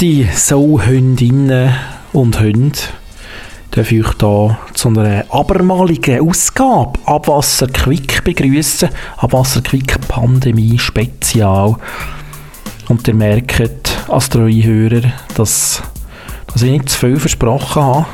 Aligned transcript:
Geschätzte 0.00 0.34
Sauhündinnen 0.34 1.74
und 2.14 2.40
Hunde, 2.40 2.78
darf 3.70 3.92
ich 3.92 4.02
euch 4.02 4.14
hier 4.18 4.58
zu 4.72 4.88
einer 4.88 5.26
abermaligen 5.28 6.26
Ausgabe 6.26 6.98
Abwasser 7.04 7.66
Quick 7.66 8.24
begrüßen. 8.24 8.88
Abwasser 9.18 9.60
Quick 9.60 10.00
Pandemie 10.08 10.78
Spezial. 10.78 11.76
Und 12.88 13.06
ihr 13.08 13.14
merkt 13.14 14.08
als 14.08 14.30
treue 14.30 14.64
Hörer, 14.64 15.12
dass, 15.34 15.82
dass 16.46 16.62
ich 16.62 16.70
nicht 16.70 16.88
zu 16.88 16.98
viel 16.98 17.18
versprochen 17.18 17.82
habe. 17.82 18.06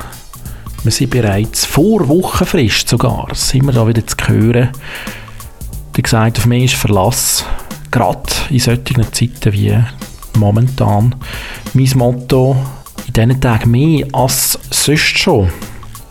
Wir 0.83 0.91
sind 0.91 1.11
bereits 1.11 1.65
vor 1.67 2.09
Wochenfrist 2.09 2.89
sogar, 2.89 3.29
sind 3.33 3.65
wir 3.65 3.73
da 3.73 3.87
wieder 3.87 4.05
zu 4.05 4.17
hören. 4.27 4.71
Wie 5.95 6.03
gesagt, 6.03 6.39
auf 6.39 6.47
mich 6.47 6.65
ist 6.65 6.81
Verlass, 6.81 7.45
gerade 7.93 8.25
in 8.51 8.59
solchen 8.59 9.13
Zeiten 9.13 9.53
wie 9.53 9.85
momentan. 10.37 11.15
Mein 11.75 11.91
Motto 11.95 12.57
in 13.07 13.13
diesen 13.13 13.41
Tagen 13.41 13.71
mehr 13.71 14.07
als 14.13 14.59
sonst 14.71 15.19
schon. 15.19 15.51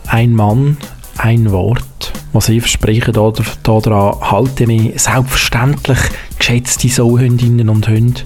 Ein 0.07 0.33
Mann, 0.33 0.77
ein 1.17 1.51
Wort. 1.51 2.13
Was 2.33 2.49
ich 2.49 2.61
verspreche, 2.61 3.11
daran 3.11 4.21
halte 4.21 4.63
ich 4.63 4.67
mich 4.67 5.01
selbstverständlich, 5.01 5.99
geschätzte 6.37 6.89
Sauhündinnen 6.89 7.69
und 7.69 7.87
Hunde. 7.87 8.21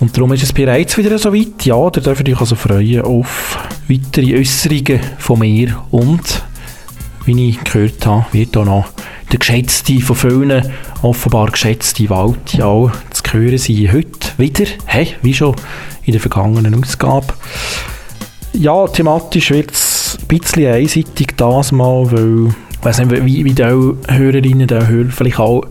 Und 0.00 0.16
darum 0.16 0.32
ist 0.32 0.42
es 0.42 0.52
bereits 0.52 0.96
wieder 0.98 1.18
so 1.18 1.32
weit. 1.32 1.64
Ja, 1.64 1.90
da 1.90 2.00
dürft 2.00 2.28
ihr 2.28 2.34
euch 2.34 2.40
also 2.40 2.54
freuen 2.54 3.02
auf 3.02 3.58
weitere 3.88 4.38
Äußerungen 4.38 5.00
von 5.18 5.38
mir. 5.38 5.76
Und, 5.90 6.44
wie 7.26 7.48
ich 7.48 7.64
gehört 7.64 8.06
habe, 8.06 8.26
wird 8.32 8.56
auch 8.56 8.64
noch 8.64 8.88
der 9.32 9.38
geschätzte, 9.38 10.00
von 10.00 10.16
vielen 10.16 10.72
offenbar 11.02 11.50
geschätzte 11.50 12.08
Wald 12.08 12.54
ja 12.54 12.92
zu 13.10 13.32
hören 13.32 13.58
sein. 13.58 13.92
Heute 13.92 14.38
wieder, 14.38 14.64
hey, 14.86 15.14
wie 15.22 15.34
schon 15.34 15.56
in 16.04 16.12
der 16.12 16.20
vergangenen 16.20 16.80
Ausgabe. 16.80 17.34
Ja, 18.52 18.86
thematisch 18.86 19.50
wird 19.50 19.72
es 19.72 20.18
ein 20.20 20.28
bisschen 20.28 20.72
einseitig 20.72 21.36
das 21.36 21.72
mal, 21.72 22.10
weil 22.10 22.54
ich 22.70 22.84
weiß 22.84 23.00
nicht, 23.00 23.24
wie, 23.24 23.44
wie 23.44 23.54
die 23.54 23.64
Hörerinnen 23.64 24.70
und 24.70 24.88
Hörer 24.88 25.10
vielleicht 25.10 25.40
auch 25.40 25.62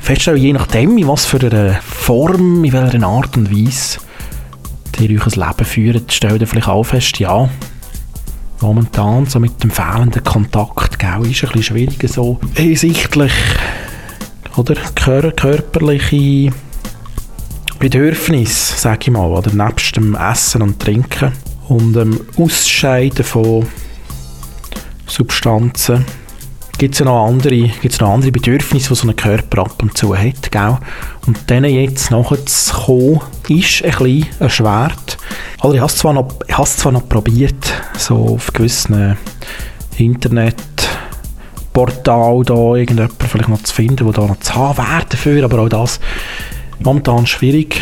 feststellen, 0.00 0.40
je 0.40 0.52
nachdem, 0.52 0.98
in 0.98 1.08
was 1.08 1.24
für 1.24 1.40
einer 1.40 1.80
Form, 1.80 2.62
in 2.62 2.72
welcher 2.72 3.02
Art 3.06 3.36
und 3.36 3.50
Weise 3.50 3.98
ihr 5.00 5.10
euch 5.10 5.26
ein 5.26 5.40
Leben 5.40 5.64
führt, 5.64 6.12
stellt 6.12 6.40
ihr 6.40 6.46
vielleicht 6.46 6.68
auch 6.68 6.84
fest, 6.84 7.18
ja, 7.18 7.48
momentan 8.60 9.26
so 9.26 9.40
mit 9.40 9.62
dem 9.62 9.70
fehlenden 9.70 10.24
Kontakt, 10.24 10.98
gell, 10.98 11.30
ist 11.30 11.44
ein 11.44 11.50
bisschen 11.50 11.62
schwieriger 11.62 12.08
so 12.08 12.38
hinsichtlich 12.54 13.32
oder 14.56 14.74
kör 14.94 15.32
körperliche 15.32 16.52
Bedürfnisse, 17.78 18.78
sage 18.78 19.00
ich 19.02 19.10
mal, 19.10 19.30
oder 19.30 19.52
nebst 19.52 19.96
dem 19.96 20.14
Essen 20.14 20.62
und 20.62 20.80
Trinken 20.80 21.32
und 21.68 21.94
dem 21.94 22.20
Ausscheiden 22.36 23.24
von 23.24 23.66
Substanzen 25.06 26.04
gibt 26.78 26.94
es 26.94 26.98
ja 26.98 27.04
noch 27.04 27.26
andere, 27.26 27.68
gibt's 27.80 28.00
noch 28.00 28.10
andere 28.10 28.32
Bedürfnisse, 28.32 28.88
die 28.88 28.94
so 28.94 29.08
ein 29.08 29.16
Körper 29.16 29.62
ab 29.62 29.82
und 29.82 29.96
zu 29.96 30.16
hat. 30.16 30.50
Gell? 30.50 30.78
Und 31.26 31.48
denen 31.48 31.72
jetzt 31.72 32.10
nachzukommen, 32.10 33.20
ist 33.48 33.84
ein 33.84 33.90
bisschen 33.90 34.26
erschwert. 34.40 35.16
Also 35.60 35.74
ich 35.74 35.80
habe 35.80 35.90
es 35.90 35.96
zwar 35.96 36.12
noch, 36.92 37.08
probiert, 37.08 37.72
so 37.96 38.34
auf 38.34 38.52
gewissen 38.52 39.16
Internetportalen 39.96 42.44
da 42.44 42.74
irgendjemand 42.74 43.14
vielleicht 43.22 43.48
noch 43.48 43.62
zu 43.62 43.74
finden, 43.74 44.04
der 44.04 44.12
da 44.12 44.26
noch 44.26 44.40
zu 44.40 44.54
haben 44.54 44.78
wäre 44.78 45.06
dafür, 45.08 45.44
aber 45.44 45.60
auch 45.60 45.68
das 45.68 46.00
momentan 46.80 47.26
schwierig. 47.26 47.80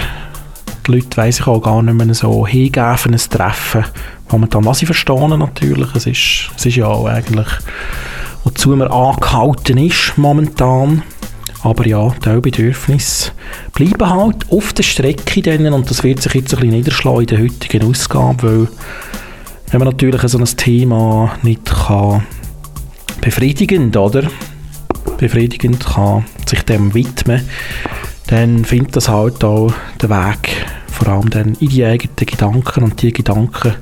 Die 0.86 0.92
Leute 0.92 1.16
weiss 1.16 1.40
ich 1.40 1.46
auch 1.46 1.60
gar 1.60 1.82
nicht 1.82 1.94
mehr 1.94 2.14
so 2.14 2.46
hingeben 2.46 2.84
ein 2.84 3.16
Treffen. 3.16 3.84
Momentan, 4.30 4.64
was 4.64 4.82
ich 4.82 4.86
verstehe 4.86 5.38
natürlich, 5.38 5.94
es 5.94 6.06
ist, 6.06 6.50
es 6.56 6.66
ist 6.66 6.76
ja 6.76 6.86
auch 6.86 7.06
eigentlich 7.06 7.48
wozu 8.44 8.70
man 8.70 8.88
angehalten 8.88 9.78
ist 9.78 10.14
momentan. 10.16 11.02
Aber 11.62 11.86
ja, 11.86 12.12
die 12.24 12.40
Bedürfnisse 12.40 13.30
bleiben 13.72 14.10
halt 14.10 14.50
auf 14.50 14.72
der 14.72 14.82
Strecke 14.82 15.42
dann, 15.42 15.72
und 15.72 15.88
das 15.88 16.02
wird 16.02 16.20
sich 16.20 16.34
jetzt 16.34 16.54
ein 16.54 16.60
bisschen 16.60 16.76
niederschlagen 16.76 17.20
in 17.20 17.26
der 17.26 17.40
heutigen 17.40 17.88
Ausgabe, 17.88 18.42
weil 18.42 18.68
wenn 19.70 19.78
man 19.78 19.88
natürlich 19.88 20.20
so 20.22 20.38
ein 20.38 20.44
Thema 20.44 21.32
nicht 21.42 21.64
kann 21.64 22.24
befriedigend, 23.20 23.96
oder? 23.96 24.24
Befriedigend 25.18 25.86
kann 25.86 26.24
sich 26.46 26.62
dem 26.62 26.92
widmen, 26.94 27.48
dann 28.26 28.64
findet 28.64 28.96
das 28.96 29.08
halt 29.08 29.44
auch 29.44 29.72
den 30.02 30.10
Weg, 30.10 30.66
vor 30.88 31.08
allem 31.08 31.30
dann 31.30 31.54
in 31.60 31.68
die 31.68 31.84
eigenen 31.84 32.16
Gedanken 32.16 32.82
und 32.82 33.00
die 33.00 33.12
Gedanken 33.12 33.74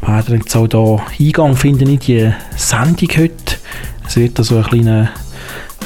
werden 0.00 0.38
jetzt 0.38 0.56
auch 0.56 0.66
da 0.66 1.04
Eingang 1.18 1.54
finden 1.54 1.90
in 1.90 1.98
die 1.98 2.32
Sendung 2.56 3.08
heute. 3.16 3.59
Es 4.10 4.16
wird 4.16 4.40
also 4.40 4.56
eine 4.56 4.64
kleine 4.64 5.12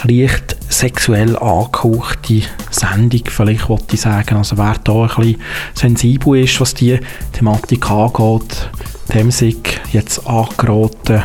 leicht 0.05 0.57
sexuell 0.71 1.37
angehauchte 1.37 2.41
Sendung, 2.71 3.21
vielleicht 3.27 3.69
wollte 3.69 3.97
ich 3.97 4.01
sagen. 4.01 4.39
Also 4.39 4.57
wer 4.57 4.77
da 4.83 5.03
ein 5.03 5.09
bisschen 5.09 5.43
sensibel 5.75 6.43
ist, 6.43 6.59
was 6.59 6.73
die 6.73 6.99
Thematik 7.35 7.91
angeht, 7.91 8.71
dem 9.13 9.31
sich 9.31 9.59
jetzt 9.93 10.27
angeraten. 10.27 11.23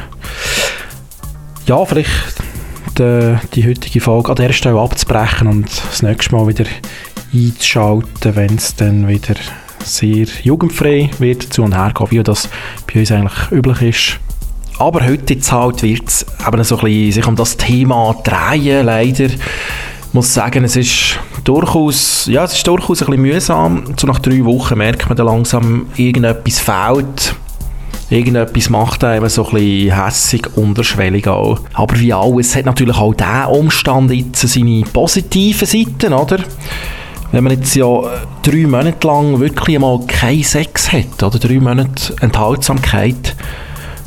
Ja, 1.68 1.86
vielleicht 1.86 2.12
die, 2.98 3.38
die 3.54 3.66
heutige 3.66 4.02
Folge 4.02 4.32
an 4.32 4.36
der 4.36 4.52
Stelle 4.52 4.82
abzubrechen 4.82 5.48
und 5.48 5.70
das 5.90 6.02
nächste 6.02 6.36
Mal 6.36 6.48
wieder 6.50 6.66
einzuschalten, 7.34 8.36
wenn 8.36 8.56
es 8.58 8.76
dann 8.76 9.08
wieder 9.08 9.36
sehr 9.86 10.28
jugendfrei 10.44 11.10
wird 11.20 11.44
zu 11.44 11.64
und 11.64 11.78
her 11.78 11.94
wie 12.10 12.22
das 12.22 12.50
bei 12.94 13.00
uns 13.00 13.12
eigentlich 13.14 13.52
üblich 13.52 13.82
ist. 13.84 14.20
Aber 14.80 15.06
heute 15.06 15.34
jetzt 15.34 15.52
wird 15.52 16.08
es 16.08 16.26
eben 16.48 16.64
so 16.64 16.78
ein 16.78 16.86
bisschen 16.86 17.12
sich 17.12 17.28
um 17.28 17.36
das 17.36 17.58
Thema 17.58 18.16
drehen, 18.24 18.86
leider. 18.86 19.26
Ich 19.26 20.14
muss 20.14 20.34
sagen, 20.34 20.64
es 20.64 20.78
ist 20.78 21.20
durchaus, 21.44 22.28
ja, 22.28 22.46
es 22.46 22.54
ist 22.54 22.66
durchaus 22.66 23.02
ein 23.02 23.08
bisschen 23.08 23.22
mühsam. 23.22 23.84
So 24.00 24.08
nach 24.08 24.20
drei 24.20 24.44
Wochen 24.46 24.78
merkt 24.78 25.10
man 25.10 25.18
dann 25.18 25.28
langsam, 25.28 25.88
irgendetwas 25.98 26.60
fehlt. 26.60 27.36
Irgendetwas 28.10 28.70
macht 28.70 29.04
einem 29.04 29.28
so 29.28 29.48
ein 29.50 29.54
bisschen 29.54 30.02
hässig, 30.02 30.48
unterschwellig 30.56 31.28
auch. 31.28 31.60
Aber 31.74 32.00
wie 32.00 32.14
alles 32.14 32.56
hat 32.56 32.66
natürlich 32.66 32.98
auch 32.98 33.14
dieser 33.14 33.50
Umstand 33.50 34.12
jetzt 34.12 34.48
seine 34.48 34.84
positiven 34.94 35.68
Seiten, 35.68 36.14
oder? 36.14 36.40
Wenn 37.34 37.44
man 37.44 37.54
jetzt 37.54 37.76
ja 37.76 37.86
drei 38.44 38.66
Monate 38.66 39.06
lang 39.06 39.42
wirklich 39.42 39.76
einmal 39.76 40.00
keinen 40.08 40.42
Sex 40.42 40.92
hat, 40.94 41.22
oder 41.22 41.38
drei 41.38 41.60
Monate 41.60 42.16
Enthaltsamkeit, 42.22 43.36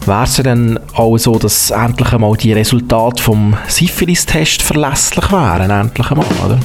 wäre 0.07 0.25
es 0.25 0.37
dann 0.37 0.79
auch 0.95 1.17
so, 1.19 1.39
dass 1.39 1.71
endlich 1.71 2.13
einmal 2.13 2.37
die 2.37 2.53
Resultate 2.53 3.23
vom 3.23 3.57
Syphilis-Test 3.69 4.63
verlässlich 4.63 5.31
wären, 5.31 5.71
endlich 5.71 6.11
einmal, 6.11 6.27
oder? 6.45 6.59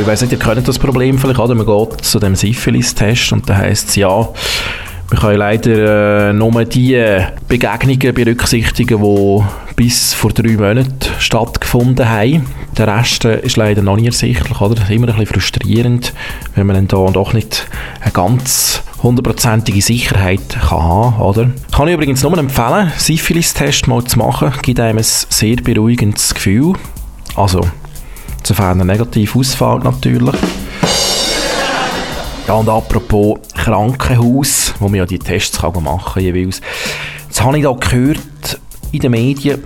Ich 0.00 0.06
weiss 0.06 0.22
nicht, 0.22 0.32
ihr 0.32 0.38
kennt 0.38 0.66
das 0.66 0.78
Problem 0.78 1.18
vielleicht, 1.18 1.40
oder? 1.40 1.54
Man 1.54 1.66
geht 1.66 2.04
zu 2.04 2.18
dem 2.18 2.34
Syphilis-Test 2.34 3.32
und 3.32 3.48
da 3.48 3.56
heisst 3.56 3.90
es, 3.90 3.96
ja, 3.96 4.28
wir 5.12 5.20
können 5.20 5.38
leider 5.38 6.30
äh, 6.30 6.32
nur 6.32 6.64
die 6.64 6.98
Begegnungen 7.46 8.14
berücksichtigen, 8.14 9.02
die 9.02 9.42
bis 9.76 10.14
vor 10.14 10.32
drei 10.32 10.52
Monaten 10.52 10.88
stattgefunden 11.18 12.08
haben. 12.08 12.46
Der 12.78 12.88
Rest 12.88 13.26
äh, 13.26 13.40
ist 13.40 13.58
leider 13.58 13.82
noch 13.82 13.96
nicht 13.96 14.06
ersichtlich, 14.06 14.58
oder? 14.58 14.74
Das 14.74 14.84
ist 14.84 14.90
immer 14.90 15.08
ein 15.08 15.16
bisschen 15.18 15.34
frustrierend, 15.34 16.14
wenn 16.54 16.66
man 16.66 16.76
dann 16.76 16.88
da 16.88 17.12
doch 17.12 17.34
nicht 17.34 17.66
eine 18.00 18.12
ganz 18.12 18.82
hundertprozentige 19.02 19.82
Sicherheit 19.82 20.48
kann 20.48 20.82
haben, 20.82 21.20
oder? 21.20 21.50
Kann 21.76 21.88
ich 21.88 21.94
übrigens 21.94 22.22
nur 22.22 22.38
empfehlen, 22.38 22.90
Syphilis-Test 22.96 23.88
mal 23.88 24.02
zu 24.04 24.18
machen, 24.18 24.54
gibt 24.62 24.80
einem 24.80 24.96
ein 24.96 25.04
sehr 25.04 25.56
beruhigendes 25.56 26.32
Gefühl. 26.32 26.72
Also, 27.36 27.60
sofern 28.44 28.78
er 28.78 28.86
negativ 28.86 29.36
ausfällt 29.36 29.84
natürlich. 29.84 30.36
Ja, 32.48 32.54
und 32.54 32.68
apropos 32.68 33.38
Krankenhaus, 33.54 34.74
wo 34.80 34.88
man 34.88 34.96
ja 34.96 35.06
die 35.06 35.18
Tests 35.18 35.60
kann 35.60 35.82
machen 35.82 36.14
kann 36.14 36.22
jeweils. 36.22 36.60
Jetzt 37.26 37.42
habe 37.42 37.56
ich 37.56 37.64
da 37.64 37.72
gehört 37.72 38.60
in 38.90 39.00
den 39.00 39.12
Medien, 39.12 39.62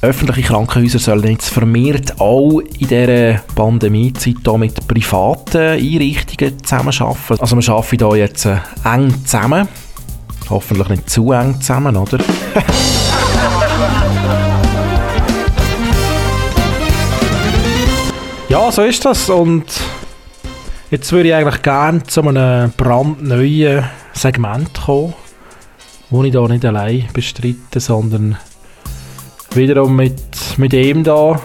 öffentliche 0.00 0.42
Krankenhäuser 0.42 1.00
sollen 1.00 1.32
jetzt 1.32 1.48
vermehrt 1.48 2.20
auch 2.20 2.60
in 2.60 2.86
dieser 2.86 3.40
Pandemiezeit 3.54 4.36
mit 4.56 4.86
privaten 4.86 5.58
Einrichtungen 5.58 6.62
zusammenarbeiten. 6.62 7.40
Also 7.40 7.56
wir 7.56 7.68
arbeiten 7.68 8.06
hier 8.06 8.16
jetzt 8.16 8.46
äh, 8.46 8.58
eng 8.84 9.12
zusammen. 9.24 9.66
Hoffentlich 10.50 10.88
nicht 10.88 11.10
zu 11.10 11.32
eng 11.32 11.60
zusammen, 11.60 11.96
oder? 11.96 12.18
ja, 18.48 18.70
so 18.70 18.82
ist 18.82 19.04
das 19.04 19.28
und 19.30 19.64
Jetzt 20.90 21.12
würde 21.12 21.28
ich 21.28 21.34
eigentlich 21.34 21.60
gerne 21.60 22.02
zu 22.04 22.22
einem 22.22 22.72
brandneuen 22.74 23.84
Segment 24.14 24.72
kommen, 24.72 25.12
wo 26.08 26.24
ich 26.24 26.32
da 26.32 26.48
nicht 26.48 26.64
allein 26.64 27.06
bestreite, 27.12 27.78
sondern 27.78 28.38
wiederum 29.52 29.96
mit, 29.96 30.18
mit 30.56 30.72
ihm 30.72 31.04
da. 31.04 31.38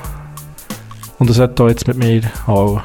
Und 1.20 1.30
er 1.30 1.44
hat 1.44 1.60
da 1.60 1.68
jetzt 1.68 1.88
mit 1.90 1.98
mir 1.98 2.22
auch 2.48 2.80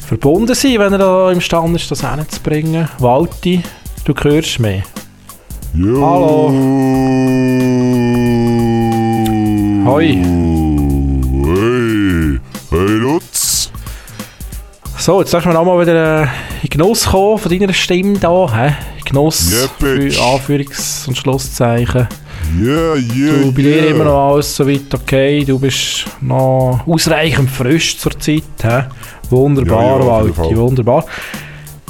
verbunden 0.00 0.52
sein, 0.56 0.80
wenn 0.80 0.94
er 0.94 0.98
da 0.98 1.30
imstande 1.30 1.76
ist, 1.76 1.88
das 1.92 2.04
hinzubringen. 2.08 2.88
Walti, 2.98 3.62
du 4.04 4.14
hörst 4.20 4.58
mich. 4.58 4.82
Jo. 5.74 6.04
Hallo. 6.04 6.48
Hoi. 9.86 10.57
So, 14.98 15.20
jetzt 15.20 15.32
darfst 15.32 15.46
du 15.46 15.50
mir 15.50 15.58
auch 15.58 15.64
mal 15.64 15.80
wieder 15.80 16.22
äh, 16.24 16.26
in 16.62 16.70
Genuss 16.70 17.06
kommen 17.06 17.38
von 17.38 17.50
deiner 17.56 17.72
Stimme 17.72 18.18
da. 18.18 18.44
In 18.98 19.04
Genuss 19.04 19.50
Yeah, 19.52 19.68
bitch. 19.96 20.16
für 20.16 20.22
Anführungs- 20.22 21.06
und 21.06 21.16
Schlusszeichen. 21.16 22.08
Yeah, 22.60 22.96
yeah, 22.96 23.42
Du, 23.42 23.52
bei 23.52 23.62
yeah. 23.62 23.82
dir 23.82 23.88
immer 23.90 24.04
noch 24.04 24.32
alles 24.34 24.54
soweit 24.56 24.92
okay. 24.92 25.44
Du 25.44 25.58
bist 25.58 26.04
noch 26.20 26.80
ausreichend 26.86 27.48
frisch 27.50 27.96
zur 27.98 28.18
Zeit. 28.18 28.42
Hä? 28.62 28.84
Wunderbar, 29.30 29.82
Ja, 29.82 29.98
ja, 30.00 30.06
Walti, 30.36 30.56
wunderbar. 30.56 31.04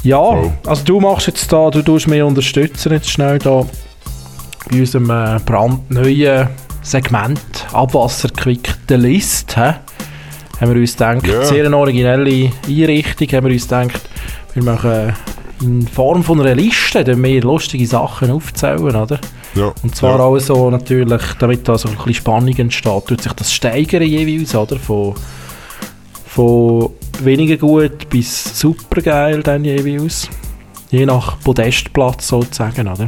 Ja, 0.03 0.17
Voll. 0.17 0.51
also 0.67 0.83
du 0.85 0.99
machst 0.99 1.27
jetzt 1.27 1.51
da, 1.51 1.69
du 1.69 1.81
tust 1.81 2.07
mich 2.07 2.21
unterstützen 2.21 2.91
jetzt 2.93 3.09
schnell 3.09 3.39
da 3.39 3.65
bei 4.69 4.77
unserem 4.79 5.09
äh, 5.09 5.39
brandneuen 5.45 6.47
Segment 6.83 7.39
Abwasserquick 7.73 8.75
der 8.87 8.97
List. 8.99 9.57
Hä? 9.57 9.73
Haben 10.59 10.73
wir 10.73 10.81
uns 10.81 10.93
gedacht, 10.93 11.27
Ja. 11.27 11.45
sehr 11.45 11.65
eine 11.65 11.77
originelle 11.77 12.51
Einrichtung, 12.67 13.27
haben 13.29 13.45
wir 13.47 13.53
uns 13.53 13.63
gedacht, 13.63 14.01
wir 14.53 14.63
machen 14.63 15.13
in 15.61 15.87
Form 15.87 16.23
von 16.23 16.41
einer 16.41 16.55
Liste 16.55 17.03
dann 17.03 17.19
mehr 17.19 17.41
lustige 17.41 17.85
Sachen 17.85 18.31
aufzählen, 18.31 18.95
oder? 18.95 19.19
Ja. 19.55 19.73
Und 19.83 19.95
zwar 19.95 20.17
ja. 20.17 20.23
auch 20.23 20.37
so 20.39 20.69
natürlich, 20.69 21.21
damit 21.39 21.67
da 21.67 21.77
so 21.77 21.89
ein 21.89 21.95
bisschen 21.95 22.13
Spannung 22.13 22.55
entsteht, 22.55 23.05
tut 23.07 23.21
sich 23.21 23.33
das 23.33 23.51
steigern 23.51 24.03
jeweils, 24.03 24.55
oder? 24.55 24.77
Von, 24.77 25.15
von 26.27 26.91
weniger 27.21 27.57
gut 27.57 28.09
bis 28.09 28.59
super 28.59 29.01
geil 29.01 29.43
dann 29.43 29.65
jeweils. 29.65 30.29
Je 30.91 31.05
nach 31.05 31.39
Podestplatz 31.41 32.27
sozusagen, 32.27 32.87
oder? 32.87 33.05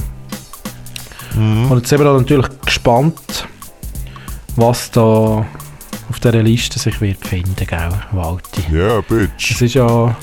Mhm. 1.36 1.72
Und 1.72 1.78
jetzt 1.80 1.90
sind 1.90 2.00
wir 2.00 2.06
da 2.06 2.14
natürlich 2.14 2.48
gespannt, 2.66 3.48
was 4.56 4.92
da 4.92 5.46
auf 6.12 6.20
dieser 6.20 6.44
Liste 6.44 6.78
sich 6.78 7.00
wird 7.00 7.26
finden, 7.26 7.66
gell, 7.66 7.90
Walti? 8.12 8.64
Yeah, 8.70 9.00
bitch. 9.00 9.52
Es 9.52 9.62
ist 9.62 9.76
ja, 9.76 10.14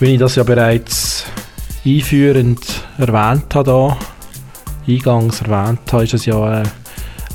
wie 0.00 0.14
ich 0.14 0.18
das 0.18 0.36
ja 0.36 0.42
bereits 0.42 1.26
einführend 1.84 2.60
erwähnt 2.96 3.54
habe, 3.54 3.64
da, 3.64 3.98
eingangs 4.88 5.42
erwähnt 5.42 5.92
habe, 5.92 6.04
ist 6.04 6.14
es 6.14 6.24
ja 6.24 6.42
eine 6.42 6.62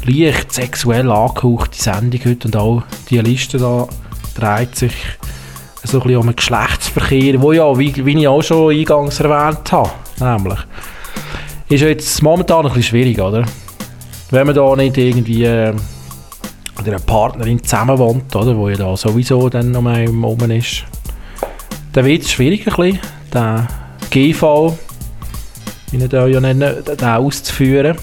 leicht 0.06 0.52
sexuell 0.52 1.12
angehauchte 1.12 1.80
Sendung 1.80 2.20
heute 2.26 2.48
und 2.48 2.56
auch 2.56 2.84
die 3.12 3.20
Liste 3.20 3.60
da 3.60 3.88
dreht 4.34 4.76
sich 4.76 4.94
so 5.84 6.00
ein 6.00 6.04
bisschen 6.04 6.20
um 6.20 6.26
den 6.26 6.36
Geschlechtsverkehr, 6.36 7.40
wo 7.44 7.52
ja, 7.52 7.78
wie, 7.78 8.04
wie 8.04 8.22
ich 8.22 8.28
auch 8.28 8.42
schon 8.42 8.76
eingangs 8.76 9.20
erwähnt 9.20 9.72
habe, 9.72 9.92
nämlich, 10.20 10.60
ist 11.70 11.82
ja 11.82 11.90
jetzt 11.90 12.24
momentan 12.24 12.66
ein 12.66 12.74
bisschen 12.74 12.84
schwierig, 12.84 13.22
oder? 13.22 13.46
Wenn 14.32 14.48
man 14.48 14.56
da 14.56 14.76
nicht 14.76 14.98
irgendwie 14.98 15.46
mit 16.78 16.88
einer 16.88 17.00
Partnerin 17.00 17.64
zusammen 17.64 17.98
wohnt, 17.98 18.36
oder, 18.36 18.56
wo 18.56 18.70
ja 18.70 18.78
da 18.78 18.96
sowieso 18.96 19.50
dann 19.50 19.76
um 19.76 19.88
einem 19.88 20.24
rum 20.24 20.52
ist, 20.52 20.84
dann 21.94 22.06
wird 22.06 22.24
es 22.24 22.32
schwierig 22.32 22.68
ein 22.68 22.76
bisschen, 22.76 23.00
den 23.34 23.68
GV, 24.10 24.78
wie 25.92 25.98
ich 25.98 26.10
den 26.10 26.32
ja 26.32 26.40
nennen, 26.40 26.84
den 26.84 27.08
auszuführen. 27.08 27.98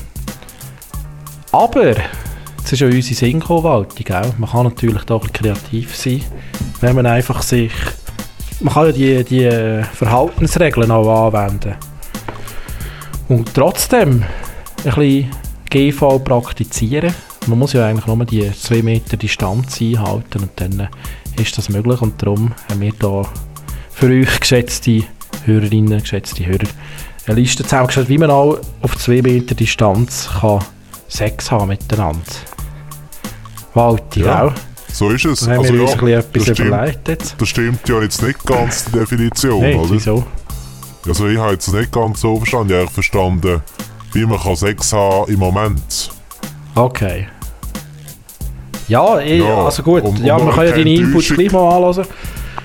Aber, 1.52 1.94
jetzt 2.58 2.72
ist 2.72 2.80
ja 2.80 2.86
unsere 2.86 3.14
Singko-Waltung, 3.14 4.04
gell? 4.04 4.34
man 4.36 4.50
kann 4.50 4.64
natürlich 4.64 5.04
da 5.04 5.16
ein 5.16 5.32
kreativ 5.32 5.96
sein, 5.96 6.22
wenn 6.80 6.96
man 6.96 7.06
einfach 7.06 7.42
sich, 7.42 7.72
man 8.60 8.74
kann 8.74 8.86
ja 8.86 8.92
die, 8.92 9.24
die 9.24 9.84
Verhaltensregeln 9.94 10.90
auch 10.90 11.32
anwenden. 11.32 11.74
Und 13.28 13.52
trotzdem 13.54 14.22
ein 14.84 14.94
bisschen 14.94 15.30
GV 15.70 16.18
praktizieren. 16.18 17.14
Man 17.48 17.58
muss 17.58 17.72
ja 17.72 17.86
eigentlich 17.86 18.06
nur 18.06 18.24
die 18.26 18.50
2 18.52 18.82
Meter 18.82 19.16
Distanz 19.16 19.80
einhalten 19.80 20.40
und 20.42 20.50
dann 20.56 20.80
äh, 20.80 21.40
ist 21.42 21.56
das 21.56 21.68
möglich 21.70 22.00
und 22.02 22.20
darum 22.22 22.52
haben 22.70 22.80
wir 22.80 22.92
da 22.98 23.22
für 23.90 24.06
euch, 24.08 24.40
geschätzte 24.40 25.02
Hörerinnen, 25.44 26.00
geschätzte 26.00 26.44
Hörer, 26.44 26.66
eine 27.26 27.40
Liste 27.40 27.62
zusammengestellt, 27.64 28.08
wie 28.10 28.18
man 28.18 28.30
auch 28.30 28.58
auf 28.82 28.96
2 28.98 29.22
Meter 29.22 29.54
Distanz 29.54 30.28
kann 30.40 30.60
Sex 31.08 31.50
haben 31.50 31.68
miteinander. 31.68 32.20
Walti, 33.74 34.20
Ja, 34.20 34.42
gell? 34.44 34.54
So 34.92 35.10
ist 35.10 35.24
es. 35.24 35.40
Da 35.40 35.52
haben 35.52 35.58
Also 35.60 35.74
wir 35.74 35.82
uns 35.82 35.90
ja, 35.92 35.98
ein 35.98 36.00
bisschen 36.00 36.18
etwas 36.18 36.44
das 36.46 36.56
stimmt. 36.56 36.68
überlegt 36.68 37.08
jetzt. 37.08 37.34
Das 37.38 37.48
stimmt 37.48 37.88
ja 37.88 38.02
jetzt 38.02 38.22
nicht 38.22 38.44
ganz 38.44 38.84
die 38.86 38.92
Definition, 38.92 39.62
Hey, 39.62 39.74
oder? 39.76 39.90
wieso? 39.90 40.26
Also 41.06 41.28
ich 41.28 41.38
habe 41.38 41.52
jetzt 41.52 41.72
nicht 41.72 41.92
ganz 41.92 42.20
so 42.20 42.36
verstanden. 42.36 42.72
Ich 42.72 42.78
habe 42.80 42.90
verstanden, 42.90 43.62
wie 44.12 44.26
man 44.26 44.38
kann 44.38 44.56
Sex 44.56 44.92
haben 44.92 45.30
im 45.32 45.38
Moment. 45.38 46.10
Okay. 46.74 47.28
Ja, 48.88 49.18
ich, 49.20 49.40
Ja, 49.42 49.64
also 49.64 49.82
gut. 49.82 50.02
und- 50.02 50.18
ja, 50.24 50.36
und 50.36 50.46
wir 50.46 50.52
können 50.54 50.68
ja 50.70 50.76
deine 50.76 50.90
Inputs 50.94 51.28
gleich 51.28 51.52
mal 51.52 51.68
anhören. 51.76 52.06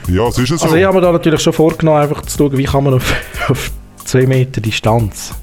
Ja, 0.07 0.27
es 0.27 0.37
ist 0.37 0.51
es 0.51 0.59
so. 0.59 0.65
Also 0.65 0.75
ich 0.77 0.83
habe 0.83 0.95
mir 0.95 1.01
da 1.01 1.11
natürlich 1.11 1.41
schon 1.41 1.53
vorgenommen, 1.53 2.01
einfach 2.01 2.21
zu 2.23 2.37
schauen, 2.37 2.57
wie 2.57 2.63
kann 2.65 2.83
man 2.83 2.95
auf, 2.95 3.13
auf 3.49 3.71
2 4.05 4.25
Meter 4.27 4.59
Distanz 4.61 5.33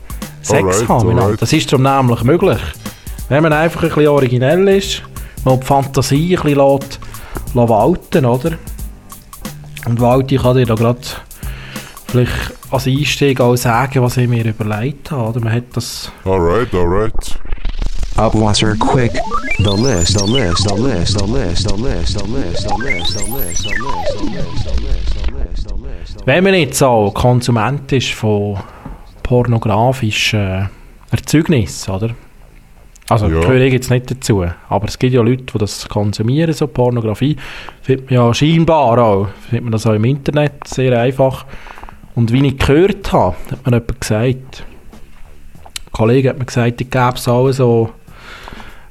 Sex 0.42 0.62
Alright, 0.62 0.88
haben 0.88 1.18
alright. 1.18 1.40
Das 1.42 1.52
ist 1.52 1.70
darum 1.72 1.82
nämlich 1.84 2.22
möglich. 2.24 2.58
Wenn 3.28 3.42
man 3.42 3.52
einfach 3.52 3.82
ein 3.82 3.88
bisschen 3.88 4.08
originell 4.08 4.68
ist, 4.68 5.02
man 5.44 5.60
die 5.60 5.66
Fantasie 5.66 6.36
ein 6.36 6.42
bisschen 6.42 6.58
lässt, 6.58 6.98
lässt 7.54 7.68
walten, 7.68 8.24
oder? 8.26 8.52
Und 9.86 10.00
Walti 10.00 10.36
kann 10.36 10.56
dir 10.56 10.66
da 10.66 10.74
gerade 10.74 10.98
vielleicht 12.06 12.32
als 12.70 12.86
Einstieg 12.86 13.40
auch 13.40 13.56
sagen, 13.56 14.02
was 14.02 14.16
ich 14.16 14.28
mir 14.28 14.44
überlegt 14.44 15.10
habe. 15.10 15.28
Oder 15.30 15.40
man 15.40 15.52
hat 15.52 15.64
das 15.74 16.10
Alright, 16.24 16.72
alright. 16.74 17.38
Abwasser 18.16 18.74
quick. 18.76 19.12
The 19.62 19.76
list, 19.76 20.18
the 20.18 20.24
list, 20.24 20.66
the 20.68 20.74
list, 20.74 21.18
the 21.18 21.24
list, 21.26 21.68
the 21.68 21.76
list, 21.76 22.18
the 22.18 22.24
list, 22.26 22.66
the 22.66 22.74
list, 22.82 23.12
the 23.12 23.24
list, 23.28 23.28
the 23.28 23.28
list, 23.34 23.64
the 23.64 23.74
list, 23.76 24.74
the 24.74 24.82
list, 24.82 25.16
the 25.16 25.32
list, 25.32 25.68
the 25.68 25.74
list. 25.74 26.26
Wenn 26.26 26.44
man 26.44 26.54
jetzt 26.54 26.82
auch 26.82 27.10
Konsument 27.12 27.92
ist 27.92 28.12
von 28.12 28.58
pornografischen 29.22 30.70
Erzeugnissen, 31.10 31.90
oder? 31.92 32.10
Also 33.10 33.26
Ja. 33.28 33.40
gehöre 33.40 33.60
ich 33.62 33.72
jetzt 33.74 33.90
nicht 33.90 34.10
dazu, 34.10 34.46
aber 34.68 34.86
es 34.88 34.98
gibt 34.98 35.12
ja 35.12 35.20
Leute, 35.20 35.44
die 35.44 35.58
das 35.58 35.88
konsumieren, 35.88 36.52
so 36.54 36.66
Pornografie. 36.66 37.36
Findet 37.82 38.10
man 38.10 38.14
ja 38.14 38.32
scheinbar 38.34 38.98
auch, 38.98 39.28
findet 39.48 39.64
man 39.64 39.72
das 39.72 39.86
auch 39.86 39.94
im 39.94 40.04
Internet 40.04 40.66
sehr 40.66 40.98
einfach. 40.98 41.44
Und 42.14 42.32
wie 42.32 42.46
ich 42.46 42.56
gehört 42.58 43.12
habe, 43.12 43.36
hat 43.50 43.66
mir 43.66 43.72
jemand 43.72 44.00
gesagt, 44.00 44.64
ein 44.64 45.92
Kollege 45.92 46.30
hat 46.30 46.38
mir 46.38 46.44
gesagt, 46.46 46.80
es 46.80 46.88
gäbe 46.90 47.12
es 47.14 47.28
auch 47.28 47.50
so, 47.52 47.90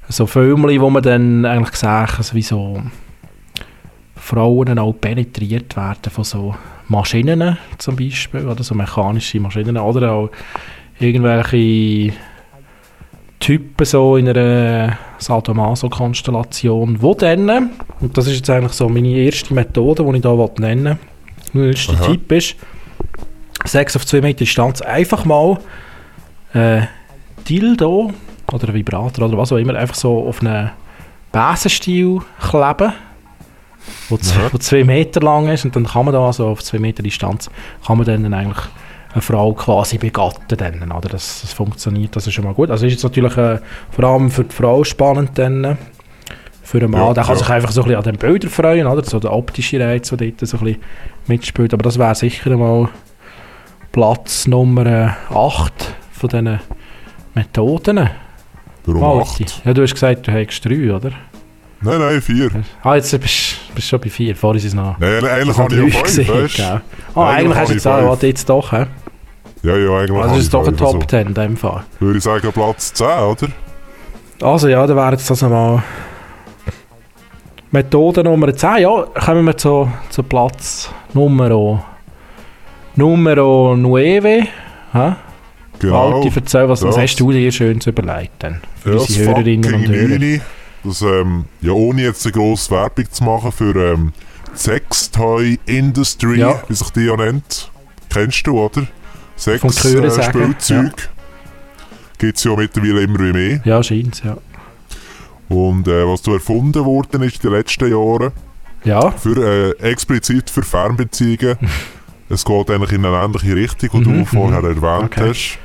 so 0.10 0.26
Filme, 0.26 0.80
wo 0.82 0.90
man 0.90 1.04
dann 1.04 1.46
eigentlich 1.46 1.76
sagt, 1.76 2.18
also 2.18 2.34
wie 2.34 2.42
so 2.42 2.82
Frauen 4.16 4.78
auch 4.78 4.94
penetriert 4.94 5.76
werden 5.76 6.12
von 6.12 6.24
so 6.24 6.56
Maschinen 6.88 7.58
zum 7.78 7.96
Beispiel, 7.96 8.48
oder 8.48 8.64
so 8.64 8.76
mechanische 8.76 9.40
Maschinen, 9.40 9.78
oder 9.78 10.12
auch 10.12 10.30
irgendwelche 11.00 12.14
Typen 13.40 13.86
so 13.86 14.18
in 14.18 14.28
einer 14.28 14.98
Sadomaso-Konstellation, 15.20 17.02
wo 17.02 17.14
dann, 17.14 17.72
und 18.02 18.18
das 18.18 18.28
ist 18.28 18.38
jetzt 18.38 18.50
eigentlich 18.50 18.74
so 18.74 18.90
meine 18.90 19.10
erste 19.10 19.54
Methode, 19.54 20.04
die 20.04 20.18
ich 20.18 20.24
hier 20.24 20.52
nennen 20.58 21.00
will, 21.54 21.72
der 21.72 21.72
erste 21.72 21.94
Aha. 21.94 22.08
Tipp 22.08 22.32
ist, 22.32 22.56
Sex 23.66 23.96
auf 23.96 24.06
2 24.06 24.22
Meter 24.22 24.40
Distanz, 24.40 24.82
einfach 24.82 25.26
mal 25.26 25.60
äh, 26.54 26.82
Dildo 27.48 28.12
oder 28.54 28.74
Vibrator 28.74 29.26
oder 29.28 29.38
was 29.38 29.52
auch 29.52 29.58
immer, 29.58 29.76
einfach 29.76 29.96
so 29.96 30.28
auf 30.28 30.42
einen 30.42 30.72
Besenstiel 31.32 32.20
kleben, 32.42 32.94
wo, 34.10 34.18
z- 34.18 34.36
Aha. 34.38 34.50
wo 34.52 34.58
zwei 34.58 34.84
Meter 34.84 35.22
lang 35.22 35.48
ist 35.50 35.66
und 35.66 35.76
dann 35.76 35.86
kann 35.86 36.06
man 36.06 36.14
da 36.14 36.26
also 36.26 36.48
auf 36.48 36.64
zwei 36.64 36.80
Meter 36.80 37.04
Distanz 37.04 37.50
kann 37.86 37.98
man 37.98 38.06
dann 38.06 38.34
eigentlich 38.34 38.66
eine 39.14 39.22
Frau 39.22 39.54
quasi 39.54 39.98
begatten 39.98 40.56
dann, 40.58 40.92
oder? 40.92 41.10
Das, 41.10 41.42
das 41.42 41.54
funktioniert, 41.54 42.16
das 42.16 42.28
ist 42.28 42.34
schon 42.34 42.46
mal 42.46 42.54
gut. 42.54 42.70
Also 42.70 42.86
ist 42.86 42.94
jetzt 42.94 43.04
natürlich 43.04 43.36
äh, 43.38 43.60
vor 43.90 44.04
allem 44.06 44.30
für 44.30 44.44
die 44.44 44.54
Frau 44.56 44.84
spannend 44.84 45.32
dann, 45.36 45.78
für 46.62 46.78
einen 46.78 46.92
Mann, 46.92 47.02
Ja, 47.08 47.14
der 47.16 47.24
kann 47.24 47.34
ja. 47.34 47.40
sich 47.40 47.50
einfach 47.50 47.72
so 47.72 47.82
ein 47.82 47.86
bisschen 47.88 47.98
an 47.98 48.04
den 48.04 48.18
Bildern 48.18 48.52
freuen, 48.52 48.86
oder? 48.86 49.04
So 49.04 49.20
der 49.20 49.34
optische 49.34 49.80
Reiz, 49.80 50.10
der 50.10 50.18
dort 50.20 50.48
so 50.48 50.58
ein 50.58 50.64
bisschen 50.64 50.82
mitspielt, 51.26 51.74
aber 51.74 51.82
das 51.82 51.98
wäre 51.98 52.14
sicher 52.14 52.56
mal 52.56 52.90
Platz 53.92 54.46
Nummer 54.46 55.16
8 55.34 55.74
von 56.12 56.30
diesen 56.30 56.60
Methoden. 57.34 58.10
Warum 58.96 59.20
Walti. 59.20 59.44
acht? 59.46 59.62
Ja, 59.66 59.74
du 59.74 59.82
hast 59.82 59.94
gesagt, 59.94 60.28
du 60.28 60.32
hättest 60.32 60.66
drei, 60.66 60.94
oder? 60.94 61.12
Nein, 61.82 62.00
nein, 62.00 62.22
vier. 62.22 62.50
Ah, 62.84 62.96
jetzt 62.96 63.18
bist 63.20 63.58
du 63.76 63.82
schon 63.82 64.00
bei 64.02 64.10
vier. 64.10 64.36
Vorher 64.36 64.58
ist 64.58 64.66
es 64.66 64.74
noch. 64.74 64.98
Nein, 65.00 65.24
eigentlich 65.24 65.58
habe 65.58 65.74
ich 65.74 65.80
ja 65.80 65.90
fünf, 65.90 66.04
gesehen, 66.04 66.28
weißt 66.28 66.60
du? 66.60 66.82
Ah, 67.16 67.30
Eigentlich 67.30 67.58
hast 67.58 67.70
du 67.70 67.74
jetzt 67.74 67.88
auch, 67.88 67.98
fünf. 67.98 68.10
warte, 68.10 68.28
jetzt 68.28 68.50
doch, 68.50 68.72
hä? 68.72 68.86
Ja, 69.64 69.78
ja, 69.78 69.98
eigentlich 70.00 70.22
Also 70.22 70.36
ist 70.36 70.42
es 70.44 70.50
doch 70.50 70.60
ein 70.60 70.66
fünf, 70.66 70.80
Top 70.80 70.96
also 70.96 71.08
10 71.08 71.28
in 71.28 71.34
dem 71.34 71.58
Fall. 71.58 71.84
Würde 72.00 72.18
ich 72.18 72.24
sagen 72.24 72.52
Platz 72.52 72.94
10, 72.94 73.08
oder? 73.08 73.48
Also 74.42 74.68
ja, 74.68 74.86
dann 74.86 74.96
wären 74.98 75.12
jetzt 75.14 75.30
das 75.30 75.44
einmal 75.44 75.84
Methode 77.72 78.24
Nummer 78.24 78.54
10, 78.54 78.78
ja, 78.80 79.04
kommen 79.26 79.46
wir 79.46 79.56
zu, 79.58 79.92
zu 80.10 80.24
Platz 80.24 80.92
Nummer 81.14 81.84
Numero 82.96 83.76
9. 83.78 84.48
Ha? 84.94 85.18
Genau. 85.80 86.14
Walti, 86.22 86.32
erzähl, 86.36 86.68
was, 86.70 86.82
was 86.84 86.98
hast 86.98 87.16
du 87.18 87.32
dir 87.32 87.52
schön 87.52 87.80
überlegt 87.86 88.44
denn? 88.44 88.60
Für 88.84 88.90
Ja, 88.92 88.96
das 88.98 89.08
unsere 89.10 89.28
Hörerinnen 89.30 89.74
und 89.74 89.88
Hörer. 89.88 90.08
Neune, 90.10 90.42
das, 90.84 91.02
ähm, 91.02 91.46
ja, 91.62 91.72
ohne 91.72 92.02
jetzt 92.04 92.26
eine 92.26 92.34
grosse 92.34 92.72
Werbung 92.72 93.06
zu 93.12 93.24
machen 93.24 93.52
für 93.52 93.76
ähm, 93.94 94.14
die 94.54 94.58
Sextoy 94.58 95.60
Industry, 95.66 96.40
Ja. 96.40 96.62
wie 96.68 96.74
sich 96.76 96.90
die 96.92 97.02
ja 97.06 97.16
nennt. 97.16 97.72
Kennst 98.10 98.46
du, 98.48 98.60
oder? 98.60 98.88
Sex, 99.36 99.62
Vom 99.62 99.72
Chöre 99.72 100.08
äh, 100.08 100.24
Spielzeug. 100.24 101.10
Gibt 102.18 102.38
es 102.38 102.44
ja 102.44 102.54
mittlerweile 102.56 103.02
immer 103.04 103.20
wie 103.20 103.32
mehr. 103.32 103.62
Ja, 103.64 103.82
scheint 103.82 104.22
ja. 104.26 104.38
Und 105.48 105.88
äh, 105.88 106.06
was 106.06 106.22
da 106.22 106.34
erfunden 106.34 106.84
worden 106.84 107.24
ist 107.24 107.38
in 107.44 107.50
den 107.50 107.58
letzten 107.58 107.90
Jahren, 107.90 108.32
Ja, 108.84 109.12
für, 109.12 109.38
äh, 109.80 109.90
explizit 109.90 110.50
für 110.50 110.62
Fernbeziehungen. 110.64 111.58
es 112.30 112.46
geht 112.46 112.70
eigentlich 112.70 112.92
in 112.92 113.06
eine 113.06 113.18
ähnliche 113.24 113.56
Richtung, 113.56 113.90
die 114.04 114.10
Mhm, 114.10 114.20
du 114.20 114.26
vorher 114.26 114.60
mhm. 114.62 114.66
erwähnt 114.84 115.04
Okay. 115.12 115.30
hast. 115.30 115.60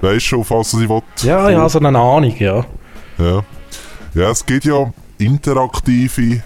Weißt 0.00 0.14
du 0.16 0.20
schon, 0.20 0.40
auf 0.40 0.50
was 0.50 0.72
ich 0.74 0.88
will? 0.88 1.02
ja, 1.22 1.48
ich 1.50 1.56
habe 1.56 1.68
so 1.68 1.78
eine 1.78 1.98
Ahnung, 1.98 2.34
ja. 2.38 2.64
Ja. 3.18 3.42
ja, 4.14 4.30
es 4.30 4.44
gibt 4.44 4.64
ja 4.64 4.92
interaktive 5.18 6.42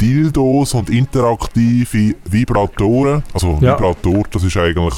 Dildos 0.00 0.74
und 0.74 0.90
interaktive 0.90 2.14
Vibratoren. 2.24 3.22
Also 3.32 3.58
Ja. 3.60 3.74
Vibrator, 3.78 4.22
das 4.30 4.42
ist 4.44 4.56
eigentlich 4.56 4.94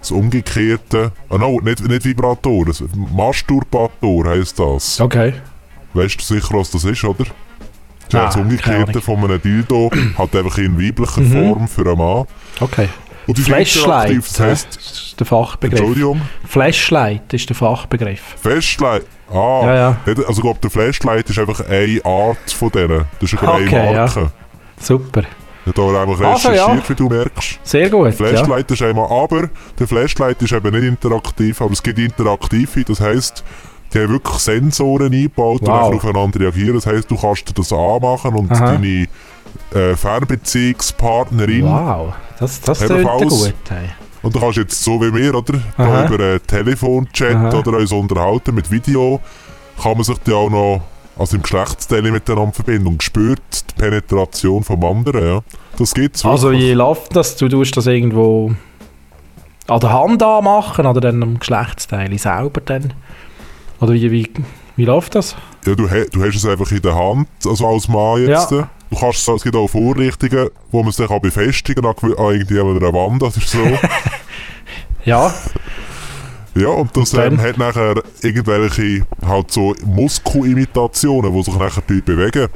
das 0.00 0.10
Umgekehrte. 0.10 1.12
Ah, 1.30 1.38
no, 1.38 1.60
nicht, 1.60 1.86
nicht 1.88 2.04
Vibrator, 2.04 2.66
das 2.66 2.82
Masturbator 2.94 4.26
heisst 4.28 4.58
das. 4.58 5.00
Okay. 5.00 5.34
Weißt 5.94 6.20
du 6.20 6.24
sicher, 6.24 6.54
was 6.54 6.70
das 6.70 6.84
ist, 6.84 7.04
oder? 7.04 7.24
Das 8.10 8.20
Ah, 8.20 8.26
das 8.26 8.36
Umgekehrte 8.36 9.00
von 9.00 9.24
einem 9.24 9.40
Dildo, 9.40 9.90
halt 10.18 10.36
einfach 10.36 10.58
in 10.58 10.78
weiblicher 10.78 11.20
Mhm. 11.22 11.32
Form 11.32 11.68
für 11.68 11.86
einen 11.86 11.98
Mann. 11.98 12.26
Okay. 12.60 12.88
Und 13.26 13.38
Flashlight, 13.38 14.18
das 14.18 14.32
das 14.34 14.66
ist 14.76 15.14
der 15.20 15.26
Fachbegriff. 15.26 15.78
Entschuldigung, 15.80 16.20
Flashlight 16.46 17.32
ist 17.32 17.48
der 17.48 17.56
Fachbegriff. 17.56 18.20
Flashlight. 18.40 19.06
Ah, 19.30 19.60
Ja, 19.64 19.74
ja. 19.74 19.96
also 20.06 20.32
ich 20.32 20.40
glaube, 20.40 20.58
der 20.62 20.70
Flashlight 20.70 21.30
ist 21.30 21.38
einfach 21.38 21.60
eine 21.68 22.00
Art 22.04 22.50
von 22.52 22.70
denen. 22.70 23.04
Das 23.20 23.32
ist 23.32 23.42
eine 23.42 23.52
Okay, 23.52 23.92
ja. 23.92 24.00
Marke. 24.04 24.30
Super. 24.78 25.22
Ich 25.66 25.72
habe 25.74 25.92
da 25.94 26.02
eigentlich 26.02 26.20
Also, 26.20 26.48
recherchiert, 26.50 26.82
ja. 26.82 26.88
wie 26.90 26.94
du 26.94 27.08
merkst. 27.08 27.58
Sehr 27.62 27.88
gut. 27.88 28.06
Ja. 28.06 28.12
Flashlight 28.12 28.70
ist 28.70 28.82
einmal, 28.82 29.10
aber 29.10 29.48
der 29.78 29.88
Flashlight 29.88 30.42
ist 30.42 30.52
eben 30.52 30.70
nicht 30.74 30.84
interaktiv, 30.84 31.62
aber 31.62 31.72
es 31.72 31.82
gibt 31.82 31.98
interaktive, 31.98 32.84
das 32.84 33.00
heisst, 33.00 33.42
die 33.94 33.98
haben 34.00 34.10
wirklich 34.10 34.36
Sensoren 34.36 35.06
eingebaut 35.12 35.60
Wow. 35.62 35.88
und 35.88 35.96
aufeinander 35.96 36.40
reagieren. 36.40 36.74
Das 36.74 36.86
heisst, 36.86 37.10
du 37.10 37.16
kannst 37.16 37.48
dir 37.48 37.54
das 37.54 37.72
anmachen 37.72 38.34
und 38.34 38.52
Aha. 38.52 38.72
deine 38.72 39.06
äh, 39.74 39.94
Fernbeziehungspartnerin 39.96 41.64
Wow, 41.64 42.14
das, 42.38 42.60
das 42.60 42.82
Ebenfalls. 42.82 43.28
gut. 43.28 43.54
Hey. 43.68 43.88
und 44.22 44.34
du 44.34 44.40
kannst 44.40 44.56
jetzt 44.58 44.82
so 44.82 45.00
wie 45.00 45.12
wir, 45.14 45.34
oder? 45.34 45.54
Da 45.76 46.06
über 46.06 46.24
einen 46.24 46.46
Telefonchat 46.46 47.34
Aha. 47.36 47.58
oder 47.58 47.78
uns 47.78 47.92
unterhalten 47.92 48.54
mit 48.54 48.70
Video, 48.70 49.20
kann 49.82 49.92
man 49.94 50.04
sich 50.04 50.16
ja 50.26 50.34
auch 50.34 50.50
noch 50.50 50.82
also 51.16 51.36
im 51.36 51.42
Geschlechtsteil 51.42 52.02
miteinander 52.02 52.52
verbinden 52.52 52.88
und 52.88 53.02
spürt 53.02 53.40
die 53.70 53.74
Penetration 53.80 54.64
vom 54.64 54.84
anderen. 54.84 55.24
Ja. 55.24 55.40
Das 55.78 55.94
gibt's 55.94 56.24
Also 56.24 56.50
wirklich. 56.50 56.70
wie 56.70 56.72
läuft 56.72 57.14
das? 57.14 57.36
Du 57.36 57.48
tust 57.48 57.76
das 57.76 57.86
irgendwo 57.86 58.52
an 59.68 59.80
der 59.80 59.92
Hand 59.92 60.22
anmachen 60.22 60.86
oder 60.86 61.00
dann 61.00 61.22
am 61.22 61.38
Geschlechtsteil 61.38 62.16
selber 62.18 62.60
dann? 62.64 62.92
Oder 63.80 63.92
wie, 63.94 64.10
wie, 64.10 64.30
wie 64.76 64.84
läuft 64.84 65.14
das? 65.14 65.36
Ja, 65.66 65.74
du, 65.74 65.86
du 65.86 66.22
hast 66.24 66.34
es 66.36 66.44
einfach 66.46 66.70
in 66.72 66.82
der 66.82 66.94
Hand, 66.94 67.28
also 67.46 67.66
als 67.68 67.88
Mann 67.88 68.26
jetzt. 68.26 68.50
Ja. 68.50 68.68
Du 68.94 69.00
kannst, 69.00 69.28
es 69.28 69.42
gibt 69.42 69.56
auch 69.56 69.66
Vorrichtungen, 69.68 70.50
wo 70.70 70.82
man 70.82 70.92
sich 70.92 71.08
auch 71.10 71.20
befestigen 71.20 71.82
kann, 71.82 71.94
an, 72.12 72.18
an 72.18 72.34
irgendwie 72.34 72.60
an 72.60 72.76
einer 72.76 72.92
Wand 72.92 73.22
oder 73.22 73.32
so. 73.32 73.58
Ja, 75.04 75.34
ja, 76.54 76.68
und 76.68 76.96
das 76.96 77.12
Und 77.12 77.18
dann? 77.18 77.32
ähm, 77.34 77.40
hat 77.42 77.58
nachher 77.58 77.94
irgendwelche 78.22 79.04
halt 79.26 79.50
so 79.50 79.74
Muskelimitationen, 79.84 81.30
die 81.34 81.42
sich 81.42 81.54
nachher 81.58 81.82
dort 81.86 82.04
bewegen. 82.06 82.48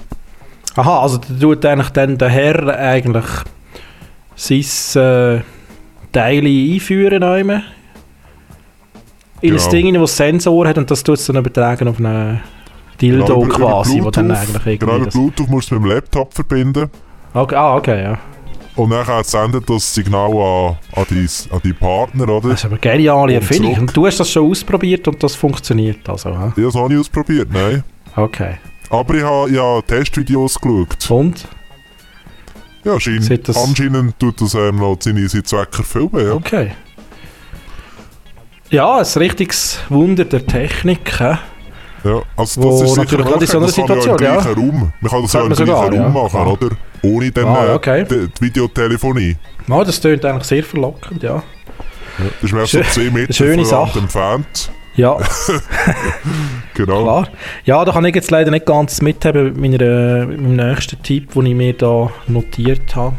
aha, 0.77 1.03
also 1.03 1.19
da 1.19 1.35
tut 1.39 1.67
eigentlich 1.67 1.91
dann 1.91 2.17
der 2.17 2.29
Herr 2.31 2.69
eigentlich 2.79 3.27
sein 4.37 4.61
äh, 5.03 5.41
Teil 6.13 6.47
einführen 6.47 7.23
einmal 7.23 7.63
in 9.43 9.51
Genau. 9.51 9.65
ein 9.65 9.71
Ding, 9.71 9.95
das 9.95 10.17
Sensor 10.17 10.67
hat 10.69 10.79
und 10.79 10.91
das 10.91 11.03
tut 11.05 11.19
es 11.19 11.27
dann 11.27 11.37
übertragen 11.37 11.87
auf 11.89 11.99
einen 11.99 12.41
Dildo 13.01 13.45
über 13.45 13.55
quasi, 13.55 14.03
wo 14.03 14.11
dann 14.11 14.31
eigentlich 14.31 14.55
irgendwie 14.67 14.79
Genau, 14.79 14.97
über. 14.97 15.07
Bluetooth 15.07 15.49
musst 15.49 15.71
du 15.71 15.75
mit 15.77 15.85
dem 15.85 15.91
Laptop 15.91 16.35
verbinden. 16.35 16.91
Okay, 17.35 17.55
ah, 17.55 17.77
okay, 17.77 18.03
ja. 18.03 18.19
Und 18.77 18.91
nachher 18.91 19.25
sendet 19.25 19.69
das 19.69 19.93
Signal 19.93 20.31
an, 20.31 20.77
an, 20.95 21.05
dein, 21.11 21.29
an 21.51 21.61
deinen 21.63 21.75
Partner, 21.75 22.29
oder? 22.29 22.51
Das 22.51 22.61
ist 22.61 22.65
aber 22.65 22.75
eine 22.75 22.81
geniale 22.81 23.35
Erfindung. 23.35 23.75
Und 23.79 23.97
du 23.97 24.07
hast 24.07 24.21
das 24.21 24.31
schon 24.31 24.49
ausprobiert 24.51 25.07
und 25.09 25.21
das 25.23 25.35
funktioniert 25.35 26.09
also, 26.09 26.31
hä? 26.31 26.47
Ich 26.51 26.57
habe 26.59 26.67
es 26.69 26.75
noch 26.75 26.89
nicht 26.89 27.01
ausprobiert, 27.01 27.49
nein. 27.53 27.83
Okay. 28.15 28.55
Aber 28.91 29.15
ich 29.15 29.23
habe 29.23 29.51
ja 29.51 29.81
Testvideos 29.83 30.61
geschaut. 30.61 31.11
Und? 31.11 31.49
Ja, 32.85 32.99
schein, 33.01 33.21
Sieht 33.21 33.49
das- 33.49 33.57
anscheinend 33.57 34.19
tut 34.19 34.41
das 34.41 34.55
ähm, 34.55 34.77
noch 34.77 34.97
seine, 35.01 35.29
seine 35.29 35.43
Zwecke 35.43 35.79
erfüllen, 35.79 36.11
ja. 36.15 36.33
Okay. 36.33 36.71
Ja, 38.71 38.99
ein 38.99 39.05
richtiges 39.17 39.81
Wunder 39.89 40.25
der 40.25 40.47
Technik. 40.47 41.19
hä? 41.19 41.39
Ja, 42.05 42.23
also 42.37 42.63
das 42.81 42.83
ist 42.91 42.95
sicher 42.95 43.19
in 43.19 43.25
so 43.27 43.37
das 43.39 43.51
kann 43.51 43.61
man 43.61 43.71
Situation, 43.71 44.17
ja 44.21 44.25
ja. 44.27 44.35
im 44.37 44.41
gleichen 44.43 44.61
Raum. 44.61 44.93
Man 45.01 45.11
kann 45.11 45.23
das 45.23 45.33
ja 45.33 45.41
im 45.41 45.47
gleichen 45.49 45.67
sogar, 45.67 45.83
Raum 45.85 45.93
ja. 45.95 46.09
machen, 46.09 46.41
Ah. 46.41 46.47
oder? 46.47 46.69
Ohne 47.03 47.31
dann 47.33 47.47
Ah, 47.47 47.67
äh, 47.67 47.75
okay. 47.75 48.05
die, 48.09 48.29
die 48.29 48.41
Videotelefonie. 48.41 49.37
Ja, 49.67 49.85
das 49.85 50.01
klingt 50.01 50.25
eigentlich 50.25 50.45
sehr 50.45 50.63
verlockend, 50.65 51.23
ja. 51.23 51.43
Das 52.19 52.27
ist 52.43 52.53
mir 52.53 52.67
so 52.67 52.79
Schö- 52.79 52.91
zwei 52.91 53.11
Meter 53.11 53.33
schöne 53.33 53.65
Sache. 53.65 53.99
entfernt. 53.99 54.71
Ja, 54.97 55.17
Genau. 56.75 57.03
klar. 57.05 57.29
Ja, 57.65 57.85
da 57.85 57.93
kann 57.93 58.05
ich 58.05 58.15
jetzt 58.15 58.31
leider 58.31 58.51
nicht 58.51 58.67
ganz 58.67 59.01
mithaben 59.01 59.59
mit, 59.61 59.81
meiner, 59.81 60.27
mit 60.27 60.41
meinem 60.41 60.57
nächsten 60.71 61.01
Tipp, 61.03 61.33
den 61.35 61.47
ich 61.47 61.55
mir 61.55 61.73
da 61.75 62.11
notiert 62.27 62.95
habe. 62.97 63.17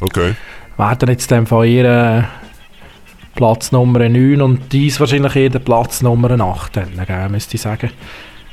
Okay. 0.00 0.34
Wäre 0.76 0.96
dann 0.96 1.08
jetzt 1.10 1.30
dann 1.30 1.46
von 1.46 1.66
ihr 1.66 1.84
äh, 1.84 2.22
Platz 3.34 3.72
Nummer 3.72 4.08
9 4.08 4.40
und 4.40 4.72
dies 4.72 5.00
wahrscheinlich 5.00 5.36
eher 5.36 5.50
der 5.50 5.58
Platz 5.58 6.02
Nummer 6.02 6.30
8, 6.30 6.76
dann, 6.76 7.30
müsste 7.30 7.56
ich 7.56 7.62
sagen. 7.62 7.90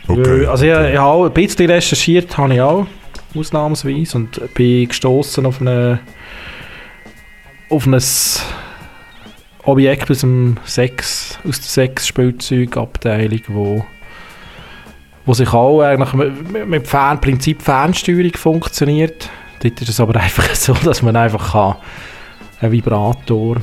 okay. 0.08 0.46
Also 0.46 0.66
ich, 0.66 0.72
ich 0.72 0.98
habe 0.98 1.26
ein 1.26 1.34
bisschen 1.34 1.70
recherchiert, 1.70 2.38
habe 2.38 2.54
ich 2.54 2.62
auch, 2.62 2.88
ausnahmsweise, 3.36 4.18
und 4.18 4.54
bin 4.54 4.88
gestoßen 4.88 5.46
auf 5.46 5.62
eine 5.62 6.00
auf 7.72 7.86
ein 7.86 8.02
Objekt 9.64 10.12
aus 10.12 10.20
dem 10.20 10.58
Sex, 10.66 11.40
aus 11.48 11.62
der 11.62 11.70
Sex-Spielzeugabteilung, 11.70 13.42
wo, 13.48 13.86
wo 15.26 15.34
sich 15.34 15.54
auch 15.54 15.82
eigentlich 15.82 16.14
mit, 16.14 16.68
mit 16.68 16.84
Prinzip 17.22 17.62
Fernsteuerung 17.62 18.34
funktioniert. 18.34 19.30
Dort 19.62 19.82
ist 19.82 19.90
es 19.90 20.00
aber 20.00 20.16
einfach 20.20 20.54
so, 20.56 20.74
dass 20.74 21.02
man 21.02 21.16
einfach 21.16 21.54
kann 21.54 21.76
einen 22.60 22.72
Vibrator 22.74 23.58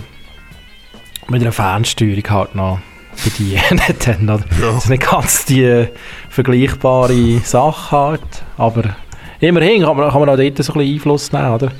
mit 1.30 1.42
einer 1.42 1.52
Fernsteuerung 1.52 2.30
halt 2.30 2.54
noch 2.54 2.78
bedienen 3.24 3.80
oder? 4.22 4.44
Ja. 4.60 4.72
Das 4.72 4.84
ist 4.84 4.90
nicht 4.90 5.10
ganz 5.10 5.44
die 5.44 5.86
vergleichbare 6.30 7.38
Sache 7.44 7.96
halt, 7.96 8.22
aber 8.56 8.96
immerhin 9.40 9.82
kann 9.82 9.96
man, 9.96 10.10
kann 10.10 10.20
man 10.20 10.28
auch 10.28 10.36
dort 10.36 10.62
so 10.62 10.72
ein 10.72 10.78
bisschen 10.78 10.94
Einfluss 10.94 11.32
nehmen, 11.32 11.52
oder? 11.52 11.72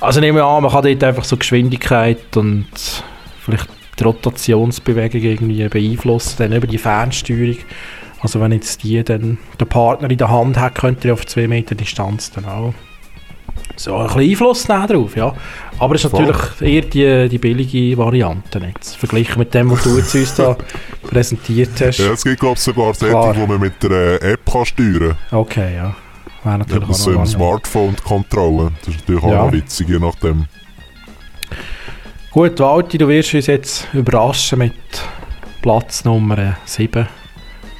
Also 0.00 0.20
nehmen 0.20 0.36
wir 0.36 0.44
an, 0.44 0.62
man 0.62 0.72
kann 0.72 0.84
dort 0.84 1.04
einfach 1.04 1.24
so 1.24 1.36
Geschwindigkeit 1.36 2.36
und 2.36 2.66
vielleicht 3.40 3.68
die 3.98 4.04
Rotationsbewegung 4.04 5.22
irgendwie 5.22 5.68
beeinflussen, 5.68 6.36
dann 6.38 6.52
über 6.52 6.66
die 6.66 6.78
Fernsteuerung. 6.78 7.56
Also 8.20 8.40
wenn 8.40 8.52
jetzt 8.52 8.82
die 8.82 9.02
dann 9.02 9.38
der 9.58 9.64
Partner 9.66 10.10
in 10.10 10.18
der 10.18 10.30
Hand 10.30 10.58
hat, 10.58 10.74
könnte 10.74 11.08
er 11.08 11.14
auf 11.14 11.26
zwei 11.26 11.48
Meter 11.48 11.74
Distanz 11.74 12.30
dann 12.30 12.44
auch 12.44 12.74
so 13.76 13.96
ein 13.96 14.06
bisschen 14.06 14.20
Einfluss 14.30 14.68
nehmen 14.68 14.86
drauf, 14.86 15.16
ja. 15.16 15.34
Aber 15.78 15.94
es 15.94 16.04
ist 16.04 16.10
Voll. 16.10 16.24
natürlich 16.26 16.60
eher 16.62 16.82
die, 16.82 17.28
die 17.28 17.38
billige 17.38 17.98
Variante 17.98 18.58
jetzt, 18.58 18.96
verglichen 18.96 19.38
mit 19.38 19.52
dem, 19.54 19.70
was 19.70 19.82
du 19.84 19.96
jetzt 19.98 20.14
uns 20.14 20.34
da 20.34 20.56
präsentiert 21.02 21.70
hast. 21.80 21.98
Ja, 21.98 22.12
es 22.12 22.24
gibt 22.24 22.40
glaube 22.40 22.54
ich 22.54 22.60
sogar 22.60 22.92
Klar. 22.94 23.22
Settings, 23.34 23.36
wo 23.38 23.46
man 23.52 23.60
mit 23.60 23.82
der 23.82 24.22
App 24.22 24.40
kann 24.50 24.64
steuern 24.64 25.16
Okay, 25.30 25.76
ja. 25.76 25.82
Wäre 25.84 25.94
kann. 26.42 26.58
natürlich 26.60 26.88
Das 26.88 27.00
auch 27.02 27.06
noch 27.06 27.12
im 27.14 27.18
eine 27.20 27.26
Smartphone 27.26 27.96
kontrollen. 28.04 28.76
Das 28.84 28.94
ist 28.94 29.00
natürlich 29.00 29.22
auch 29.24 29.30
Ja. 29.30 29.44
noch 29.46 29.52
witzig, 29.52 29.88
je 29.88 29.98
nachdem. 29.98 30.46
Gut, 32.30 32.58
Walti, 32.60 32.98
du 32.98 33.08
wirst 33.08 33.34
uns 33.34 33.46
jetzt 33.46 33.88
überraschen 33.92 34.58
mit 34.58 34.74
Platz 35.62 36.04
Nummer 36.04 36.56
7. 36.64 37.08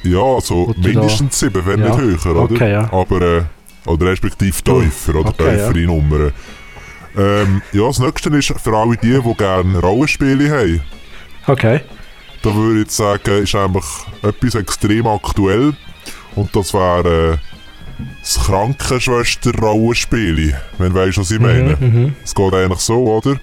Ja, 0.03 0.19
also 0.21 0.73
mindestens 0.77 1.39
sieben, 1.39 1.65
wenn 1.65 1.79
Ja. 1.79 1.95
nicht 1.95 1.99
höher, 2.25 2.31
oder? 2.35 2.41
Okay, 2.55 2.71
ja. 2.71 2.91
Aber, 2.91 3.21
äh, 3.21 3.41
oder 3.87 4.05
respektive 4.07 4.61
tiefer, 4.63 5.15
oder 5.15 5.29
Okay, 5.29 5.55
tiefere 5.55 5.79
Nummern. 5.85 6.31
Ähm, 7.17 7.61
ja, 7.73 7.87
das 7.87 7.99
nächste 7.99 8.29
ist 8.29 8.53
für 8.61 8.77
alle 8.77 8.95
die, 8.97 9.19
die 9.19 9.33
gerne 9.35 9.79
Rollenspiele 9.79 10.49
haben. 10.51 10.81
Okay. 11.47 11.81
Da 12.43 12.53
würde 12.53 12.79
ich 12.79 12.85
jetzt 12.85 12.97
sagen, 12.97 13.43
ist 13.43 13.55
einfach 13.55 14.05
etwas 14.21 14.53
extrem 14.55 15.07
aktuell. 15.07 15.73
Und 16.35 16.55
das 16.55 16.73
wäre 16.73 17.39
das 18.21 18.39
Krankenschwester-Rollenspiel. 18.45 20.55
Wenn 20.77 20.93
du 20.93 20.99
weißt, 20.99 21.17
was 21.17 21.31
ich 21.31 21.39
meine. 21.39 21.75
Mhm, 21.79 22.15
Es 22.23 22.35
geht 22.35 22.53
eigentlich 22.53 22.79
so, 22.79 23.03
oder? 23.05 23.39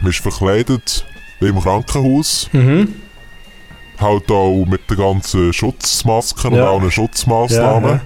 Man 0.00 0.10
ist 0.10 0.18
verkleidet 0.20 1.06
wie 1.40 1.48
im 1.48 1.60
Krankenhaus. 1.60 2.48
mhm. 2.52 2.60
Mhm. 2.60 2.94
Halt 3.98 4.30
auch 4.30 4.64
mit 4.66 4.90
den 4.90 4.96
ganzen 4.98 5.52
Schutzmasken 5.54 6.54
Ja. 6.54 6.68
und 6.70 6.82
allen 6.82 6.90
Schutzmaßnahmen. 6.90 8.00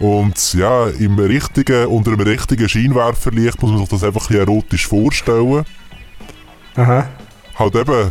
Und 0.00 0.54
ja, 0.54 0.88
im 0.88 1.18
richtigen, 1.18 1.86
unter 1.86 2.12
einem 2.12 2.20
richtigen 2.20 2.68
Scheinwerferlicht 2.68 3.60
muss 3.62 3.70
man 3.70 3.80
sich 3.80 3.88
das 3.88 4.04
einfach 4.04 4.28
ein 4.30 4.36
erotisch 4.36 4.86
vorstellen. 4.86 5.64
Aha. 6.76 7.08
Halt 7.58 7.74
eben, 7.76 8.10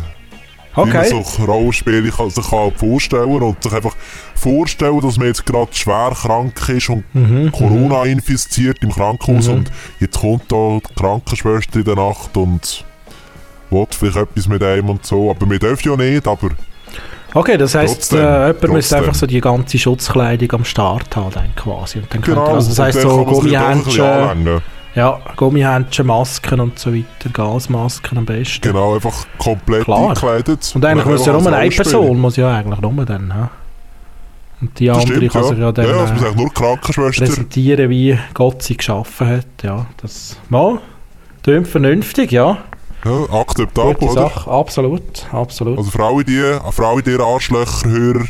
wie 0.74 0.80
man 0.80 0.88
Okay. 0.88 1.04
sich 1.22 1.46
Rollenspiele 1.46 2.10
kann, 2.10 2.30
sich 2.30 2.50
kann 2.50 2.72
vorstellen 2.74 3.42
und 3.42 3.62
sich 3.62 3.72
einfach 3.72 3.94
vorstellen, 4.34 5.00
dass 5.02 5.18
man 5.18 5.26
jetzt 5.28 5.44
gerade 5.46 5.72
schwer 5.74 6.12
krank 6.20 6.68
ist 6.70 6.88
und 6.88 7.04
Mhm. 7.14 7.52
Corona 7.52 8.04
infiziert 8.04 8.78
im 8.82 8.90
Krankenhaus 8.90 9.46
Mhm. 9.48 9.54
und 9.54 9.72
jetzt 10.00 10.18
kommt 10.18 10.50
da 10.50 10.78
die 10.88 10.94
Krankenschwester 10.94 11.78
in 11.80 11.84
der 11.84 11.96
Nacht 11.96 12.36
und 12.36 12.84
will 13.70 13.86
vielleicht 13.90 14.16
etwas 14.16 14.48
mit 14.48 14.62
einem 14.62 14.88
und 14.88 15.04
so. 15.06 15.30
Aber 15.30 15.48
wir 15.48 15.58
dürfen 15.58 15.90
ja 15.90 15.96
nicht, 15.96 16.26
aber 16.26 16.50
Okay, 17.34 17.56
das 17.56 17.74
heisst, 17.74 18.10
Trotzdem, 18.10 18.20
äh, 18.20 18.46
jemand 18.46 18.68
müsste 18.68 18.96
einfach 18.96 19.14
so 19.14 19.26
die 19.26 19.40
ganze 19.40 19.76
Schutzkleidung 19.76 20.52
am 20.52 20.64
Start 20.64 21.16
haben, 21.16 21.32
dann 21.32 21.54
quasi. 21.56 21.98
Und 21.98 22.06
dann 22.14 22.22
könnte 22.22 22.40
genau. 22.40 22.46
er, 22.46 22.54
also 22.54 22.68
das 22.68 22.78
heisst 22.78 23.00
so 23.00 23.24
Gummihändchen, 23.24 24.62
ja, 24.94 25.18
Gummihändchen, 25.34 26.06
Masken 26.06 26.60
und 26.60 26.78
so 26.78 26.94
weiter, 26.94 27.28
Gasmasken 27.32 28.18
am 28.18 28.24
besten. 28.24 28.60
Genau, 28.68 28.94
einfach 28.94 29.26
komplett 29.38 29.84
Klar. 29.84 30.10
eingekleidet. 30.10 30.72
Und 30.76 30.84
eigentlich 30.84 31.06
muss 31.06 31.26
ja 31.26 31.32
nur 31.32 31.46
eine 31.48 31.56
Rollenspiel. 31.56 31.84
Person, 31.84 32.20
muss 32.20 32.36
ja 32.36 32.56
eigentlich 32.56 32.80
nur 32.80 33.04
dann, 33.04 33.34
ha? 33.34 33.50
Und 34.60 34.78
die 34.78 34.86
Das 34.86 34.98
andere 34.98 35.16
stimmt, 35.16 35.32
kann 35.32 35.42
ja. 35.42 35.48
sich 35.48 35.58
ja 35.58 35.72
dann 35.72 35.86
ja, 35.86 36.06
muss 36.06 36.22
äh, 36.22 36.36
nur 36.36 36.54
Krankenschwester. 36.54 37.24
präsentieren, 37.26 37.90
wie 37.90 38.16
Gott 38.32 38.62
sie 38.62 38.76
geschaffen 38.76 39.28
hat. 39.28 39.46
Ja, 39.64 39.86
das 40.00 40.38
mal, 40.48 40.78
tönt 41.42 41.66
vernünftig, 41.66 42.30
ja. 42.30 42.58
Ja, 43.04 43.38
akzeptabel, 43.40 43.94
Gute 43.94 44.12
oder? 44.12 44.28
Sache, 44.30 44.50
absolut, 44.50 45.26
absolut. 45.32 45.78
Also 45.78 45.90
für 45.90 46.04
alle 46.04 46.24
die, 46.24 46.40
für 46.72 46.86
alle 46.86 47.02
die 47.02 47.18
Arschlöcher-Hörer, 47.20 48.24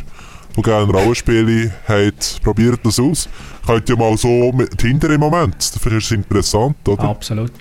die 0.57 0.61
gerne 0.61 0.91
Rollenspiele 0.91 1.71
haben, 1.87 2.11
probiert 2.43 2.79
das 2.83 2.99
aus. 2.99 3.29
Könnt 3.65 3.89
ihr 3.89 3.97
mal 3.97 4.17
so 4.17 4.51
mit 4.51 4.77
Tinder 4.77 5.09
im 5.11 5.21
Moment. 5.21 5.55
Vielleicht 5.79 5.97
ist 5.97 6.05
es 6.05 6.11
interessant, 6.11 6.75
oder? 6.87 7.03
Absolut. 7.03 7.51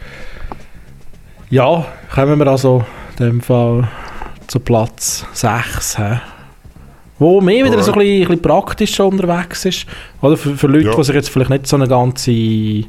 Ja, 1.50 1.86
kommen 2.12 2.38
wir 2.38 2.46
also 2.48 2.84
in 3.18 3.24
dem 3.26 3.40
Fall 3.40 3.88
zu 4.46 4.58
Platz 4.60 5.24
6. 5.34 5.96
He? 5.98 6.16
Wo 7.18 7.40
mehr 7.40 7.64
wieder 7.64 7.80
so 7.82 7.92
ein 7.92 7.98
bisschen, 7.98 8.22
ein 8.22 8.28
bisschen 8.28 8.42
praktisch 8.42 8.98
unterwegs 9.00 9.64
ist. 9.64 9.86
Oder 10.20 10.36
für, 10.36 10.56
für 10.56 10.66
Leute, 10.66 10.86
Ja. 10.86 10.94
die 10.96 11.04
sich 11.04 11.14
jetzt 11.14 11.30
vielleicht 11.30 11.50
nicht 11.50 11.66
so 11.66 11.76
eine 11.76 11.86
ganze 11.86 12.84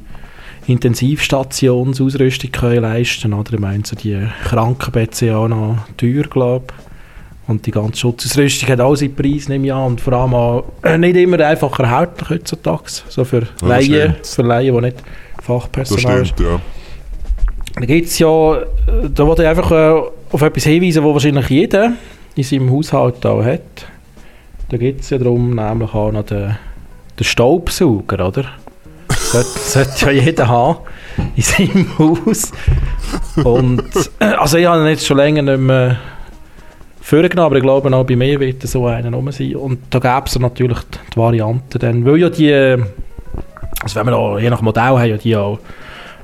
Intensivstationsausrüstung 0.68 2.52
können 2.52 2.82
leisten 2.82 3.32
können. 3.32 3.46
Ich 3.52 3.60
meine, 3.60 3.84
so 3.86 3.96
die 3.96 4.20
Krankenbetten 4.46 5.14
sind 5.14 5.28
ja 5.30 5.38
auch 5.38 5.48
noch 5.48 5.78
teuer, 5.98 6.24
glaube. 6.24 6.68
Und 7.48 7.66
die 7.66 7.72
ganze 7.72 8.00
Schutzausrüstung 8.00 8.70
hat 8.70 8.80
auch 8.80 8.96
seinen 8.96 9.16
Preis, 9.16 9.48
nehme 9.48 9.68
ich 9.68 9.74
an. 9.74 9.86
Und 9.86 10.02
vor 10.02 10.14
allem 10.14 10.34
auch 10.34 10.64
äh, 10.84 10.98
nicht 10.98 11.16
immer 11.16 11.40
einfach 11.40 11.78
erhältlich 11.80 12.30
heutzutage. 12.30 12.84
So 12.88 13.24
für 13.24 13.42
das 13.42 13.62
Laien, 13.62 14.16
für 14.24 14.42
Laien, 14.42 14.76
die 14.76 14.82
nicht 14.82 14.98
Das 15.38 15.46
Fachpersonal 15.46 16.22
ist. 16.22 16.30
stimmt, 16.30 16.50
ja. 16.50 16.60
Da 17.76 17.86
gibt 17.86 18.08
es 18.08 18.18
ja, 18.18 18.56
äh, 18.56 18.64
da 19.14 19.28
wollte 19.28 19.44
ich 19.44 19.50
einfach 19.50 19.72
äh, 19.72 20.02
auf 20.32 20.42
etwas 20.42 20.64
hinweisen, 20.64 21.04
wo 21.04 21.14
wahrscheinlich 21.14 21.50
jeder 21.50 21.94
in 22.36 22.44
seinem 22.44 22.72
Haushalt 22.72 23.24
auch 23.26 23.44
hat. 23.44 23.86
Da 24.70 24.78
geht 24.78 25.02
es 25.02 25.12
ja 25.12 25.20
darum, 25.20 25.54
nämlich 25.54 25.94
auch 25.94 26.12
noch 26.12 26.26
den, 26.26 26.58
den 27.20 27.24
Staubsauger, 27.24 28.28
oder? 28.28 28.46
Sollte, 29.18 29.60
sollte 29.60 30.06
ja 30.06 30.12
jeder 30.12 30.48
haben 30.48 30.80
in 31.36 31.44
seinem 31.44 31.98
Haus. 31.98 32.52
Und, 33.44 33.84
äh, 34.20 34.26
also 34.26 34.58
ich 34.58 34.66
habe 34.66 34.82
ihn 34.82 34.88
jetzt 34.88 35.06
schon 35.06 35.18
länger 35.18 35.42
nicht 35.42 35.60
mehr 35.60 35.98
vorgenommen, 37.02 37.46
aber 37.46 37.56
ich 37.58 37.64
glaube 37.64 37.96
auch 37.96 38.06
bei 38.06 38.16
mir 38.16 38.40
wird 38.40 38.64
so 38.64 38.88
einer 38.88 39.12
rum 39.12 39.32
sein. 39.32 39.56
Und 39.56 39.80
da 39.90 40.00
gäbe 40.00 40.26
es 40.26 40.40
natürlich 40.40 40.80
die, 40.94 41.18
Variante 41.18 41.80
dann, 41.80 42.06
weil 42.06 42.18
ja 42.18 42.30
die, 42.30 42.54
also 43.82 43.96
wenn 43.96 44.08
wir 44.08 44.16
auch, 44.16 44.40
je 44.40 44.50
nach 44.50 44.62
Modell 44.62 44.84
haben 44.84 45.10
ja 45.10 45.18
die 45.18 45.36
auch 45.36 45.60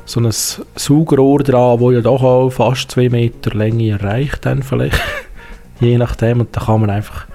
so 0.06 0.20
ein 0.20 0.30
Saugrohr 0.32 1.44
dran, 1.44 1.80
wo 1.80 1.92
ja 1.92 2.02
doch 2.02 2.24
auch 2.24 2.50
fast 2.50 2.92
zwei 2.92 3.10
Meter 3.10 3.56
Länge 3.56 3.92
erreicht 3.92 4.46
dann 4.46 4.64
vielleicht. 4.64 5.00
Je 5.80 5.98
nachdem. 5.98 6.42
Und 6.42 6.56
da 6.56 6.62
kann 6.62 6.82
man 6.82 6.90
einfach 6.90 7.26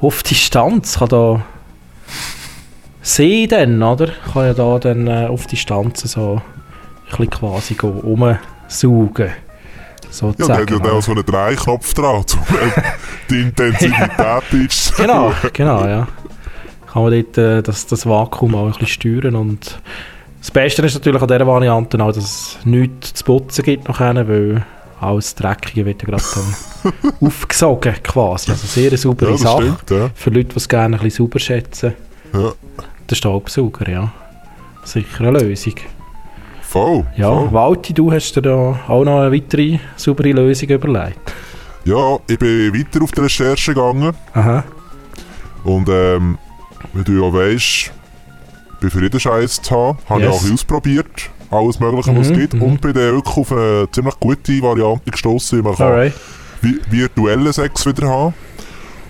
auf 0.00 0.22
Distanz, 0.22 0.98
kann 0.98 1.08
da 1.08 1.42
sehen 3.02 3.48
dann, 3.48 3.82
oder? 3.82 4.08
Kann 4.32 4.46
ja 4.46 4.54
da 4.54 4.78
dann 4.78 5.06
äh, 5.06 5.26
auf 5.26 5.46
Distanz 5.46 6.00
so 6.02 6.40
ein 6.40 7.10
bisschen 7.10 7.30
quasi 7.30 7.74
go 7.74 7.88
umsaugen. 7.88 9.26
Ja, 9.28 9.32
Sozusagen. 10.10 10.66
der 10.66 10.76
hat 10.78 10.86
ja 10.86 10.92
auch 10.92 11.02
so 11.02 11.12
einen 11.12 11.24
Dreiknopf 11.24 11.94
dran, 11.94 12.16
um 12.16 12.22
äh, 12.56 12.82
die 13.30 13.40
Intensivität 13.42 14.10
einzustellen. 14.18 15.08
Genau, 15.08 15.32
genau, 15.52 15.86
ja. 15.86 16.08
Kann 16.92 17.02
man 17.04 17.12
dort 17.12 17.38
äh, 17.38 17.62
das, 17.62 17.86
das 17.86 18.04
Vakuum 18.06 18.54
auch 18.56 18.64
ein 18.66 18.72
bisschen 18.72 18.88
steuern 18.88 19.36
und 19.36 19.80
das 20.40 20.50
Beste 20.50 20.82
ist 20.82 20.94
natürlich 20.94 21.20
an 21.22 21.28
dieser 21.28 21.46
Variante 21.46 22.02
auch, 22.02 22.12
dass 22.12 22.16
es 22.24 22.58
nichts 22.64 23.14
zu 23.14 23.24
putzen 23.24 23.62
gibt 23.62 23.86
nachher, 23.88 24.26
weil 24.26 24.64
alles 25.00 25.34
Dreckige 25.34 25.84
wird 25.86 26.02
ja 26.02 26.08
gerade 26.08 26.24
dann 26.34 27.12
aufgesogen 27.20 27.94
quasi. 28.02 28.50
Also 28.50 28.66
sehr 28.66 28.90
Ja, 28.90 28.96
saubere 28.96 29.32
das 29.32 29.42
Sache. 29.42 29.62
stimmt, 29.62 29.90
ja. 29.90 30.10
Für 30.14 30.30
Leute, 30.30 30.48
die 30.48 30.56
es 30.56 30.68
gerne 30.68 30.96
ein 30.96 31.02
bisschen 31.02 31.24
sauber 31.26 31.38
schätzen. 31.38 31.92
Ja. 32.32 32.52
Der 33.08 33.14
Staubsauger, 33.14 33.88
ja. 33.90 34.12
Sicher 34.84 35.20
eine 35.24 35.38
Lösung. 35.40 35.74
Voll. 36.62 37.04
Ja, 37.16 37.28
voll. 37.34 37.52
Walti, 37.52 37.92
du 37.92 38.12
hast 38.12 38.32
dir 38.36 38.42
da 38.42 38.78
auch 38.88 39.04
noch 39.04 39.20
eine 39.20 39.32
weitere 39.32 39.78
saubere 39.96 40.30
Lösung 40.32 40.68
überlegt. 40.68 41.34
Ja, 41.84 42.18
ich 42.28 42.38
bin 42.38 42.72
weiter 42.74 43.02
auf 43.02 43.10
die 43.12 43.20
Recherche 43.20 43.74
gegangen 43.74 44.12
Aha. 44.34 44.62
und 45.64 45.88
ähm, 45.88 46.38
wie 46.92 47.02
du 47.02 47.12
ja 47.24 47.32
weißt, 47.32 47.90
bin 48.80 48.90
für 48.90 49.02
jeden 49.02 49.18
Scheiß 49.18 49.62
zu 49.62 49.74
haben, 49.74 49.98
habe 50.08 50.20
Yes. 50.22 50.42
ich 50.44 50.50
auch 50.50 50.54
ausprobiert, 50.54 51.30
alles 51.50 51.80
mögliche, 51.80 52.14
was 52.16 52.26
es 52.28 52.32
Mhm, 52.32 52.38
gibt 52.38 52.54
mhm. 52.54 52.62
und 52.62 52.80
bin 52.82 52.92
dann 52.92 53.14
wirklich 53.14 53.36
auf 53.36 53.50
eine 53.52 53.88
ziemlich 53.90 54.20
gute 54.20 54.62
Variante 54.62 55.10
gestossen, 55.10 55.58
wie 55.58 55.62
man 55.62 55.74
kann 55.74 55.86
Alright. 55.88 56.14
vi 56.60 56.78
virtuellen 56.90 57.52
Sex 57.52 57.86
wieder 57.86 58.08
haben. 58.08 58.34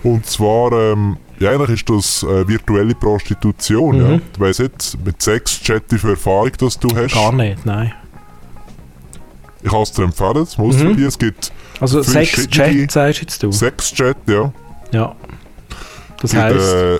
Und 0.03 0.25
zwar, 0.25 0.71
ähm, 0.71 1.17
ja, 1.41 1.51
eigentlich 1.51 1.81
ist 1.81 1.89
das 1.89 2.23
äh, 2.23 2.47
virtuelle 2.47 2.93
Prostitution. 2.95 3.97
Ja. 3.97 4.07
Mhm. 4.09 4.21
Ich 4.33 4.39
weiss 4.39 4.59
nicht, 4.59 4.97
mit 5.03 5.21
Sex-Chat, 5.21 5.83
wie 5.89 5.97
viel 5.97 6.11
Erfahrung 6.11 6.51
das 6.57 6.77
du 6.79 6.89
hast. 6.95 7.13
Gar 7.13 7.33
nicht, 7.33 7.65
nein. 7.65 7.93
Ich 9.63 9.69
kann 9.69 9.81
es 9.81 9.91
dir 9.91 10.03
empfehlen, 10.03 10.33
das 10.35 10.57
muss 10.57 10.77
mhm. 10.77 10.97
dir. 10.97 11.07
Es 11.07 11.17
gibt 11.17 11.51
Also 11.79 12.01
Sex-Chat 12.01 12.91
sagst 12.91 13.21
jetzt 13.21 13.43
du? 13.43 13.51
Sex-Chat, 13.51 14.17
ja. 14.27 14.53
Ja. 14.91 15.15
Das 16.21 16.31
Gibt, 16.31 16.43
heisst... 16.43 16.73
äh, 16.73 16.99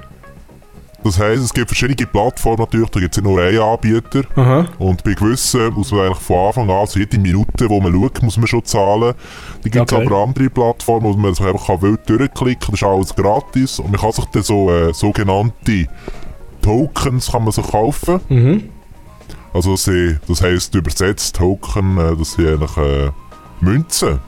das 1.04 1.20
heisst, 1.20 1.44
es 1.44 1.54
gibt 1.54 1.68
verschiedene 1.68 2.08
Plattformen 2.08 2.60
natürlich, 2.60 2.90
da 2.90 3.00
gibt 3.00 3.16
es 3.18 3.22
nicht 3.24 3.30
nur 3.32 3.42
einen 3.42 3.60
Anbieter. 3.60 4.22
Aha. 4.36 4.66
Und 4.80 5.04
bei 5.04 5.14
gewissen 5.14 5.74
muss 5.74 5.92
man 5.92 6.02
eigentlich 6.08 6.18
von 6.20 6.48
Anfang 6.48 6.70
an, 6.70 6.76
also 6.78 7.00
jede 7.00 7.18
Minute, 7.20 7.70
wo 7.70 7.80
man 7.82 7.94
schaut, 7.94 8.22
muss 8.24 8.38
man 8.38 8.48
schon 8.48 8.64
zahlen. 8.66 9.14
Da 9.64 9.70
gibt 9.70 9.76
es 9.76 9.82
Okay. 9.98 10.06
aber 10.06 10.24
andere 10.24 10.50
Plattformen, 10.50 11.14
wo 11.14 11.18
man 11.18 11.34
sich 11.34 11.46
einfach 11.46 11.82
wild 11.82 12.08
durchklicken 12.10 12.60
kann. 12.60 12.72
Das 12.72 12.82
ist 12.82 12.84
alles 12.84 13.16
gratis. 13.16 13.80
Und 13.80 13.92
man 13.92 14.00
kann 14.02 14.12
sich 14.12 14.26
dann 14.26 14.44
so 14.44 14.70
äh, 14.72 14.94
sogenannte 14.94 15.88
Tokens 16.62 17.32
kann 17.32 17.44
man 17.44 17.52
sich 17.52 17.66
kaufen. 17.68 18.20
Mhm. 18.30 18.70
Also 19.54 19.76
sie, 19.76 20.18
das 20.28 20.42
heisst 20.42 20.76
übersetzt 20.76 21.36
Token, 21.36 21.98
äh, 21.98 22.16
das 22.16 22.34
sind 22.34 22.48
eigentlich 22.48 22.78
äh, 22.78 23.10
Münzen. 23.60 24.20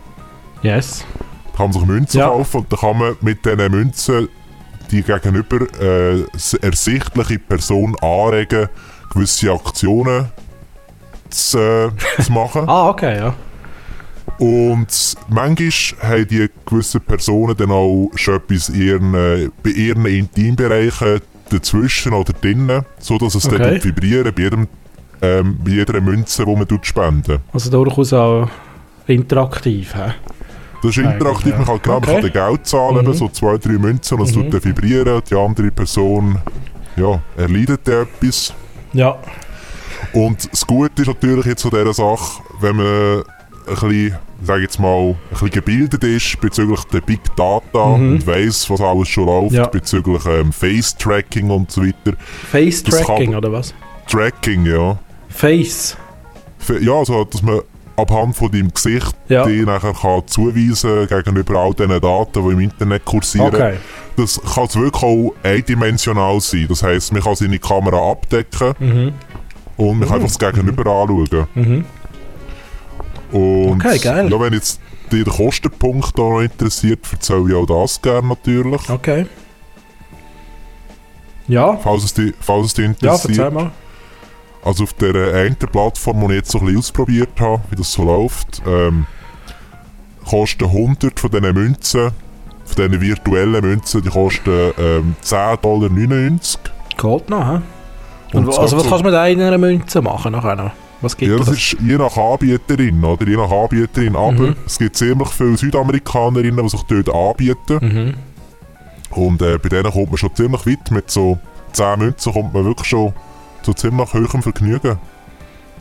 Yes. 0.64 1.06
Da 1.52 1.58
kann 1.58 1.66
man 1.68 1.74
sich 1.74 1.86
Münzen 1.86 2.20
Ja. 2.20 2.28
kaufen 2.30 2.58
und 2.62 2.72
dann 2.72 2.80
kann 2.80 2.98
man 2.98 3.16
mit 3.22 3.46
diesen 3.46 3.72
Münzen 3.72 4.28
die 4.92 5.02
gegenüber 5.04 5.66
äh, 5.82 6.24
ersichtliche 6.62 7.40
Person 7.40 7.96
anregen, 8.02 8.70
gewisse 9.14 9.52
Aktionen 9.52 10.28
zu, 11.30 11.58
äh, 11.58 11.90
zu 12.22 12.32
machen. 12.32 12.64
Ah, 12.68 12.90
okay, 12.90 13.18
ja. 13.18 13.34
Und 14.40 15.16
manchmal 15.30 15.70
haben 16.12 16.28
die 16.28 16.50
gewissen 16.66 17.02
Personen 17.02 17.56
dann 17.56 17.72
auch 17.72 18.10
schon 18.16 18.36
etwas 18.36 18.70
in 18.70 18.82
ihren, 18.82 19.14
äh, 19.14 19.50
bei 19.62 19.70
ihren 19.70 20.06
Intimbereichen 20.06 21.22
dazwischen 21.50 22.14
oder 22.14 22.34
drinnen, 22.34 22.84
sodass 23.00 23.36
es 23.36 23.46
Okay. 23.46 23.58
dann 23.58 23.84
vibrieren 23.84 24.34
bei, 24.34 24.42
jedem, 24.44 24.68
ähm, 25.22 25.58
bei 25.64 25.72
jeder 25.72 26.02
Münze, 26.02 26.46
die 26.46 26.56
man 26.56 26.68
tut 26.68 26.86
spenden. 26.86 27.40
Also 27.52 27.70
durchaus 27.70 28.14
auch 28.14 28.48
interaktiv. 29.08 29.94
He? 29.94 30.12
Das 30.84 30.98
ist 30.98 30.98
interaktiv, 30.98 31.52
ja. 31.52 31.58
man 31.58 31.66
kann, 31.66 31.80
genau, 31.82 32.00
man 32.00 32.04
Okay. 32.10 32.14
kann 32.22 32.32
dann 32.34 32.50
Geld 32.50 32.68
zahlen, 32.68 33.06
Mhm. 33.08 33.14
so 33.14 33.28
zwei, 33.30 33.58
drei 33.58 33.74
Münzen 33.74 34.20
und 34.20 34.30
es 34.30 34.36
Mhm. 34.36 34.52
tut 34.52 34.66
vibrieren, 34.66 35.22
die 35.30 35.36
andere 35.36 35.72
Person 35.72 36.38
ja, 36.98 37.20
erleidet 37.38 37.88
etwas. 37.88 38.54
Ja. 38.94 39.18
Und 40.12 40.52
das 40.52 40.68
Gute 40.68 41.02
ist 41.02 41.08
natürlich 41.08 41.46
jetzt 41.46 41.64
an 41.66 41.72
dieser 41.72 41.94
Sache, 41.94 42.42
wenn 42.60 42.76
man 42.76 42.86
ein 42.86 43.24
bisschen 43.66 44.16
sag 44.46 44.60
jetzt 44.60 44.78
mal, 44.78 45.12
ein 45.12 45.16
bisschen 45.32 45.50
gebildet 45.52 46.04
ist 46.04 46.40
bezüglich 46.42 46.84
der 46.92 47.00
Big 47.00 47.22
Data 47.38 47.96
Mhm. 47.98 48.12
und 48.16 48.28
weiss, 48.28 48.70
was 48.70 48.82
alles 48.82 49.08
schon 49.08 49.26
läuft 49.26 49.54
Ja. 49.56 49.68
bezüglich 49.68 50.26
ähm, 50.26 50.52
Face-Tracking 50.52 51.50
und 51.50 51.72
so 51.72 51.82
weiter. 51.82 52.18
Face 52.52 52.84
Das 52.84 52.98
Tracking 53.02 53.28
kann- 53.28 53.36
oder 53.38 53.54
was? 53.54 53.74
Tracking, 54.06 54.66
ja. 54.66 55.00
Face. 55.30 55.96
Ja, 56.82 56.92
also, 56.94 57.24
dass 57.24 57.42
man 57.42 57.62
abhand 57.96 58.36
von 58.36 58.52
deinem 58.52 58.74
Gesicht 58.74 59.16
Ja. 59.30 59.46
die 59.46 59.62
nachher 59.66 59.94
kann 59.94 60.24
zuweisen 60.28 61.08
gegenüber 61.08 61.60
all 61.60 61.74
diesen 61.74 62.00
Daten, 62.02 62.48
die 62.48 62.54
im 62.54 62.60
Internet 62.60 63.06
kursieren. 63.06 63.48
Okay. 63.54 63.76
Das 64.18 64.40
kann 64.42 64.66
es 64.66 64.76
wirklich 64.76 65.04
auch 65.04 65.34
eindimensional 65.44 66.40
sein. 66.42 66.66
Das 66.70 66.84
heisst, 66.84 67.12
man 67.14 67.22
kann 67.22 67.36
seine 67.36 67.60
Kamera 67.60 68.12
abdecken 68.12 68.74
Mhm. 68.80 69.14
und 69.78 70.00
man 70.00 70.08
kann 70.08 70.22
einfach 70.22 70.36
das 70.38 70.40
Gegenüber 70.40 70.86
anschauen. 70.92 71.48
Mhm. 71.56 71.86
Und 73.32 73.84
Okay, 73.86 73.98
geil. 74.00 74.32
Ja, 74.32 74.40
wenn 74.40 74.54
jetzt 74.54 74.80
dich 75.12 75.24
der 75.24 75.34
Kostenpunkt 75.34 76.18
da 76.18 76.22
noch 76.22 76.42
interessiert, 76.42 77.00
erzähle 77.12 77.50
ich 77.50 77.56
auch 77.56 77.66
das 77.66 78.02
gerne 78.02 78.28
natürlich. 78.28 78.90
Okay. 78.90 79.26
Ja, 81.48 81.76
Falls 81.78 82.04
es 82.06 82.14
dich, 82.14 82.34
falls 82.40 82.68
es 82.68 82.74
dich 82.76 82.86
ja, 82.86 82.92
interessiert. 82.92 83.38
erzähl 83.38 83.52
mal. 83.52 83.72
Also 84.64 84.84
auf 84.86 84.94
der 84.94 85.34
einen 85.36 85.56
Plattform, 85.58 86.22
die 86.22 86.26
ich 86.28 86.32
jetzt 86.40 86.52
so 86.52 86.60
ein 86.60 86.66
bisschen 86.66 86.80
ausprobiert 86.80 87.40
habe, 87.40 87.62
wie 87.70 87.76
das 87.76 87.92
so 87.92 88.04
läuft, 88.04 88.62
ähm, 88.66 89.06
kosten 90.30 90.66
100 90.66 91.20
von 91.20 91.32
diesen 91.32 91.54
Münzen, 91.54 92.12
von 92.66 92.76
diesen 92.90 93.02
virtuellen 93.02 93.62
Münzen, 93.62 94.02
die 94.02 94.10
kosten 94.10 94.72
ähm, 94.78 95.16
10,99 95.24 95.58
Dollar. 95.62 95.90
Geht 97.20 97.30
noch, 97.30 97.46
hä? 97.48 97.60
Und 98.34 98.48
Und, 98.48 98.58
also 98.58 98.78
was 98.78 98.84
so- 98.84 98.90
kannst 98.90 99.06
du 99.06 99.10
mit 99.10 99.16
einer 99.16 99.58
Münze 99.58 100.02
machen 100.02 100.32
nachher 100.32 100.56
noch? 100.56 100.72
Was 101.02 101.18
gibt 101.18 101.30
Ja, 101.32 101.38
das 101.38 101.48
das? 101.48 101.58
ist 101.58 101.76
je 101.82 101.98
nach 101.98 102.16
Anbieterin, 102.16 103.04
oder? 103.04 103.28
Je 103.28 103.36
nach 103.36 103.52
Anbieterin. 103.52 104.16
Aber 104.16 104.32
Mhm. 104.32 104.56
es 104.66 104.80
gibt 104.80 104.96
ziemlich 104.96 105.28
viele 105.28 105.58
Südamerikanerinnen, 105.58 106.64
die 106.64 106.70
sich 106.70 106.82
dort 106.84 107.14
anbieten. 107.14 107.80
Mhm. 107.82 108.14
Und 109.22 109.42
äh, 109.42 109.58
bei 109.58 109.68
denen 109.70 109.92
kommt 109.92 110.08
man 110.10 110.18
schon 110.18 110.34
ziemlich 110.34 110.66
weit. 110.66 110.90
Mit 110.92 111.12
so 111.12 111.38
10 111.74 112.00
Münzen 112.00 112.32
kommt 112.32 112.54
man 112.54 112.64
wirklich 112.64 112.88
schon 112.88 113.14
zu 113.64 113.74
ziemlich 113.74 114.14
hohem 114.14 114.42
Vergnügen. 114.44 114.98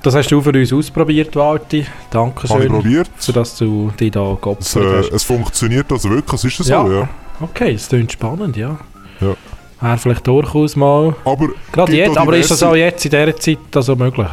Das 0.02 0.14
hast 0.16 0.30
du 0.32 0.40
für 0.40 0.50
uns 0.50 0.72
ausprobiert, 0.72 1.36
Walti. 1.36 1.82
Habe 1.82 1.90
ich 2.02 2.10
Dankeschön, 2.10 2.68
probiert. 2.68 3.08
dass 3.34 3.56
du 3.56 3.92
dich 3.98 4.10
da 4.10 4.32
Es, 4.32 4.40
geopfert 4.40 4.82
äh, 4.84 4.98
hast. 4.98 5.12
es 5.12 5.22
funktioniert 5.22 5.92
also 5.92 6.10
wirklich, 6.10 6.44
es 6.44 6.58
ist 6.58 6.66
so, 6.66 6.72
Ja. 6.72 6.88
ja. 6.88 7.08
Okay, 7.40 7.74
das 7.74 7.88
klingt 7.88 8.10
spannend, 8.12 8.56
ja. 8.56 8.78
Ja. 9.20 9.34
Wäre 9.80 9.98
vielleicht 9.98 10.26
durchaus 10.26 10.74
mal... 10.76 11.14
Aber 11.24 11.48
Gerade 11.72 11.92
jetzt, 11.92 12.16
aber 12.16 12.36
ist 12.36 12.50
das 12.50 12.62
auch 12.62 12.74
jetzt 12.74 13.04
in 13.04 13.10
dieser 13.12 13.36
Zeit 13.36 13.58
also 13.74 13.94
möglich, 13.96 14.26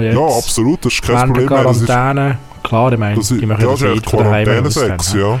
jetzt, 0.00 0.14
Ja, 0.14 0.26
absolut, 0.26 0.84
das 0.84 0.92
ist 0.94 1.02
kein 1.02 1.14
während 1.16 1.32
Problem. 1.34 1.48
Quarantäne. 1.48 2.38
Klar, 2.62 2.92
ich 2.92 2.98
meine, 2.98 3.16
das 3.16 3.30
ist, 3.30 3.40
die 3.40 3.46
ja, 3.46 3.46
machen 3.46 3.64
das 3.64 3.80
das 3.80 3.94
ist. 3.96 4.06
Quarantäne-Sex, 4.06 5.14
ja. 5.14 5.40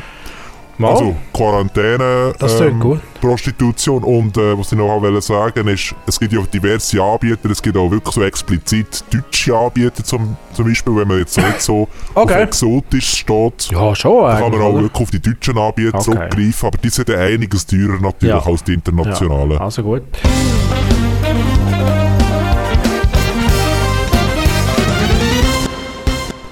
Mal, 0.78 0.90
Also 0.92 1.16
Quarantäne, 1.34 2.32
ähm. 2.40 3.00
Prostitution 3.20 4.04
und 4.04 4.36
äh, 4.36 4.56
was 4.56 4.70
ich 4.70 4.78
noch 4.78 5.00
wollte 5.02 5.20
sagen 5.20 5.66
ist, 5.66 5.92
es 6.06 6.20
gibt 6.20 6.32
ja 6.32 6.40
diverse 6.42 7.02
Anbieter, 7.02 7.50
es 7.50 7.60
gibt 7.60 7.76
auch 7.76 7.90
wirklich 7.90 8.14
so 8.14 8.22
explizit 8.22 9.02
deutsche 9.12 9.56
Anbieter 9.56 10.04
zum, 10.04 10.36
zum 10.52 10.66
Beispiel, 10.66 10.94
wenn 10.94 11.08
man 11.08 11.18
jetzt 11.18 11.34
so 11.34 11.40
nicht 11.40 11.60
so 11.60 11.88
auf 12.14 12.22
Okay. 12.24 12.42
exotisch 12.44 13.08
steht. 13.18 13.70
Ja, 13.72 13.92
schon 13.96 14.22
Da 14.22 14.38
kann 14.40 14.52
man 14.52 14.60
auch 14.60 14.72
oder? 14.72 14.82
wirklich 14.82 15.02
auf 15.02 15.10
die 15.10 15.20
deutschen 15.20 15.58
Anbieter 15.58 15.94
Okay. 15.98 16.04
zurückgreifen, 16.04 16.68
aber 16.68 16.78
die 16.78 16.88
sind 16.90 17.08
ja 17.08 17.18
einiges 17.18 17.66
teurer 17.66 17.98
natürlich 18.00 18.34
Ja. 18.36 18.46
als 18.46 18.62
die 18.62 18.74
internationalen. 18.74 19.50
Ja, 19.50 19.58
also 19.60 19.82
gut. 19.82 20.02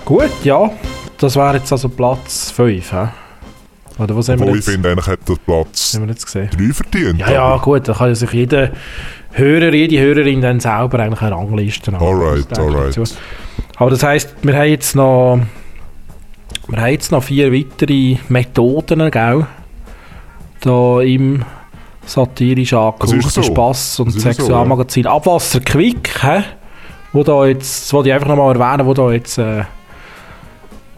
Gut, 0.05 0.31
ja. 0.45 0.71
Das 1.19 1.35
wäre 1.37 1.57
jetzt 1.57 1.73
also 1.73 1.89
Platz 1.89 2.51
5, 2.51 2.93
hä? 2.93 3.09
Oder 3.99 4.17
was 4.17 4.29
haben 4.29 4.41
wir 4.41 4.47
Obwohl 4.47 4.59
ich 4.59 4.67
jetzt? 4.67 4.75
finde, 4.75 4.91
eigentlich 4.91 5.07
hat 5.07 5.29
der 5.29 5.37
Platz 5.37 5.95
haben 5.95 6.03
wir 6.03 6.13
jetzt 6.13 6.27
gesehen? 6.27 6.51
3 6.51 6.75
verdient. 6.75 7.21
Ja, 7.21 7.31
ja, 7.31 7.57
gut, 7.57 7.89
da 7.89 7.95
kann 7.95 8.09
ja 8.09 8.15
sich 8.15 8.31
jeder 8.33 8.71
Hörer, 9.33 9.73
jede 9.73 9.99
Hörerin 10.01 10.41
dann 10.41 10.61
selber 10.61 10.99
eigentlich 11.01 11.23
eine 11.23 11.35
Rangliste 11.35 11.91
machen. 11.91 12.07
Alright, 12.07 12.59
alright. 12.59 12.97
dazu. 12.97 13.15
Aber 13.77 13.91
das 13.91 14.03
heisst, 14.03 14.35
wir 14.43 14.55
haben 14.57 14.69
jetzt 14.69 14.95
noch 14.95 15.41
wir 16.69 16.81
haben 16.81 16.91
jetzt 16.91 17.13
noch 17.13 17.23
vier 17.23 17.53
weitere 17.53 18.17
Methoden, 18.29 19.11
gell? 19.11 19.47
Da 20.61 21.01
im 21.01 21.45
satirisch 22.05 22.73
angehauchten 22.73 23.21
so. 23.21 23.43
Spass 23.43 24.01
und 24.01 24.09
ist 24.09 24.15
so, 24.15 24.21
Sexualmagazin 24.21 25.07
Abwasser 25.07 25.61
Quick, 25.61 26.23
hä? 26.23 26.43
Wo 27.13 27.23
da 27.23 27.47
jetzt, 27.47 27.85
das 27.85 27.93
wollte 27.93 28.09
ich 28.09 28.15
einfach 28.15 28.29
noch 28.29 28.37
mal 28.37 28.55
erwähnen, 28.55 28.87
wo 28.87 28.95
da 28.95 29.13
jetzt 29.13 29.39
äh, 29.39 29.65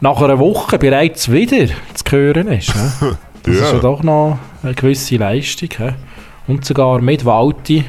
nach 0.00 0.20
einer 0.20 0.38
Woche 0.38 0.78
bereits 0.78 1.30
wieder 1.30 1.66
zu 1.94 2.04
hören 2.16 2.48
ist. 2.48 2.74
hä? 2.74 3.06
Das 3.44 3.54
ist 3.54 3.60
ja 3.62 3.72
Ja. 3.74 3.78
doch 3.78 4.02
noch 4.02 4.38
eine 4.62 4.74
gewisse 4.74 5.16
Leistung. 5.16 5.68
He? 5.78 5.90
Und 6.48 6.64
sogar 6.64 7.00
mit 7.00 7.24
Walti 7.24 7.84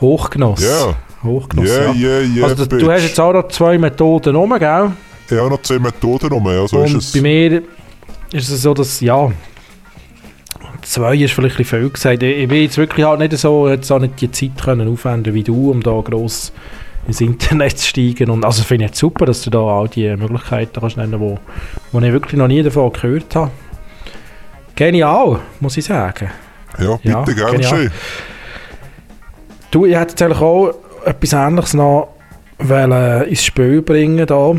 Hochgenoss. 0.00 0.62
Ja, 0.62 0.94
Hochgenoss, 1.22 1.68
ja, 1.68 1.92
ja. 1.92 1.92
ja, 1.92 2.20
ja. 2.20 2.44
also, 2.44 2.64
du, 2.66 2.78
du 2.78 2.90
hast 2.90 3.02
jetzt 3.02 3.18
auch 3.20 3.32
noch 3.32 3.48
zwei 3.48 3.78
Methoden 3.78 4.36
rum, 4.36 4.54
gell? 4.58 4.92
Ich 5.28 5.36
habe 5.38 5.50
noch 5.50 5.62
10 5.62 5.80
Methoden 5.82 6.32
rum, 6.32 6.46
ja, 6.46 6.66
so 6.68 6.78
Und 6.78 6.84
ist 6.86 6.94
es. 6.94 7.12
bei 7.12 7.20
mir 7.22 7.62
ist 8.32 8.50
es 8.50 8.62
so, 8.62 8.74
dass, 8.74 9.00
ja, 9.00 9.30
zwei 10.82 11.16
ist 11.16 11.32
vielleicht 11.32 11.54
ein 11.54 11.58
bisschen 11.64 11.80
viel 11.80 11.90
gesagt. 11.90 12.22
Ich, 12.22 12.48
will 12.50 12.62
jetzt 12.62 12.76
wirklich 12.76 13.06
halt 13.06 13.20
nicht 13.20 13.36
so, 13.38 13.68
jetzt 13.68 13.90
auch 13.90 13.98
nicht 14.00 14.20
die 14.20 14.30
Zeit 14.30 14.62
können 14.62 14.86
aufwenden 14.92 15.32
wie 15.34 15.42
du, 15.42 15.70
um 15.70 15.82
da 15.82 16.00
gross 16.02 16.52
ins 17.06 17.20
Internet 17.20 17.78
zu 17.78 17.88
steigen. 17.88 18.30
Und 18.30 18.44
also 18.44 18.62
finde 18.62 18.84
ich 18.84 18.90
jetzt 18.90 18.98
super, 19.00 19.26
dass 19.26 19.42
du 19.42 19.50
da 19.50 19.58
all 19.60 19.88
die 19.88 20.14
Möglichkeiten 20.16 20.80
kannst 20.80 20.96
nennen, 20.96 21.18
wo, 21.20 21.38
wo 21.92 22.00
ich 22.00 22.12
wirklich 22.12 22.38
noch 22.38 22.48
nie 22.48 22.62
davon 22.62 22.92
gehört 22.92 23.34
habe. 23.36 23.50
Genial, 24.76 25.38
muss 25.60 25.76
ich 25.76 25.84
sagen. 25.84 26.30
Ja, 26.78 26.96
bitte, 26.96 27.08
Ja, 27.08 27.22
gerne 27.24 27.52
genial. 27.52 27.70
schön. 27.70 27.90
Du, 29.70 29.86
ich 29.86 29.94
hätte 29.94 30.10
jetzt 30.12 30.22
eigentlich 30.22 30.40
auch 30.40 30.74
etwas 31.04 31.32
Ähnliches 31.32 31.74
noch 31.74 32.08
wollen 32.58 33.24
ins 33.28 33.44
Spiel 33.44 33.82
bringen 33.82 34.24
da. 34.26 34.54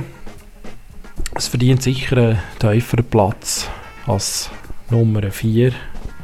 Es 1.35 1.47
verdient 1.47 1.81
sicher 1.81 2.17
einen 2.17 2.39
tieferen 2.59 3.05
Platz 3.05 3.69
als 4.07 4.49
Nummer 4.89 5.21
4. 5.31 5.71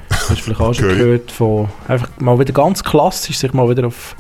Das 0.10 0.30
hast 0.30 0.40
du 0.40 0.44
vielleicht 0.44 0.62
auch 0.62 0.74
schon 0.74 0.86
Okay. 0.86 0.98
gehört 0.98 1.32
von 1.32 1.70
einfach 1.88 2.10
mal 2.20 2.38
wieder 2.40 2.54
ganz 2.54 2.84
klassisch, 2.84 3.38
sich 3.38 3.54
mal 3.54 3.70
wieder 3.70 3.88
auf 3.88 4.16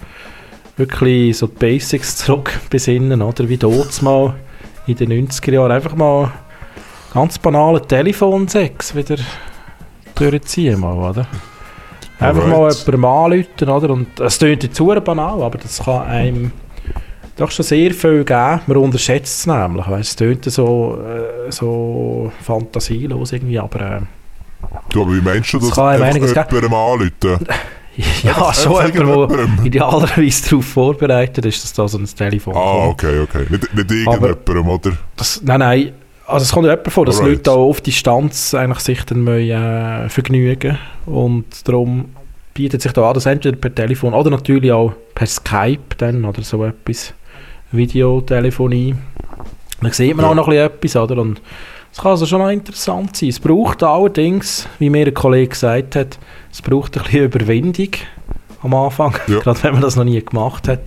wirklich 0.81 1.37
so 1.37 1.47
die 1.47 1.57
Basics 1.57 2.17
zurück 2.17 2.59
besinnen, 2.69 3.21
oder? 3.21 3.47
Wie 3.47 3.57
dort 3.57 4.01
mal 4.01 4.33
in 4.87 4.95
den 4.95 5.27
90er 5.27 5.53
Jahren 5.53 5.71
einfach 5.71 5.95
mal 5.95 6.31
ganz 7.13 7.37
banalen 7.37 7.87
Telefonsex 7.87 8.95
wieder 8.95 9.17
durchziehen 10.15 10.79
mal, 10.79 10.97
oder? 10.97 11.27
Einfach 12.19 12.45
mal 12.45 12.65
Alright. 12.65 12.85
jemandem 12.85 13.05
anrufen, 13.05 13.69
oder? 13.69 13.89
Und 13.91 14.19
es 14.19 14.37
klingt 14.37 14.63
jetzt 14.63 14.79
banal, 15.03 15.41
aber 15.41 15.57
das 15.57 15.83
kann 15.83 16.07
einem 16.07 16.51
doch 17.35 17.51
schon 17.51 17.65
sehr 17.65 17.91
viel 17.93 18.23
geben. 18.23 18.61
Man 18.67 18.77
unterschätzt 18.77 19.39
es 19.39 19.47
nämlich. 19.47 19.87
Weißt, 19.87 20.09
es 20.09 20.15
klingt 20.15 20.45
so, 20.45 20.99
äh, 21.01 21.51
so 21.51 22.31
fantasielos 22.41 23.31
irgendwie, 23.31 23.57
aber 23.57 23.81
äh, 23.81 24.01
Du, 24.89 25.01
aber 25.01 25.13
wie 25.13 25.21
meinst 25.21 25.53
du 25.53 25.59
Das 25.59 25.71
kann 25.71 25.87
einem 25.87 26.03
einfach 26.03 26.51
jemandem 26.51 26.73
anrufen? 26.73 27.47
ja, 28.23 28.53
schon 28.53 28.93
jemand, 28.93 29.31
der 29.31 29.65
idealerweise 29.65 30.49
darauf 30.49 30.65
vorbereitet 30.65 31.45
ist, 31.45 31.63
dass 31.63 31.73
da 31.73 31.87
so 31.87 31.97
ein 31.97 32.05
Telefon 32.05 32.55
Ah, 32.55 32.59
kommt. 32.87 32.91
okay, 33.03 33.19
okay. 33.19 33.45
Nicht, 33.49 33.73
nicht 33.73 33.91
irgendjemandem, 33.91 34.67
oder? 34.69 34.91
Das, 35.17 35.41
nein, 35.43 35.59
nein. 35.59 35.91
Also 36.27 36.43
es 36.45 36.51
kommt 36.53 36.65
ja 36.67 36.71
jemand 36.73 36.91
vor, 36.93 37.05
dass 37.05 37.19
Alright. 37.19 37.37
Leute 37.37 37.51
auch 37.51 37.69
auf 37.69 37.81
Distanz 37.81 38.53
eigentlich 38.53 38.79
sich 38.79 39.03
dann 39.03 39.25
wollen, 39.25 39.49
äh, 39.49 40.07
vergnügen 40.09 40.77
und 41.05 41.45
darum 41.67 42.05
bietet 42.53 42.81
sich 42.81 42.91
da 42.93 43.07
an, 43.09 43.13
dass 43.15 43.25
entweder 43.25 43.57
per 43.57 43.73
Telefon 43.75 44.13
oder 44.13 44.29
natürlich 44.29 44.71
auch 44.71 44.93
per 45.13 45.27
Skype 45.27 45.95
dann 45.97 46.23
oder 46.23 46.41
so 46.41 46.63
etwas, 46.63 47.13
Videotelefonie. 47.71 48.95
Dann 49.81 49.91
sieht 49.91 50.15
man 50.15 50.25
Ja. 50.25 50.31
auch 50.31 50.35
noch 50.35 50.47
ein 50.47 50.69
bisschen 50.79 51.01
etwas, 51.01 51.11
oder? 51.11 51.21
Und 51.21 51.41
es 51.93 51.97
kann 51.99 52.11
also 52.11 52.25
schon 52.25 52.39
noch 52.39 52.49
interessant 52.49 53.15
sein. 53.17 53.29
Es 53.29 53.39
braucht 53.39 53.83
allerdings, 53.83 54.67
wie 54.79 54.89
mir 54.89 55.05
ein 55.07 55.13
Kollege 55.13 55.49
gesagt 55.49 55.95
hat, 55.95 56.17
es 56.51 56.61
braucht 56.61 56.95
ein 56.97 57.03
bisschen 57.03 57.25
Überwindung 57.25 57.89
am 58.63 58.73
Anfang, 58.73 59.15
Ja. 59.27 59.39
gerade 59.43 59.61
wenn 59.63 59.73
man 59.73 59.81
das 59.81 59.95
noch 59.95 60.03
nie 60.03 60.23
gemacht 60.23 60.67
hat. 60.67 60.79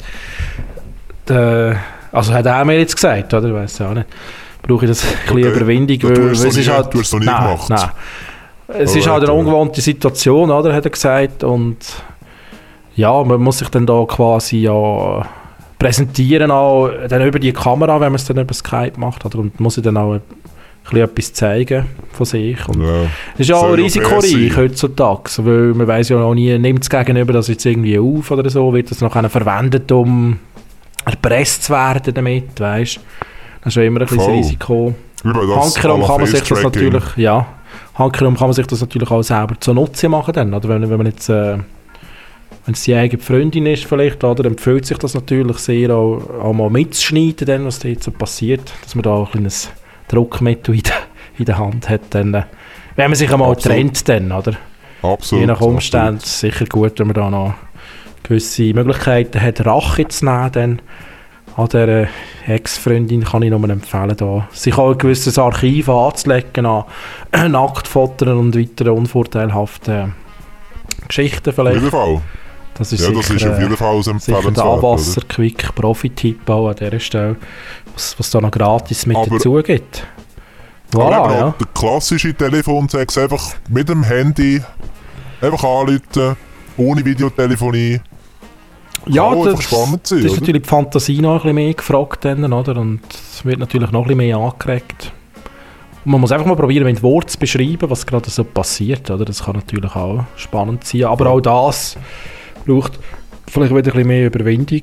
Der, 1.28 1.76
also 2.12 2.32
hat 2.32 2.46
er 2.46 2.64
mir 2.64 2.78
jetzt 2.78 2.94
gesagt, 2.94 3.32
oder? 3.34 3.48
Ich 3.48 3.54
weiß 3.54 3.80
auch 3.82 3.94
nicht. 3.94 4.06
Brauche 4.62 4.84
ich 4.86 4.90
das 4.90 5.04
ein 5.04 5.10
bisschen 5.26 5.32
Okay. 5.48 5.56
Überwindung, 5.56 5.98
Du 5.98 6.08
weil, 6.08 6.30
hast 6.30 6.42
weil 6.42 6.48
es 6.50 6.56
ist 6.56 6.66
nie- 6.66 6.72
halt... 6.72 6.94
du 6.94 6.98
hast 6.98 7.06
es 7.06 7.12
noch 7.12 7.20
nie 7.20 7.26
nein, 7.26 7.42
gemacht. 7.44 7.70
Nein. 7.70 7.90
Es 8.68 8.90
ist 8.96 9.06
Alright, 9.06 9.08
halt 9.20 9.22
eine 9.24 9.32
ungewohnte 9.38 9.80
Situation, 9.82 10.50
oder? 10.50 10.72
Hat 10.74 10.84
er 10.86 10.90
gesagt. 10.90 11.44
Und 11.44 11.76
ja, 12.96 13.22
man 13.24 13.40
muss 13.42 13.58
sich 13.58 13.68
dann 13.68 13.84
da 13.86 14.04
quasi 14.06 14.58
ja 14.58 15.26
präsentieren 15.78 16.50
auch 16.50 16.88
dann 17.08 17.26
über 17.26 17.38
die 17.38 17.52
Kamera, 17.52 17.94
wenn 18.00 18.12
man 18.12 18.14
es 18.14 18.24
dann 18.24 18.38
über 18.38 18.54
Skype 18.54 18.92
macht, 18.98 19.24
oder? 19.26 19.38
Und 19.40 19.60
muss 19.60 19.76
ich 19.76 19.82
dann 19.84 19.96
auch 19.98 20.18
bisschen 20.90 21.02
etwas 21.04 21.32
zeigen 21.32 21.86
von 22.12 22.26
sich. 22.26 22.68
Und 22.68 22.82
Ja. 22.82 23.02
das 23.32 23.40
ist 23.40 23.48
ja 23.50 23.56
auch 23.56 23.72
risikoreich 23.72 24.56
heutzutage, 24.56 25.30
weil 25.38 25.74
man 25.74 25.86
weiß 25.86 26.10
ja 26.10 26.18
auch 26.18 26.34
nie, 26.34 26.56
nimmt 26.58 26.82
es 26.82 26.90
gegenüber 26.90 27.32
das 27.32 27.48
jetzt 27.48 27.64
irgendwie 27.64 27.98
auf 27.98 28.30
oder 28.30 28.48
so, 28.50 28.72
wird 28.72 28.90
das 28.90 29.00
noch 29.00 29.12
verwendet, 29.30 29.90
um 29.92 30.38
erpresst 31.04 31.64
zu 31.64 31.72
werden 31.72 32.14
damit, 32.14 32.58
weißt 32.60 33.00
Das 33.62 33.72
ist 33.72 33.76
ja 33.76 33.82
immer 33.82 34.00
ein 34.00 34.06
bisschen 34.06 34.18
das 34.18 34.26
Voll. 34.26 34.34
Risiko. 34.36 34.94
Das 35.22 35.34
Hankerum 35.76 36.02
kann 36.06 36.16
man 36.18 36.26
sich 36.26 36.42
das 36.42 36.62
natürlich, 36.62 37.04
ja, 37.16 37.46
Hankerum 37.94 38.36
kann 38.36 38.48
man 38.48 38.52
sich 38.54 38.66
das 38.66 38.80
natürlich 38.82 39.10
auch 39.10 39.22
selber 39.22 39.54
zunutze 39.58 40.08
machen 40.08 40.34
dann, 40.34 40.52
oder 40.52 40.68
wenn, 40.68 40.88
wenn 40.90 40.98
man 40.98 41.06
jetzt, 41.06 41.30
äh, 41.30 41.56
wenn 42.66 42.74
es 42.74 42.82
die 42.82 42.94
eigene 42.94 43.22
Freundin 43.22 43.64
ist 43.66 43.84
vielleicht, 43.86 44.22
oder, 44.22 44.44
empfiehlt 44.44 44.84
sich 44.84 44.98
das 44.98 45.14
natürlich 45.14 45.56
sehr 45.58 45.94
auch, 45.94 46.20
auch 46.42 46.52
mal 46.52 46.68
mitzuschneiden, 46.68 47.46
dann, 47.46 47.64
was 47.64 47.78
da 47.78 47.88
jetzt 47.88 48.04
so 48.04 48.10
passiert, 48.10 48.72
dass 48.82 48.94
man 48.94 49.02
da 49.02 49.10
auch 49.12 49.26
ein 49.28 49.32
kleines 49.32 49.70
Druckmittel 50.08 50.74
in 50.74 50.82
der, 50.82 50.94
in 51.38 51.44
der 51.44 51.58
Hand 51.58 51.88
hat, 51.88 52.02
dann, 52.10 52.34
äh, 52.34 52.42
wenn 52.96 53.10
man 53.10 53.16
sich 53.16 53.32
einmal 53.32 53.50
Absolut. 53.50 53.76
trennt 53.76 54.08
dann, 54.08 54.32
oder? 54.32 54.54
Absolut. 55.02 55.40
Je 55.40 55.46
nach 55.46 55.60
Umständen 55.60 56.16
ist 56.18 56.26
es 56.26 56.40
sicher 56.40 56.66
gut, 56.66 56.98
wenn 56.98 57.08
man 57.08 57.14
da 57.14 57.30
noch 57.30 57.54
gewisse 58.22 58.72
Möglichkeiten 58.72 59.40
hat, 59.40 59.64
Rache 59.66 60.08
zu 60.08 60.24
nehmen. 60.24 60.52
Dann 60.52 60.82
an 61.56 61.68
dieser 61.68 62.08
Ex-Freundin 62.46 63.24
kann 63.24 63.42
ich 63.42 63.50
nur 63.50 63.68
empfehlen, 63.68 64.16
da 64.16 64.48
sich 64.50 64.76
auch 64.76 64.92
ein 64.92 64.98
gewisses 64.98 65.38
Archiv 65.38 65.88
anzulegen 65.88 66.66
an 66.66 66.84
Nacktfotos 67.32 68.28
und 68.28 68.56
weiteren 68.56 68.98
unvorteilhaften 68.98 70.14
Geschichten 71.06 71.50
Auf 71.50 71.58
jeden 71.58 71.72
vielleicht. 71.72 71.90
Fall. 71.90 72.20
Das 72.76 72.92
ist 72.92 73.00
Ja, 73.00 73.06
sicher, 73.08 73.18
das 73.20 73.30
ist 73.30 73.46
auf 73.46 73.58
äh, 73.58 73.62
jeden 73.62 73.76
Fall 73.76 74.02
sicher 74.02 74.50
der? 74.50 74.64
Abwasser-Quick-Profi-Tipp 74.64 76.48
auch 76.50 76.68
an 76.68 76.76
dieser 76.76 76.98
Stelle, 77.00 77.36
was, 77.94 78.18
was 78.18 78.30
da 78.30 78.40
noch 78.40 78.50
gratis 78.50 79.06
mit 79.06 79.16
Aber- 79.16 79.30
dazu 79.30 79.54
gibt. 79.62 80.06
Aber 80.94 81.04
Voilà, 81.10 81.24
eben 81.24 81.34
ja. 81.40 81.54
der 81.58 81.66
klassische 81.74 82.34
Telefonsex 82.34 83.18
einfach 83.18 83.54
mit 83.68 83.88
dem 83.88 84.02
Handy 84.04 84.60
einfach 85.40 85.64
anrufen, 85.64 86.36
ohne 86.76 87.04
Videotelefonie. 87.04 88.00
Ja, 89.06 89.28
Kann 89.30 89.44
das, 89.44 89.62
spannend 89.64 90.06
sein, 90.06 90.18
das 90.18 90.26
ist 90.26 90.32
oder? 90.32 90.40
natürlich 90.40 90.62
die 90.62 90.68
Fantasie 90.68 91.20
noch 91.20 91.32
ein 91.32 91.38
bisschen 91.38 91.54
mehr 91.56 91.74
gefragt, 91.74 92.24
dann, 92.24 92.52
oder? 92.52 92.76
Und 92.76 93.00
es 93.12 93.44
wird 93.44 93.58
natürlich 93.58 93.90
noch 93.90 94.02
ein 94.02 94.06
bisschen 94.06 94.18
mehr 94.18 94.36
angeregt. 94.38 95.12
Und 96.04 96.12
man 96.12 96.20
muss 96.20 96.32
einfach 96.32 96.46
mal 96.46 96.56
probieren, 96.56 96.84
mit 96.84 97.02
Worten 97.02 97.28
zu 97.28 97.38
beschreiben, 97.38 97.90
was 97.90 98.06
gerade 98.06 98.30
so 98.30 98.44
passiert, 98.44 99.10
oder? 99.10 99.24
Das 99.24 99.44
kann 99.44 99.56
natürlich 99.56 99.94
auch 99.94 100.24
spannend 100.36 100.84
sein. 100.84 101.04
Aber 101.04 101.26
auch 101.28 101.40
das 101.40 101.96
braucht 102.64 102.98
vielleicht 103.48 103.70
wieder 103.74 103.80
ein 103.80 103.92
bisschen 103.92 104.06
mehr 104.08 104.26
Überwindung, 104.26 104.82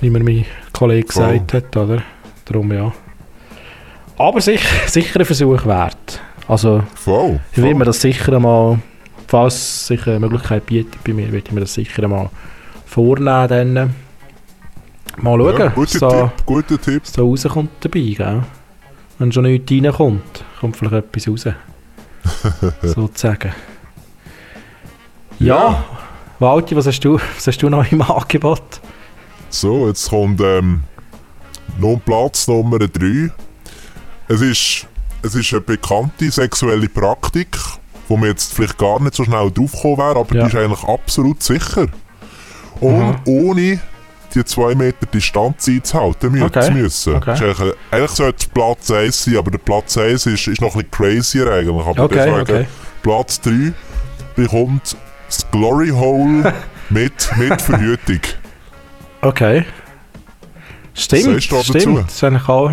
wie 0.00 0.10
mir 0.10 0.22
mein 0.22 0.44
Kollege 0.72 1.12
Voll. 1.12 1.38
gesagt 1.40 1.52
hat, 1.54 1.76
oder? 1.76 2.02
Darum 2.44 2.72
ja. 2.72 2.92
Aber 4.18 4.40
sicher, 4.40 4.88
sicher 4.88 5.20
ein 5.20 5.26
Versuch 5.26 5.64
wert. 5.66 6.20
Also, 6.48 6.82
Voll. 6.94 7.40
ich 7.52 7.62
will 7.62 7.74
mir 7.74 7.84
das 7.84 8.00
sicher 8.00 8.34
einmal, 8.34 8.78
falls 9.26 9.86
sich 9.88 10.06
eine 10.06 10.20
Möglichkeit 10.20 10.64
bietet 10.66 11.02
bei 11.04 11.12
mir, 11.12 11.30
will 11.32 11.42
ich 11.44 11.52
mir 11.52 11.60
das 11.60 11.74
sicher 11.74 12.04
einmal 12.04 12.30
vornehmen. 12.86 13.48
Dann. 13.48 13.94
Mal 15.18 15.38
schauen, 15.38 15.58
Ja, 15.58 15.68
guter 15.68 15.98
da, 15.98 16.08
Tipp, 16.28 16.46
guter 16.46 16.80
Tipp. 16.80 17.02
was 17.02 17.12
da 17.12 17.22
rauskommt 17.22 17.70
dabei. 17.80 18.00
Gell? 18.16 18.42
Wenn 19.18 19.32
schon 19.32 19.44
nichts 19.44 19.70
reinkommt, 19.72 20.44
kommt 20.60 20.76
vielleicht 20.76 20.94
etwas 20.94 21.28
raus. 21.28 21.46
Sozusagen. 22.82 23.52
Ja, 25.38 25.56
Ja. 25.56 25.84
Walti, 26.38 26.76
was 26.76 26.86
hast, 26.86 27.00
du, 27.04 27.18
was 27.36 27.46
hast 27.46 27.62
du 27.62 27.68
noch 27.68 27.90
im 27.90 28.02
Angebot? 28.02 28.62
So, 29.48 29.88
jetzt 29.88 30.08
kommt 30.10 30.40
ähm, 30.40 30.82
noch 31.78 32.00
Platz 32.04 32.46
Nummer 32.48 32.78
3. 32.78 33.30
Es 34.28 34.40
ist, 34.40 34.86
es 35.22 35.34
ist 35.34 35.52
eine 35.52 35.60
bekannte 35.62 36.30
sexuelle 36.30 36.88
Praktik, 36.88 37.56
wo 38.08 38.16
man 38.16 38.28
jetzt 38.30 38.52
vielleicht 38.52 38.76
gar 38.76 39.00
nicht 39.00 39.14
so 39.14 39.24
schnell 39.24 39.50
draufgekommen 39.50 39.98
wäre, 39.98 40.16
aber 40.18 40.34
Ja. 40.34 40.42
die 40.42 40.48
ist 40.48 40.56
eigentlich 40.62 40.84
absolut 40.84 41.42
sicher. 41.42 41.86
Und 42.80 42.98
Mhm. 42.98 43.16
ohne 43.24 43.80
die 44.34 44.44
2 44.44 44.74
Meter 44.74 45.06
Distanz 45.06 45.66
einzuhalten 45.68 46.42
Okay. 46.42 46.60
zu 46.60 46.72
müssen. 46.72 47.14
Okay. 47.14 47.30
Eigentlich, 47.30 47.74
eigentlich 47.90 48.10
sollte 48.10 48.38
es 48.40 48.46
Platz 48.48 48.90
1 48.90 49.24
sein, 49.24 49.36
aber 49.38 49.50
der 49.52 49.58
Platz 49.58 49.96
1 49.96 50.26
ist, 50.26 50.46
ist 50.48 50.60
noch 50.60 50.74
ein 50.76 50.84
bisschen 50.84 50.90
crazier 50.90 51.46
eigentlich. 51.50 51.86
Aber 51.86 52.04
Okay, 52.04 52.14
deswegen 52.16 52.40
okay. 52.40 52.66
Platz 53.02 53.40
3 53.40 53.72
bekommt 54.34 54.96
das 55.26 55.46
Glory 55.50 55.88
Hole 55.90 56.52
mit, 56.90 57.12
mit 57.36 57.60
Verhütung. 57.62 58.20
Okay. 59.22 59.64
Stimmt, 60.94 61.50
da 61.52 61.56
dazu? 61.58 61.78
stimmt. 61.78 62.06
Das 62.06 62.14
ist 62.14 62.24
eigentlich 62.24 62.48
auch 62.48 62.70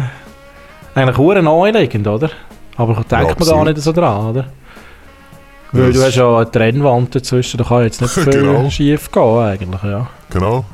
eigentlich 0.96 1.18
hure 1.18 1.42
naheliegend, 1.44 2.08
oder? 2.08 2.30
Aber 2.78 2.94
denkt 2.96 3.10
man 3.12 3.20
gar 3.20 3.32
absolut. 3.32 3.68
nicht 3.68 3.82
so 3.82 3.92
dran, 3.92 4.28
oder? 4.28 4.46
Weil 5.72 5.92
Das- 5.92 5.96
du 6.02 6.06
hast 6.08 6.16
ja 6.16 6.36
eine 6.38 6.52
Trennwand 6.52 7.16
dazwischen, 7.16 7.58
da 7.58 7.63
kann 7.63 7.84
jetzt 7.84 8.02
nicht 8.02 8.13
viel 8.13 8.26
Genau. 8.26 8.70
schief 8.70 9.12
gehen 9.12 9.38
eigentlich, 9.39 9.84
ja. 9.84 10.08
Genau. 10.30 10.66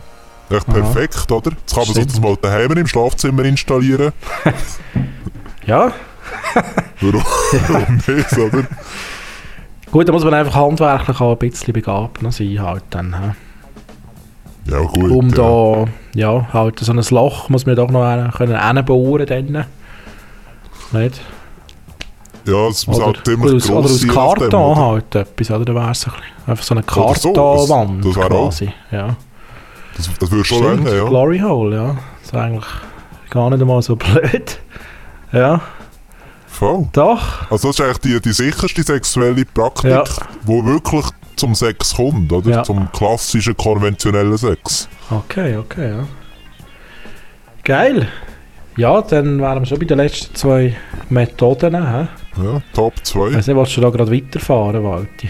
Echt 0.50 0.68
Aha. 0.68 0.74
perfekt, 0.74 1.32
oder? 1.32 1.52
Jetzt 1.52 1.70
kann 1.74 1.78
man 1.80 1.86
so 1.88 1.92
Stimmt. 1.94 2.12
das 2.12 2.20
mal 2.20 2.36
daheim 2.42 2.72
im 2.72 2.88
Schlafzimmer 2.88 3.44
installieren. 3.46 4.12
Ja, 5.66 5.92
Warum, 7.02 7.24
warum 7.68 7.96
nicht, 8.08 8.34
oder? 8.38 8.64
Gut, 9.92 10.08
da 10.08 10.12
muss 10.12 10.24
man 10.24 10.34
einfach 10.34 10.56
handwerklich 10.56 11.20
auch 11.22 11.32
ein 11.32 11.38
bisschen 11.38 11.74
begabt 11.74 12.20
sein 12.32 12.60
halt 12.62 12.84
dann. 12.90 13.14
hä? 13.20 14.72
Ja, 14.72 14.80
gut. 14.82 15.12
Um 15.12 15.30
ja. 15.30 15.36
da, 15.36 15.86
ja, 16.14 16.48
halt 16.54 16.80
so 16.80 16.92
ein 16.92 17.02
Loch 17.10 17.50
muss 17.50 17.66
man 17.66 17.76
doch 17.76 17.90
noch 17.90 18.04
einen- 18.04 18.32
können 18.32 18.54
reinbohren 18.56 19.26
dann. 19.26 19.66
Nicht? 20.92 21.22
Ja, 22.46 22.68
es 22.68 22.88
muss 22.88 22.98
Oder, 22.98 23.06
halt 23.08 23.22
ziemlich 23.26 23.46
oder 23.52 23.56
aus, 23.58 23.68
gross 23.68 23.70
oder 23.70 23.86
aus 23.86 24.00
sein, 24.00 24.10
je 24.10 24.16
nachdem, 24.16 24.50
Karton 24.50 24.72
oder? 24.72 24.86
halt 24.88 25.16
etwas, 25.16 25.52
oder? 25.52 25.76
Wäre 25.76 25.92
es 25.92 26.08
ein 26.08 26.12
bisschen, 26.14 26.48
einfach 26.48 26.64
so 26.64 26.74
eine 26.76 26.84
Oder 26.84 27.20
so, 27.20 27.34
das- 27.34 27.68
Kartonwand 27.68 28.06
das 28.06 28.16
wär 28.16 28.26
auch- 28.26 28.46
quasi. 28.50 28.74
Ja. 28.92 29.16
Das, 29.98 30.10
das 30.20 30.32
würde 30.32 30.46
schon 30.46 30.58
Stimmt, 30.64 30.88
ja. 30.88 31.04
Glory 31.06 31.40
Hole, 31.40 31.76
ja. 31.76 31.88
Das 32.22 32.32
ist 32.32 32.36
eigentlich 32.36 32.66
gar 33.30 33.50
nicht 33.50 33.62
einmal 33.62 33.82
so 33.82 33.96
blöd. 33.98 34.60
Ja, 35.32 35.62
Voll. 36.60 36.88
doch. 36.92 37.50
Also 37.50 37.70
das 37.70 37.80
ist 37.80 37.86
eigentlich 37.86 37.98
die, 38.00 38.20
die 38.22 38.34
sicherste 38.34 38.84
sexuelle 38.84 39.46
Praktik, 39.46 39.92
Ja. 39.92 40.04
wo 40.44 40.64
wirklich 40.66 41.06
zum 41.38 41.56
Sex 41.56 41.96
kommt, 41.96 42.32
oder? 42.34 42.50
Ja. 42.52 42.64
Zum 42.64 42.92
klassischen, 42.92 43.56
konventionellen 43.56 44.38
Sex. 44.38 44.90
Okay, 45.10 45.56
okay, 45.56 45.90
ja. 45.92 46.08
Geil. 47.64 48.08
Ja, 48.78 49.02
dann 49.02 49.40
wären 49.40 49.60
wir 49.62 49.66
schon 49.66 49.80
bei 49.80 49.86
den 49.86 49.98
letzten 49.98 50.36
zwei 50.36 50.76
Methoden. 51.10 51.76
He? 51.76 52.08
Ja, 52.44 52.62
Top 52.74 52.94
2. 53.04 53.30
Ich 53.30 53.36
weiß 53.38 53.48
nicht, 53.48 53.56
willst 53.58 53.78
du 53.78 53.82
da 53.82 53.90
gerade 53.90 54.12
weiterfahren, 54.12 54.84
Walti? 54.84 55.30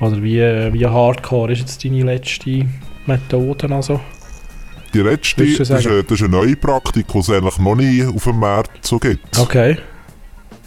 Oder 0.00 0.22
wie, 0.22 0.40
wie 0.72 0.86
hardcore 0.86 1.52
ist 1.52 1.60
jetzt 1.60 1.84
deine 1.84 2.02
letzte 2.02 2.66
Methode 3.06 3.74
also? 3.74 4.00
Die 4.92 5.00
letzte, 5.00 5.44
du 5.44 5.56
das 5.58 5.70
ist, 5.70 5.86
eine, 5.86 6.02
das 6.02 6.12
ist 6.12 6.22
eine 6.22 6.30
neue 6.36 6.56
Praktik, 6.56 7.06
die 7.06 7.18
es 7.18 7.30
eigentlich 7.30 7.58
noch 7.58 7.74
nie 7.76 8.04
auf 8.04 8.24
dem 8.24 8.38
Markt 8.38 8.84
so 8.84 8.98
gibt. 8.98 9.38
Okay. 9.38 9.78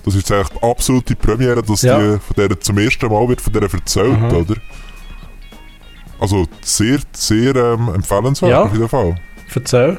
Das 0.05 0.15
ist 0.15 0.31
eigentlich 0.31 0.49
die 0.49 0.63
absolute 0.63 1.15
Premiere, 1.15 1.61
dass 1.61 1.81
Ja. 1.81 1.97
die 1.99 2.19
von 2.19 2.35
der 2.37 2.59
zum 2.59 2.77
ersten 2.77 3.07
Mal 3.11 3.27
wird 3.27 3.41
von 3.41 3.53
der 3.53 3.63
erzählt, 3.63 4.13
Aha. 4.17 4.31
oder? 4.33 4.55
Also 6.19 6.47
sehr, 6.61 6.99
sehr 7.11 7.55
ähm, 7.55 7.89
empfehlenswert 7.95 8.51
Ja. 8.51 8.63
auf 8.63 8.73
jeden 8.73 8.89
Fall. 8.89 9.15
Erzähl. 9.53 9.97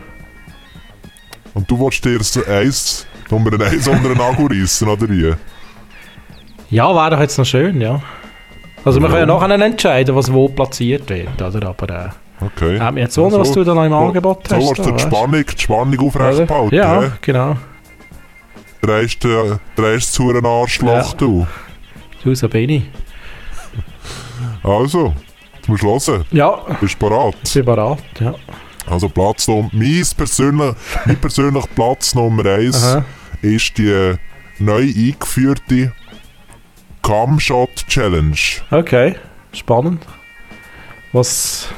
Und 1.53 1.71
du 1.71 1.79
willst 1.79 2.05
dir 2.05 2.19
das 2.19 2.37
Eis, 2.49 3.07
Nummer 3.31 3.53
1 3.61 3.87
unter 3.89 4.09
den 4.09 4.19
Nagel 4.19 4.47
reissen, 4.61 4.89
oder 4.89 5.09
wie? 5.09 5.35
Ja, 6.71 6.95
wäre 6.95 7.11
doch 7.11 7.21
jetzt 7.21 7.39
noch 7.39 7.45
schön, 7.45 7.81
ja. 7.81 8.03
Also 8.85 9.01
wir 9.01 9.09
können 9.09 9.29
ja 9.29 9.39
nachher 9.41 9.61
entscheiden, 9.61 10.15
was 10.17 10.33
wo 10.33 10.49
platziert 10.49 11.09
wird, 11.09 11.41
oder? 11.41 11.69
Aber 11.69 11.89
äh, 12.07 12.09
Okay. 12.47 12.79
mich 12.95 13.03
jetzt 13.03 13.15
was 13.17 13.49
so, 13.49 13.55
du 13.55 13.65
da 13.65 13.75
noch 13.75 13.85
im 13.85 13.91
so- 13.91 13.97
Angebot 13.99 14.47
so 14.49 14.57
hast. 14.57 14.63
willst 14.69 14.79
du 14.79 14.91
da, 14.91 14.97
die? 14.97 15.03
Spannung, 15.03 15.45
die 15.47 15.61
Spannung 15.63 15.99
aufrecht 16.01 16.47
behalten. 16.47 16.75
Ja, 16.75 17.13
genau. 17.21 17.57
Äh, 19.25 19.57
dreist 19.77 20.13
zu 20.13 20.29
einem 20.31 20.45
Arschloch, 20.45 21.11
Ja. 21.13 21.17
du. 21.17 21.47
Du, 22.23 22.35
so 22.35 22.49
bin 22.49 22.69
ich. 22.71 22.83
Also, 24.63 25.15
jetzt 25.57 25.69
musst 25.69 25.83
du 25.83 25.89
hören. 26.09 26.25
Ja, 26.33 26.57
Bist 26.81 26.95
du 27.01 27.09
bereit? 27.09 27.37
separat, 27.45 27.99
ja. 28.21 28.35
Also 28.87 29.09
Platz 29.09 29.49
Nummer... 29.49 29.71
Mein 29.73 30.05
persönlicher 30.17 30.77
mein 31.07 31.17
persönlicher 31.19 31.67
Platz 31.75 32.15
Nummer 32.15 32.45
1 32.45 32.85
Aha. 32.85 33.05
ist 33.41 33.79
die 33.79 34.15
neu 34.59 34.83
eingeführte 34.83 35.93
Cumshot 37.03 37.87
Challenge. 37.89 38.37
Okay, 38.71 39.17
spannend. 39.53 40.05
Was 41.13 41.69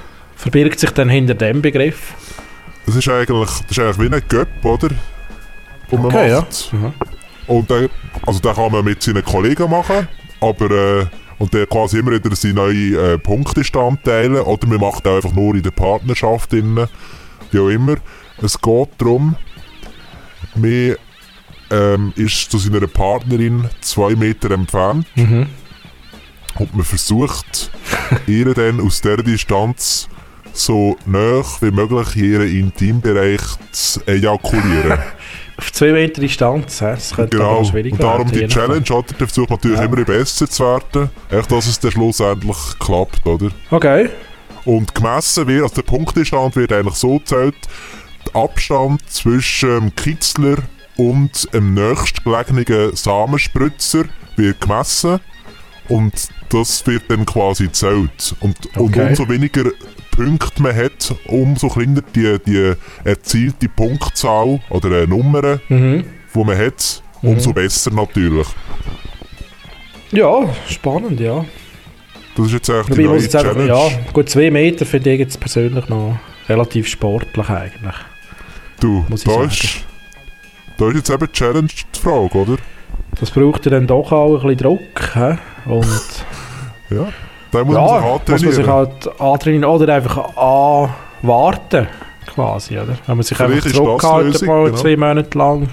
verbirgt 0.47 0.79
sich 0.81 0.91
denn 0.91 1.09
hinter 1.09 1.35
dem 1.35 1.61
Begriff? 1.63 2.15
Das 2.87 2.95
ist 2.97 3.09
eigentlich, 3.09 3.49
das 3.49 3.71
ist 3.71 3.79
eigentlich 3.79 4.11
wie 4.11 4.15
ein 4.15 4.23
Göpp, 4.29 4.65
oder? 4.65 4.89
Und 5.91 6.03
man 6.03 6.07
Okay, 6.15 6.31
ja. 6.31 6.41
macht. 6.41 6.73
Mhm. 6.73 6.93
Und 7.47 7.71
den, 7.71 7.89
also 8.27 8.41
den 8.41 8.55
kann 8.55 8.73
man 8.73 8.85
mit 8.85 9.03
seinen 9.03 9.25
Kollegen 9.25 9.71
machen, 9.71 10.09
aber 10.41 10.71
äh, 10.71 11.07
und 11.39 11.53
der 11.53 11.67
quasi 11.67 11.99
immer 11.99 12.13
wieder 12.13 12.35
seine 12.35 12.55
neuen 12.55 12.95
äh, 12.95 13.19
Punktestand 13.19 14.03
teilen 14.05 14.37
oder 14.37 14.67
man 14.67 14.81
macht 14.81 15.07
auch 15.07 15.17
einfach 15.17 15.33
nur 15.33 15.55
in 15.55 15.63
der 15.63 15.71
Partnerschaft 15.71 16.53
innen, 16.55 16.89
wie 17.51 17.59
auch 17.59 17.69
immer. 17.69 17.97
Es 18.43 18.61
geht 18.61 18.89
darum, 18.99 19.37
man 20.55 20.97
ähm, 21.71 22.13
ist 22.17 22.51
zu 22.51 22.59
seiner 22.59 22.87
Partnerin 22.87 23.69
zwei 23.81 24.15
Meter 24.17 24.51
entfernt 24.53 25.07
Mhm. 25.15 25.47
und 26.59 26.75
man 26.75 26.85
versucht, 26.85 27.71
ihr 28.27 28.53
dann 28.55 28.81
aus 28.81 29.01
der 29.03 29.19
Distanz 29.19 30.09
so 30.57 30.97
nah 31.07 31.43
wie 31.61 31.71
möglich 31.71 32.17
in 32.17 32.25
ihren 32.33 32.49
Intimbereich 32.49 33.41
zu 33.73 34.01
ejakulieren. 34.07 34.99
Auf 35.59 35.73
zwei 35.73 35.93
Meter 35.93 36.21
Distanz, 36.21 36.79
das 36.79 37.15
könnte 37.15 37.39
genau. 37.39 37.65
schwierig 37.65 37.93
Und 37.95 38.03
darum 38.03 38.31
werden, 38.31 38.41
die. 38.49 38.55
Challenge, 38.55 38.85
oder? 38.91 39.07
Der 39.19 39.27
Versuch 39.27 39.49
natürlich 39.49 39.79
Ja. 39.79 39.85
immer 39.87 40.05
besser 40.05 40.49
zu 40.51 40.63
werden. 40.65 41.11
Echt, 41.31 41.51
dass 41.51 41.67
es 41.67 41.81
dann 41.81 41.93
schlussendlich 41.93 42.57
klappt, 42.79 43.25
oder? 43.27 43.49
Okay. 43.71 44.11
Und 44.67 44.95
gemessen 44.95 45.47
wird, 45.47 45.63
also 45.63 45.77
der 45.77 45.83
Punktestand 45.83 46.57
wird 46.57 46.73
eigentlich 46.73 46.97
so 46.97 47.19
gezählt, 47.19 47.55
der 48.27 48.43
Abstand 48.43 49.01
zwischen 49.09 49.71
dem 49.71 49.97
Kitzler 49.97 50.57
und 50.97 51.49
dem 51.55 51.73
nächstgelegenen 51.73 52.95
Samenspritzer 52.95 54.05
wird 54.37 54.61
gemessen 54.61 55.21
und 55.89 56.13
das 56.51 56.87
wird 56.87 57.05
dann 57.09 57.25
quasi 57.25 57.65
gezählt. 57.67 58.35
Und, 58.41 58.57
und 58.77 58.91
Okay. 58.91 59.09
umso 59.09 59.29
weniger 59.29 59.71
Punkte 60.17 60.63
man 60.63 60.75
hat, 60.75 61.15
umso 61.27 61.69
kleiner 61.69 62.01
die, 62.15 62.39
die 62.47 62.73
erzielte 63.05 63.69
Punktzahl 63.69 64.61
oder 64.71 64.89
eine 64.89 65.07
Nummer, 65.07 65.61
Mhm. 65.69 66.05
die 66.35 66.45
man 66.45 66.59
hat, 66.59 67.03
umso 67.23 67.53
besser 67.53 67.93
natürlich. 67.93 68.47
Ja, 70.13 70.49
spannend, 70.69 71.21
ja. 71.21 71.45
Das 72.37 72.47
ist 72.47 72.53
jetzt 72.53 72.69
echt 72.69 72.91
Wobei 72.91 72.97
die 72.97 73.05
neue 73.05 73.17
einfach, 73.17 73.31
Challenge. 73.43 73.67
ja, 73.69 73.89
gut, 74.13 74.29
zwei 74.29 74.51
Meter 74.51 74.85
finde 74.87 75.13
ich 75.13 75.21
jetzt 75.21 75.41
persönlich 75.41 75.89
noch 75.89 76.19
relativ 76.49 76.87
sportlich 76.87 77.49
eigentlich. 77.49 77.95
Du, 78.81 79.05
muss 79.09 79.25
da 79.25 79.33
sagen. 79.33 79.49
ist, 79.49 79.85
da 80.79 80.89
ist 80.89 80.97
jetzt 80.97 81.11
eben 81.11 81.27
die 81.27 81.33
Challenge 81.33 81.69
die 81.95 81.99
Frage, 81.99 82.35
oder? 82.39 82.57
Das 83.19 83.31
braucht 83.31 83.65
ja 83.65 83.71
dann 83.71 83.87
doch 83.87 84.13
auch 84.13 84.35
ein 84.37 84.43
bisschen 84.43 84.59
Druck. 84.59 85.15
Hä? 85.15 85.39
Und 85.65 85.87
Ja. 86.91 87.09
Da 87.57 87.65
muss 87.65 87.75
ja, 87.77 87.83
man 87.83 88.21
sich 88.21 88.33
muss 88.33 88.43
man 88.43 88.53
sich 88.53 88.67
halt 88.67 89.21
antrainieren 89.21 89.65
oder 89.65 89.95
einfach 89.95 90.37
anwarten, 90.37 91.87
quasi, 92.27 92.75
oder? 92.79 92.97
Wenn 93.07 93.17
man 93.17 93.23
sich 93.23 93.37
Vielleicht 93.37 93.67
einfach 93.67 94.21
Lösung, 94.23 94.49
mal 94.49 94.65
genau. 94.67 94.77
zwei 94.77 94.97
Monate 94.97 95.39
lang, 95.39 95.69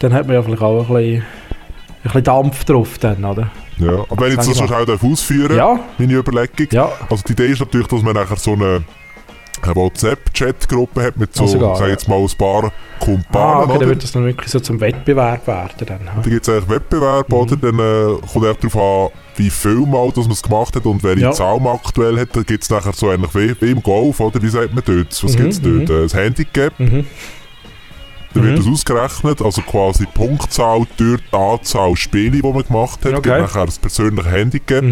dann 0.00 0.12
hat 0.12 0.26
man 0.26 0.36
ja 0.36 0.42
vielleicht 0.42 0.62
auch 0.62 0.80
ein 0.80 0.94
bisschen, 0.94 1.16
ein 1.22 1.22
bisschen 2.02 2.24
Dampf 2.24 2.64
drauf 2.64 2.98
dann, 2.98 3.24
oder? 3.24 3.50
Ja. 3.78 4.04
Aber 4.08 4.20
wenn 4.24 4.30
ich 4.30 4.36
das 4.36 4.48
ich 4.48 4.54
so 4.56 4.66
schnell 4.66 4.86
darf 4.86 5.02
ausführen 5.02 5.56
Ja, 5.56 5.78
meine 5.98 6.12
Überlegung. 6.14 6.68
ja, 6.70 6.88
Also 7.10 7.22
die 7.26 7.32
Idee 7.32 7.46
ist 7.46 7.60
natürlich, 7.60 7.86
dass 7.88 8.02
man 8.02 8.14
nachher 8.14 8.36
so 8.36 8.52
eine, 8.52 8.84
eine 9.66 9.76
WhatsApp-Chat-Gruppe 9.76 11.02
hat 11.02 11.16
mit 11.16 11.34
so, 11.34 11.44
Ah, 11.44 11.48
sogar, 11.48 11.76
sag 11.76 11.86
ja. 11.86 11.92
jetzt 11.92 12.08
mal, 12.08 12.18
ein 12.18 12.28
paar 12.38 12.64
ah, 12.64 12.72
Kumpanen, 13.04 13.70
okay, 13.70 13.78
dann 13.80 13.88
wird 13.88 14.02
das 14.02 14.12
dann 14.12 14.24
wirklich 14.24 14.50
so 14.50 14.60
zum 14.60 14.80
Wettbewerb 14.80 15.46
werden 15.46 15.86
dann. 15.86 16.00
Da 16.22 16.28
gibt 16.28 16.46
es 16.46 16.48
eigentlich 16.54 16.68
Wettbewerb, 16.68 17.28
Mhm. 17.28 17.34
oder? 17.34 17.56
Dann 17.56 17.78
äh, 17.78 18.18
kommt 18.32 18.46
auch 18.46 18.56
darauf 18.56 18.76
an, 18.76 19.20
wie 19.36 19.50
viel 19.50 19.80
Mal 19.86 20.08
dass 20.12 20.24
man 20.24 20.32
es 20.32 20.42
gemacht 20.42 20.76
hat 20.76 20.86
und 20.86 21.02
welche 21.02 21.22
Ja. 21.22 21.32
Zahl 21.32 21.58
man 21.60 21.74
aktuell 21.76 22.18
hat. 22.20 22.28
Da 22.34 22.42
gibt 22.42 22.62
es 22.62 22.70
nachher 22.70 22.92
so 22.92 23.10
ähnlich 23.10 23.34
wie, 23.34 23.54
wie 23.60 23.70
im 23.72 23.82
Golf, 23.82 24.20
oder? 24.20 24.40
Wie 24.40 24.48
sagt 24.48 24.74
man 24.74 24.84
dort? 24.86 25.08
Was 25.24 25.32
Mhm, 25.32 25.36
gibt 25.36 25.52
es 25.52 25.60
dort? 25.60 25.74
mhm. 25.74 25.82
Äh, 25.82 26.02
Das 26.02 26.14
Handicap. 26.14 26.72
Mhm. 26.78 27.06
Dann 28.34 28.42
wird 28.42 28.54
Mhm. 28.54 28.64
das 28.64 28.66
ausgerechnet, 28.66 29.42
also 29.42 29.62
quasi 29.62 30.06
Punktzahl 30.06 30.86
durch 30.96 31.20
die 31.32 31.36
Anzahl 31.36 31.94
Spiele, 31.96 32.32
die 32.32 32.42
man 32.42 32.64
gemacht 32.64 32.98
hat, 33.04 33.12
Okay. 33.14 33.22
gibt 33.22 33.26
nachher 33.38 33.66
das 33.66 33.78
persönliche 33.78 34.28
Handicap. 34.30 34.82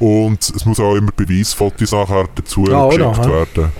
Und 0.00 0.40
es 0.42 0.64
muss 0.64 0.80
auch 0.80 0.96
immer 0.96 1.12
Beweisfotos 1.14 1.92
nachher 1.92 2.24
dazu 2.34 2.64
Ah, 2.72 2.84
oder? 2.86 3.10
geschickt 3.10 3.26
Hä? 3.26 3.30
werden. 3.30 3.72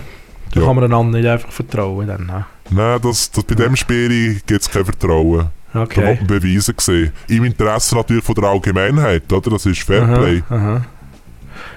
Da 0.53 0.59
Ja. 0.59 0.65
kann 0.67 0.75
man 0.75 0.83
einander 0.85 1.17
nicht 1.17 1.27
einfach 1.27 1.51
vertrauen 1.51 2.07
dann. 2.07 2.29
hä? 2.31 2.43
Nein, 2.69 2.99
das, 3.01 3.31
das, 3.31 3.43
bei 3.43 3.55
dem 3.55 3.75
Spiel 3.75 4.35
gibt 4.45 4.61
es 4.61 4.69
kein 4.69 4.85
Vertrauen. 4.85 5.47
Da 5.73 5.81
Okay. 5.83 6.01
wird 6.05 6.19
man 6.19 6.27
beweisen 6.41 6.75
sehen. 6.79 7.11
Im 7.29 7.43
Interesse 7.45 7.95
natürlich 7.95 8.23
von 8.23 8.35
der 8.35 8.43
Allgemeinheit, 8.45 9.31
oder? 9.33 9.49
Das 9.51 9.65
ist 9.65 9.81
Fairplay. 9.81 10.43
Aha, 10.49 10.55
aha. 10.55 10.85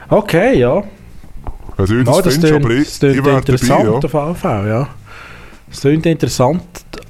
Okay, 0.08 0.58
ja. 0.58 0.82
Also, 1.76 1.94
du 1.94 2.00
Ja, 2.10 2.20
das 2.22 2.38
klingt, 2.38 2.52
aber 2.54 2.70
ich, 2.70 2.98
das 2.98 3.10
ich 3.10 3.16
interessant 3.18 3.84
dabei, 4.02 4.08
ja. 4.08 4.30
auf 4.30 4.38
Fall, 4.38 4.68
ja. 4.68 4.88
Das 5.70 5.80
klingt 5.80 6.06
interessant. 6.06 6.62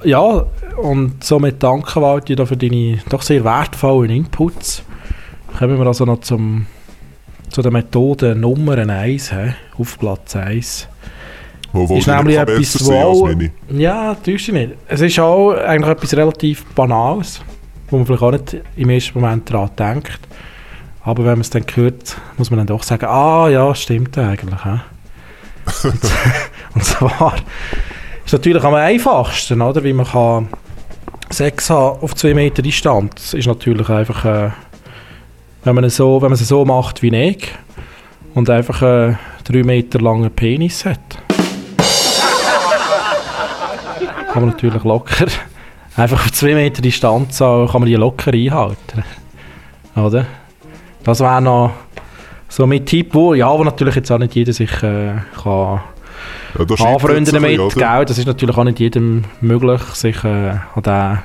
Ja, 0.04 0.44
und 0.76 1.22
somit 1.24 1.62
danke 1.62 2.00
Walti 2.00 2.36
da 2.36 2.46
für 2.46 2.56
deine 2.56 2.98
doch 3.08 3.22
sehr 3.22 3.44
wertvollen 3.44 4.10
Inputs. 4.10 4.82
Kommen 5.58 5.78
wir 5.78 5.86
also 5.86 6.04
noch 6.04 6.20
zum, 6.20 6.66
zu 7.54 7.62
der 7.62 7.70
Methode 7.70 8.34
Nummer 8.34 8.76
1, 8.76 9.32
hä, 9.32 9.54
auf 9.78 9.96
Platz 10.00 10.34
1. 10.34 10.88
Wo, 11.72 11.96
ist 11.96 12.08
nämlich 12.08 12.36
etwas, 12.36 12.84
wo-. 12.84 13.30
Ja, 13.70 14.16
täuscht 14.16 14.48
nicht. 14.48 14.72
Es 14.88 15.00
ist 15.00 15.20
auch 15.20 15.52
eigentlich 15.52 15.92
etwas 15.92 16.16
relativ 16.16 16.64
Banales, 16.74 17.40
wo 17.90 17.96
man 17.96 18.06
vielleicht 18.06 18.22
auch 18.24 18.32
nicht 18.32 18.56
im 18.74 18.90
ersten 18.90 19.20
Moment 19.20 19.48
daran 19.48 19.70
denkt. 19.78 20.18
Aber 21.04 21.22
wenn 21.22 21.34
man 21.34 21.42
es 21.42 21.50
dann 21.50 21.64
hört, 21.72 22.16
muss 22.38 22.50
man 22.50 22.58
dann 22.58 22.66
doch 22.66 22.82
sagen, 22.82 23.06
ah 23.06 23.48
ja, 23.48 23.72
stimmt 23.76 24.18
eigentlich. 24.18 24.60
und, 26.74 26.84
zwar 26.84 27.36
ist 28.24 28.32
natürlich 28.32 28.64
am 28.64 28.74
einfachsten, 28.74 29.62
oder? 29.62 29.84
Wie 29.84 29.92
man 29.92 30.06
kann 30.06 30.48
Sex 31.30 31.70
haben 31.70 32.00
auf 32.00 32.16
zwei 32.16 32.34
Meter 32.34 32.62
Distanz. 32.62 33.32
Ist 33.32 33.46
natürlich 33.46 33.88
einfach, 33.88 34.24
äh, 34.24 34.50
wenn, 35.64 35.74
man 35.74 35.84
es 35.84 35.96
so, 35.96 36.22
wenn 36.22 36.30
man 36.30 36.38
es 36.38 36.46
so 36.46 36.64
macht 36.64 37.02
wie 37.02 37.14
ich 37.14 37.48
und 38.34 38.50
einfach 38.50 38.82
einen 38.82 39.18
drei 39.44 39.62
Meter 39.62 40.00
langen 40.00 40.30
Penis 40.30 40.84
hat. 40.84 41.00
kann 44.32 44.42
man 44.42 44.50
natürlich 44.50 44.84
locker, 44.84 45.26
einfach 45.96 46.24
auf 46.24 46.32
zwei 46.32 46.54
Meter 46.54 46.82
Distanz 46.82 47.38
kann 47.38 47.68
man 47.72 47.86
die 47.86 47.94
locker 47.94 48.32
einhalten. 48.32 49.04
Oder? 49.96 50.26
Das 51.02 51.20
wäre 51.20 51.40
noch 51.40 51.72
so 52.48 52.66
mein 52.66 52.84
Tipp, 52.84 53.14
wo, 53.14 53.34
ja, 53.34 53.50
wo 53.50 53.64
natürlich 53.64 53.96
jetzt 53.96 54.10
auch 54.12 54.18
nicht 54.18 54.34
jeder 54.34 54.52
sich 54.52 54.70
äh, 54.82 55.14
kann 55.42 55.80
Ja, 56.58 56.64
da 56.64 56.84
anfreunden 56.84 57.24
es 57.24 57.32
damit, 57.32 57.58
bisschen, 57.58 57.82
oder? 57.82 57.96
gell? 57.96 58.04
Das 58.04 58.18
ist 58.18 58.26
natürlich 58.26 58.56
auch 58.56 58.64
nicht 58.64 58.80
jedem 58.80 59.24
möglich, 59.40 59.80
sich 59.92 60.22
äh, 60.24 60.56
an 60.74 60.82
den, 60.84 61.18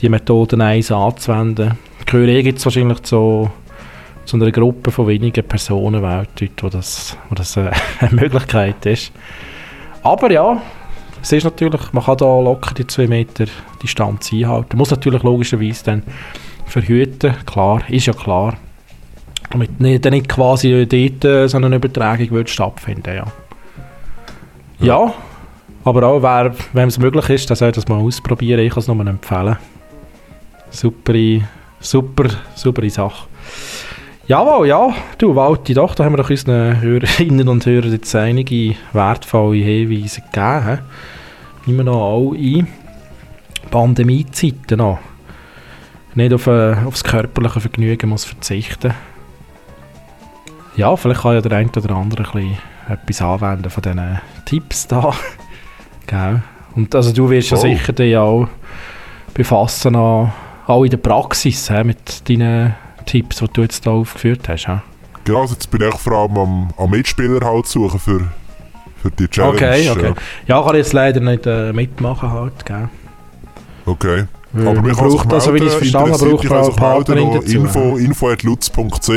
die 0.00 0.08
Methoden 0.08 0.60
1 0.60 0.92
anzuwenden. 0.92 1.78
Gehöre 2.06 2.28
ich 2.28 2.46
jetzt 2.46 2.64
wahrscheinlich 2.64 3.02
zu, 3.02 3.50
zu 4.28 4.36
einer 4.36 4.52
Gruppe 4.52 4.90
von 4.90 5.06
wenigen 5.06 5.42
Personen 5.42 6.02
weltweit, 6.02 6.62
wo 6.62 6.68
das, 6.68 7.16
wo 7.30 7.34
das 7.34 7.56
äh, 7.56 7.70
eine 8.00 8.12
Möglichkeit 8.12 8.84
ist. 8.84 9.10
Aber 10.02 10.30
ja, 10.30 10.60
es 11.22 11.32
ist 11.32 11.44
natürlich, 11.44 11.92
man 11.92 12.04
kann 12.04 12.18
da 12.18 12.26
locker 12.38 12.74
die 12.74 12.86
2 12.86 13.06
Meter 13.06 13.46
Distanz 13.82 14.30
einhalten. 14.32 14.76
Muss 14.76 14.90
natürlich 14.90 15.22
logischerweise 15.22 15.84
dann 15.84 16.02
verhüten, 16.66 17.34
klar, 17.46 17.80
ist 17.88 18.06
ja 18.06 18.12
klar. 18.12 18.58
Damit 19.50 19.80
nicht, 19.80 20.04
dann 20.04 20.12
nicht 20.12 20.28
quasi 20.28 20.86
dort 20.86 21.24
äh, 21.24 21.48
so 21.48 21.56
eine 21.56 21.74
Übertragung 21.74 22.30
würde 22.30 22.50
stattfinden, 22.50 23.16
ja. 23.16 23.24
Ja, 24.78 25.14
aber 25.84 26.02
auch, 26.06 26.22
wer, 26.22 26.54
wem 26.74 26.88
es 26.88 26.98
möglich 26.98 27.30
ist, 27.30 27.48
der 27.48 27.56
soll 27.56 27.72
das 27.72 27.88
mal 27.88 27.98
ausprobieren. 27.98 28.60
Ich 28.60 28.72
kann 28.72 28.80
es 28.80 28.88
nur 28.88 29.06
empfehlen. 29.06 29.56
Super, 30.70 31.14
super, 31.80 32.28
super 32.54 32.90
Sache. 32.90 33.26
Jawohl, 34.28 34.68
ja, 34.68 34.92
du 35.16 35.34
Walti, 35.34 35.72
doch, 35.72 35.94
da 35.94 36.04
haben 36.04 36.12
wir 36.12 36.18
doch 36.18 36.28
unseren 36.28 36.78
Hörerinnen 36.82 37.48
und 37.48 37.64
Hörern 37.64 37.92
jetzt 37.92 38.14
einige 38.14 38.74
wertvolle 38.92 39.56
Hinweise 39.56 40.20
gegeben. 40.20 40.80
man 41.64 41.86
noch 41.86 41.94
auch 42.02 42.32
in 42.34 42.66
Pandemiezeiten 43.70 44.76
noch 44.76 44.98
nicht 46.14 46.34
auf, 46.34 46.46
äh, 46.46 46.74
auf 46.74 46.92
das 46.92 47.04
körperliche 47.04 47.60
Vergnügen 47.60 48.10
muss 48.10 48.26
verzichten 48.26 48.92
Ja, 50.76 50.94
vielleicht 50.94 51.22
kann 51.22 51.32
ja 51.32 51.40
der 51.40 51.56
eine 51.56 51.70
oder 51.70 51.96
andere 51.96 52.24
ein 52.24 52.30
bisschen 52.30 52.58
etwas 52.90 53.22
anwenden 53.22 53.70
von 53.70 53.82
diesen 53.82 54.20
Tipps 54.44 54.88
da. 54.88 55.10
Gell? 56.06 56.42
Und 56.76 56.94
also 56.94 57.14
du 57.14 57.30
wirst 57.30 57.48
ja 57.50 57.56
Oh. 57.56 57.60
sicher 57.62 57.94
dich 57.94 58.14
auch 58.14 58.46
befassen, 59.32 59.96
auch 59.96 60.84
in 60.84 60.90
der 60.90 60.98
Praxis 60.98 61.70
he, 61.70 61.82
mit 61.82 62.28
deinen 62.28 62.74
Tipps, 63.08 63.38
die 63.38 63.46
du 63.52 63.62
jetzt 63.62 63.86
da 63.86 63.90
aufgeführt 63.90 64.48
hast. 64.48 64.66
he? 64.66 64.72
Genau, 65.24 65.40
also 65.42 65.54
jetzt 65.54 65.70
bin 65.70 65.82
ich 65.82 65.94
vor 65.96 66.12
allem 66.12 66.36
am, 66.38 66.68
am 66.76 66.90
Mitspieler 66.90 67.44
halt 67.44 67.66
suchen 67.66 67.98
für, 67.98 68.20
für 69.02 69.10
die 69.10 69.28
Challenge. 69.28 69.54
Okay, 69.56 69.90
okay. 69.90 70.14
Ja. 70.46 70.56
Ja, 70.56 70.62
kann 70.62 70.74
ich 70.74 70.78
jetzt 70.84 70.92
leider 70.92 71.20
nicht 71.20 71.46
äh, 71.46 71.72
mitmachen 71.72 72.30
halt, 72.32 72.64
gell? 72.66 72.88
okay. 73.86 74.24
Weil 74.52 74.68
Aber 74.68 74.80
man 74.80 74.94
sich 74.94 74.98
braucht, 74.98 75.32
also 75.32 75.52
wie 75.54 75.58
ich 75.58 75.64
es 75.66 75.74
verstanden 75.74 76.12
habe, 76.12 76.24
braucht 76.30 76.44
man 76.48 76.58
auch 76.58 76.64
sich 76.64 76.76
melden, 76.76 76.94
Partnerin 77.04 77.32
dazu. 77.34 77.56
info, 77.56 77.96
info 77.98 78.28
at 78.30 78.42
lutz.ch 78.42 79.10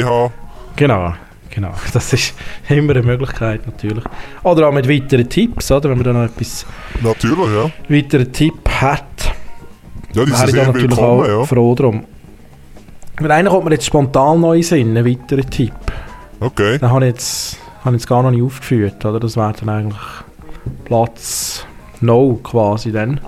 Genau, 0.76 1.14
genau. 1.50 1.72
Das 1.94 2.12
ist 2.14 2.34
immer 2.68 2.92
eine 2.92 3.02
Möglichkeit 3.04 3.66
natürlich. 3.66 4.04
Oder 4.44 4.68
auch 4.68 4.74
mit 4.74 4.90
weiteren 4.90 5.30
Tipps, 5.30 5.72
oder? 5.72 5.90
Wenn 5.90 5.98
man 5.98 6.04
da 6.06 6.14
noch 6.14 6.24
etwas 6.26 6.66
Natürlich, 7.02 7.38
ja. 7.56 7.72
weiteren 7.88 8.32
Tipp 8.34 8.70
hat, 8.82 9.04
Ja, 10.14 10.26
die 10.26 10.32
sind 10.32 10.50
sehr 10.50 10.66
natürlich 10.68 10.92
auch 10.98 11.20
willkommen, 11.24 11.30
ja. 11.40 11.46
froh 11.46 11.76
drum. 11.76 12.04
Weil 13.22 13.32
einer 13.32 13.50
kommt 13.50 13.66
mir 13.66 13.72
jetzt 13.72 13.86
spontan 13.86 14.42
neu 14.42 14.58
in 14.58 14.64
Sinn, 14.64 14.98
ein 14.98 15.06
weiterer 15.06 15.48
Tipp. 15.48 15.74
Okay. 16.40 16.80
Den 16.80 16.90
habe 16.90 17.06
ich 17.06 17.12
jetzt, 17.12 17.58
habe 17.84 17.96
ich 17.96 18.02
jetzt 18.02 18.10
gar 18.10 18.24
noch 18.24 18.32
nicht 18.32 18.42
aufgeführt, 18.42 19.06
oder? 19.06 19.20
Das 19.20 19.38
wäre 19.38 19.54
dann 19.60 19.70
eigentlich 19.70 20.00
Platz 20.86 21.66
No 22.02 22.40
quasi 22.42 22.92
dann. 22.92 23.20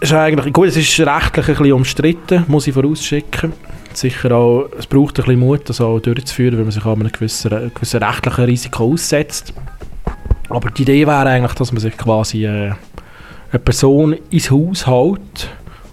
Ist 0.00 0.12
eigentlich, 0.12 0.52
gut, 0.52 0.68
es 0.68 0.76
ist 0.76 1.00
rechtlich 1.00 1.48
ein 1.48 1.54
bisschen 1.54 1.72
umstritten, 1.72 2.44
muss 2.46 2.66
ich 2.66 2.74
vorausschicken. 2.74 3.52
sicher 3.94 4.32
auch, 4.32 4.68
es 4.78 4.86
braucht 4.86 5.18
ein 5.18 5.24
bisschen 5.24 5.40
Mut, 5.40 5.68
das 5.68 5.80
auch 5.80 5.98
durchzuführen, 5.98 6.56
wenn 6.58 6.64
man 6.64 6.72
sich 6.72 6.84
auch 6.84 6.94
einem 6.94 7.10
gewissen, 7.10 7.72
gewissen 7.74 8.02
rechtlichen 8.02 8.44
Risiko 8.44 8.92
aussetzt. 8.92 9.54
Aber 10.50 10.70
die 10.70 10.82
Idee 10.82 11.06
wäre 11.06 11.26
eigentlich, 11.26 11.54
dass 11.54 11.72
man 11.72 11.80
sich 11.80 11.96
quasi 11.96 12.44
äh, 12.46 12.72
eine 13.50 13.58
Person 13.58 14.16
ins 14.30 14.50
Haus 14.50 14.86
hält 14.86 15.50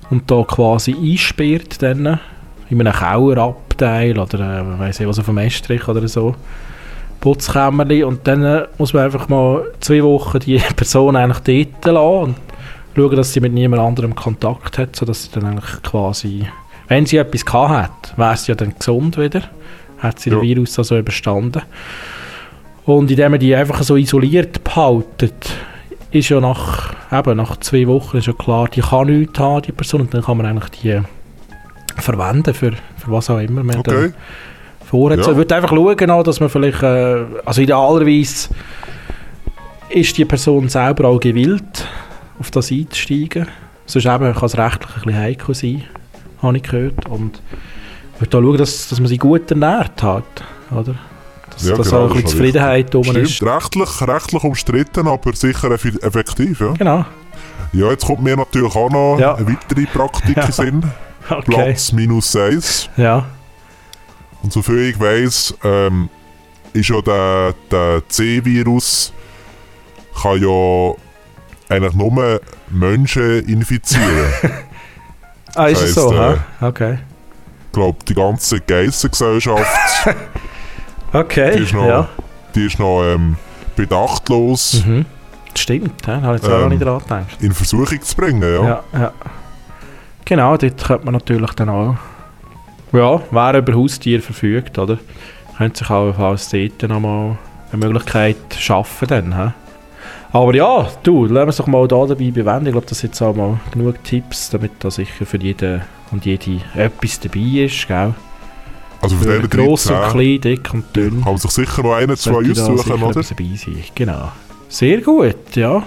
und 0.10 0.30
da 0.30 0.44
quasi 0.44 0.94
einsperrt 0.96 1.82
dann, 1.82 2.20
in 2.70 2.80
einem 2.82 2.94
Kauerabteil 2.94 4.18
oder 4.18 4.40
äh, 4.40 4.80
weiss 4.80 5.00
ich 5.00 5.08
was 5.08 5.20
auf 5.20 5.30
einem 5.30 5.40
Estrich 5.40 5.88
oder 5.88 6.08
so. 6.08 6.36
Putzkämmerli 7.22 8.04
und 8.04 8.28
dann 8.28 8.44
äh, 8.44 8.66
muss 8.78 8.94
man 8.94 9.04
einfach 9.04 9.30
mal 9.30 9.64
zwei 9.80 10.04
Wochen 10.04 10.40
die 10.40 10.58
Person 10.76 11.16
eigentlich 11.16 11.70
dort 11.84 11.94
lassen 11.94 12.24
und 12.24 12.36
schauen, 12.96 13.16
dass 13.16 13.34
sie 13.34 13.40
mit 13.40 13.54
niemand 13.54 13.82
anderem 13.82 14.16
Kontakt 14.16 14.78
hat, 14.78 14.96
sodass 14.96 15.24
sie 15.24 15.30
dann 15.34 15.46
eigentlich 15.46 15.82
quasi, 15.84 16.46
wenn 16.88 17.06
sie 17.06 17.18
etwas 17.18 17.46
gehabt 17.46 17.72
hat, 17.72 18.18
wäre 18.18 18.38
sie 18.38 18.52
ja 18.52 18.56
dann 18.56 18.74
gesund 18.78 19.18
wieder, 19.18 19.42
hat 20.00 20.20
sie 20.20 20.30
Ja. 20.30 20.38
den 20.38 20.42
Virus 20.44 20.78
also 20.78 20.98
überstanden. 20.98 21.62
Und 22.86 23.10
indem 23.10 23.32
man 23.32 23.40
die 23.40 23.56
einfach 23.56 23.82
so 23.84 23.96
isoliert 23.96 24.64
behaltet, 24.64 25.54
ist 26.12 26.30
ja 26.30 26.40
nach, 26.40 26.94
eben 27.18 27.38
nach 27.38 27.58
zwei 27.58 27.88
Wochen 27.88 28.18
ist 28.18 28.28
ja 28.28 28.34
klar, 28.34 28.68
die 28.68 28.82
kann 28.82 29.08
nichts 29.08 29.40
haben, 29.40 29.62
die 29.62 29.72
Person, 29.72 30.02
und 30.02 30.14
dann 30.14 30.24
kann 30.24 30.38
man 30.38 30.46
eigentlich 30.46 30.82
die 30.82 31.02
verwenden 32.02 32.54
für, 32.54 32.72
für 32.72 33.12
was 33.12 33.30
auch 33.30 33.40
immer 33.40 33.64
man 33.64 33.78
Okay. 33.78 34.12
vorhat. 34.86 35.20
Ja. 35.26 35.36
Würde 35.36 35.56
einfach 35.56 35.70
schauen, 35.70 36.24
dass 36.24 36.40
man 36.40 36.50
vielleicht, 36.50 36.84
äh, 36.84 37.24
also 37.46 37.62
idealerweise 37.62 38.50
ist 39.90 40.18
die 40.18 40.26
Person 40.26 40.68
selber 40.70 41.08
auch 41.08 41.20
gewillt, 41.20 41.88
auf 42.40 42.52
das 42.52 42.72
einzusteigen. 42.72 43.48
Sonst 43.86 44.06
eben 44.06 44.34
kann 44.34 44.46
es 44.46 44.58
rechtlich 44.58 44.90
ein 44.96 45.02
bisschen 45.04 45.18
heikel 45.18 45.56
sein, 45.56 45.84
habe 46.42 46.58
ich 46.58 46.64
gehört. 46.64 47.08
Und 47.08 47.42
ich 48.16 48.22
würde 48.22 48.38
auch 48.38 48.42
schauen, 48.42 48.58
dass, 48.58 48.90
dass 48.90 49.00
man 49.00 49.08
sie 49.08 49.18
gut 49.18 49.50
ernährt 49.52 50.02
hat, 50.02 50.24
oder? 50.72 50.96
Dass, 51.56 51.68
Ja, 51.68 51.76
dass 51.76 51.90
genau, 51.90 51.98
auch 51.98 52.04
ein 52.04 52.08
bisschen 52.10 52.26
ist 52.26 52.32
Zufriedenheit 52.32 52.96
oben 52.96 53.16
ist. 53.16 53.32
Stimmt, 53.32 53.52
rechtlich, 53.52 54.02
rechtlich 54.02 54.44
umstritten, 54.44 55.08
aber 55.08 55.34
sicher 55.34 55.72
effektiv, 55.72 56.60
ja. 56.62 56.74
Genau, 56.74 57.06
Ja, 57.74 57.90
jetzt 57.92 58.06
kommt 58.06 58.22
mir 58.24 58.36
natürlich 58.38 58.76
auch 58.76 58.90
noch 58.90 59.18
Ja. 59.20 59.36
eine 59.36 59.48
weitere 59.48 59.86
Praktik 59.86 60.38
Ja. 60.38 60.46
in 60.46 60.52
Sinn. 60.52 60.84
okay. 61.30 61.42
Platz 61.46 61.92
minus 61.92 62.36
1. 62.36 62.90
Ja, 62.98 63.26
Und 64.44 64.54
soviel 64.54 64.90
ich 64.92 65.00
weiss, 65.00 65.54
ähm, 65.64 66.10
ist 66.74 66.90
ja 66.90 67.02
der, 67.02 67.54
der 67.72 68.04
C-Virus 68.10 69.12
kann 70.22 70.42
ja 70.42 70.94
eigentlich 71.70 71.94
nur 71.96 72.42
Menschen 72.70 73.48
infizieren. 73.48 74.32
ah, 75.56 75.66
ist 75.68 75.82
es 75.82 75.96
so, 75.96 76.12
hä? 76.14 76.36
Okay. 76.62 77.00
ich 77.68 77.72
glaube, 77.72 77.98
die 78.08 78.14
ganze 78.14 78.60
Geissengesellschaft, 78.60 80.06
Okay, 81.20 81.56
die 81.58 81.64
ist 81.64 81.74
noch, 81.74 81.88
ja. 81.88 82.08
die 82.56 82.66
ist 82.66 82.80
noch 82.80 83.04
ähm, 83.04 83.36
bedachtlos 83.76 84.84
Mhm. 84.86 85.06
Stimmt, 85.58 86.06
ja, 86.06 86.18
da 86.18 86.22
habe 86.22 86.36
ich 86.36 86.44
jetzt 86.44 86.52
auch 86.52 86.64
Ähm, 86.64 86.70
nicht 86.70 86.84
dran 86.84 87.00
gedacht. 87.00 87.38
in 87.40 87.54
Versuchung 87.54 88.02
zu 88.02 88.16
bringen. 88.16 88.42
Ja. 88.42 88.64
Ja, 88.68 88.84
ja. 88.94 89.12
Genau, 90.26 90.58
dort 90.58 90.84
könnte 90.84 91.06
man 91.06 91.14
natürlich 91.14 91.52
dann 91.54 91.70
auch. 91.70 91.96
Ja, 92.92 93.22
wer 93.32 93.58
über 93.60 93.74
Haustiere 93.74 94.22
verfügt, 94.22 94.78
oder? 94.78 94.98
Könnte 95.58 95.80
sich 95.80 95.90
auch 95.90 96.18
als 96.20 96.50
dort 96.50 96.84
nochmal 96.90 97.38
eine 97.72 97.86
Möglichkeit 97.86 98.36
schaffen. 98.58 99.08
Dann, 99.08 99.36
hä? 99.38 99.52
Aber 100.34 100.54
ja, 100.54 100.88
du, 101.04 101.24
lassen 101.26 101.36
wir 101.36 101.46
uns 101.48 101.56
doch 101.58 101.68
mal 101.68 101.88
da 101.88 102.06
dabei 102.06 102.32
bewenden. 102.32 102.66
Ich 102.68 102.72
glaube, 102.74 102.88
das 102.88 103.00
sind 103.00 103.12
jetzt 103.14 103.22
auch 103.22 103.34
mal 103.36 103.58
genug 103.72 104.04
Tipps, 104.04 104.50
damit 104.50 104.72
da 104.80 104.92
sicher 104.92 105.26
für 105.26 105.38
jeden 105.38 105.82
und 106.12 106.26
jede 106.26 106.60
etwas 106.76 107.20
dabei 107.22 107.40
ist. 107.66 107.88
Gell? 107.88 108.14
Also 109.06 109.18
für 109.18 109.38
diese 109.38 109.50
gross 109.50 109.86
und 109.86 109.96
13 109.98 110.12
klein, 110.12 110.42
dick 110.42 110.74
und 110.74 110.96
dünn. 110.96 111.22
kann 111.22 111.34
man 111.34 111.38
sich 111.38 111.52
sicher 111.52 111.84
noch 111.84 111.94
einen, 111.94 112.18
zwei 112.18 112.52
aussuchen, 112.52 113.04
oder? 113.04 113.22
Genau. 113.94 114.32
Sehr 114.68 115.02
gut, 115.02 115.56
ja. 115.56 115.84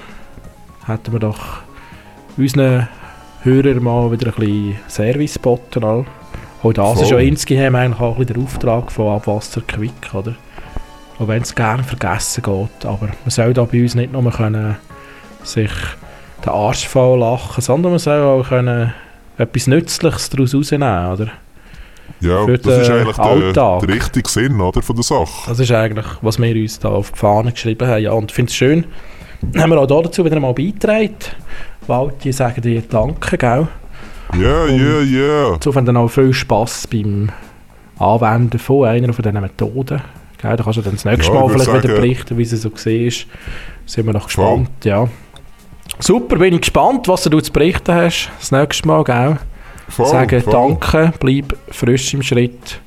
Hätten 0.87 1.13
wir 1.13 1.19
doch 1.19 1.39
unseren 2.37 2.89
Hörern 3.43 3.83
mal 3.83 4.13
wieder 4.13 4.29
ein 4.29 4.35
bisschen 4.35 4.77
Service 4.89 5.35
geboten. 5.35 5.85
All. 5.85 6.05
Auch 6.63 6.73
das 6.73 6.95
Voll. 6.95 7.03
ist 7.03 7.11
ja 7.11 7.19
insgeheim 7.19 7.75
eigentlich 7.75 8.01
auch 8.01 8.19
ein 8.19 8.27
bisschen 8.27 8.35
der 8.35 8.43
Auftrag 8.45 8.93
von 8.93 9.15
Abwasser 9.17 9.63
Quick, 9.63 10.15
oder? 10.15 10.35
Auch 11.19 11.29
wenn 11.29 11.43
es 11.43 11.55
gerne 11.55 11.83
vergessen 11.83 12.43
geht. 12.43 12.87
Aber 12.87 13.07
man 13.07 13.31
soll 13.31 13.53
da 13.53 13.65
bei 13.65 13.83
uns 13.83 13.95
nicht 13.95 14.13
nur 14.13 14.31
können 14.31 14.77
sich 15.43 15.73
den 16.45 16.53
Arsch 16.53 16.87
voll 16.87 17.19
lachen, 17.19 17.61
sondern 17.61 17.93
man 17.93 17.99
soll 17.99 18.23
auch 18.23 18.49
können 18.49 18.93
etwas 19.39 19.67
Nützliches 19.67 20.31
daraus 20.31 20.55
rausnehmen, 20.55 21.13
oder? 21.13 21.29
Ja, 22.21 22.45
für 22.45 22.59
das 22.59 22.79
ist 22.79 22.89
den 22.89 22.97
eigentlich 22.99 23.17
der, 23.17 23.25
Alltag. 23.25 23.81
der 23.81 23.89
richtige 23.95 24.29
Sinn 24.29 24.61
oder, 24.61 24.83
von 24.83 24.97
der 24.97 25.03
Sache. 25.05 25.49
Das 25.49 25.61
ist 25.61 25.71
eigentlich, 25.71 26.07
was 26.21 26.39
wir 26.41 26.55
uns 26.57 26.79
da 26.79 26.89
auf 26.89 27.13
die 27.13 27.19
Fahne 27.19 27.53
geschrieben 27.53 27.87
haben. 27.89 28.03
Ja, 28.03 28.13
und 28.13 28.31
ich 28.31 28.35
finde 28.35 28.51
es 28.51 28.57
schön, 28.57 28.85
haben 29.57 29.71
wir 29.71 29.79
auch 29.81 29.87
da 29.87 30.01
dazu 30.03 30.25
wieder 30.25 30.41
mal 30.41 30.53
beigetragen. 30.53 31.15
Walti, 31.87 32.33
sagen 32.33 32.61
dir 32.61 32.83
Danke, 32.83 33.39
gell? 33.39 33.69
Ja, 34.39 34.67
ja, 34.67 35.01
ja. 35.01 35.55
Insofern 35.55 35.87
dann 35.87 35.97
auch 35.97 36.09
viel 36.09 36.33
Spass 36.35 36.87
beim 36.87 37.31
Anwenden 37.99 38.59
von 38.59 38.85
einer 38.87 39.13
von 39.13 39.23
diesen 39.23 39.41
Methoden. 39.41 40.03
Gell? 40.41 40.57
Da 40.57 40.63
kannst 40.63 40.77
du 40.79 40.83
dann 40.83 40.95
das 40.95 41.05
nächste 41.05 41.33
Ja, 41.33 41.41
Mal 41.41 41.49
vielleicht 41.49 41.69
wieder 41.69 41.81
sagen- 41.83 41.95
berichten, 41.95 42.37
wie 42.39 42.43
es 42.43 42.51
so 42.51 42.69
ist. 42.69 43.27
Sind 43.87 44.07
wir 44.07 44.13
noch 44.13 44.27
gespannt, 44.27 44.71
ja. 44.85 45.09
Super, 45.99 46.37
bin 46.37 46.55
ich 46.55 46.61
gespannt, 46.61 47.09
was 47.09 47.23
du 47.25 47.41
zu 47.41 47.53
berichten 47.53 47.93
hast. 47.95 48.31
Das 48.39 48.53
nächste 48.53 48.87
Mal, 48.87 49.03
gell? 49.05 49.39
Voll, 49.89 50.07
Sagen 50.07 50.41
voll. 50.43 50.53
Danke, 50.53 51.13
bleib 51.19 51.57
frisch 51.71 52.15
im 52.15 52.23
Schritt. 52.23 52.81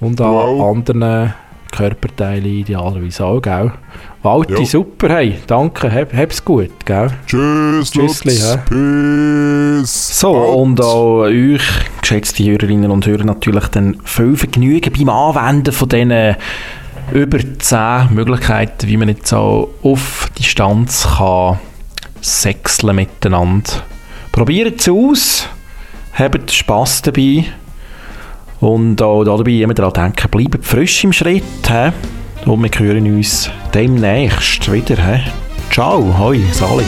Und 0.00 0.20
an 0.20 0.32
Wow. 0.32 0.76
anderen 0.76 1.34
Körperteilen 1.72 2.44
idealerweise 2.44 3.24
auch, 3.24 3.40
gell? 3.40 3.72
Walti, 4.22 4.54
Ja. 4.54 4.64
super, 4.64 5.08
hey, 5.08 5.38
danke, 5.46 5.92
hab, 5.92 6.12
hab's 6.14 6.44
gut, 6.44 6.70
gell? 6.84 7.10
Tschüss, 7.26 7.90
Tschüssli, 7.90 8.32
Lutz. 8.34 8.58
Peace. 8.68 10.20
So, 10.20 10.34
Out. 10.36 10.56
und 10.56 10.80
auch 10.82 11.18
euch, 11.22 11.62
geschätzte 12.00 12.44
Hörerinnen 12.44 12.90
und 12.90 13.06
Hörer, 13.06 13.24
natürlich 13.24 13.66
dann 13.68 13.98
viel 14.04 14.36
Vergnügen 14.36 14.92
beim 14.92 15.08
Anwenden 15.08 15.72
von 15.72 15.88
diesen 15.88 16.36
über 17.12 17.38
10 17.58 18.08
Möglichkeiten, 18.14 18.88
wie 18.88 18.96
man 18.96 19.08
jetzt 19.08 19.32
auch 19.32 19.68
auf 19.82 20.28
Distanz 20.38 21.06
kann 21.18 21.58
sechseln 22.20 22.96
miteinander. 22.96 23.70
Probiert 24.32 24.80
es 24.80 24.88
aus, 24.88 25.48
habt 26.16 26.50
Spass 26.50 27.02
dabei 27.02 27.44
und 28.60 29.00
auch 29.02 29.24
dabei 29.24 29.50
immer 29.52 29.74
daran 29.74 29.92
denken, 29.92 30.30
bleibt 30.30 30.64
frisch 30.64 31.04
im 31.04 31.12
Schritt. 31.12 31.44
He? 31.68 31.90
Und 32.50 32.62
wir 32.62 32.70
hören 32.78 33.14
uns 33.14 33.50
demnächst 33.74 34.70
wieder. 34.72 34.96
He? 34.96 35.20
Ciao, 35.70 36.18
hoi, 36.18 36.40
Sali. 36.52 36.84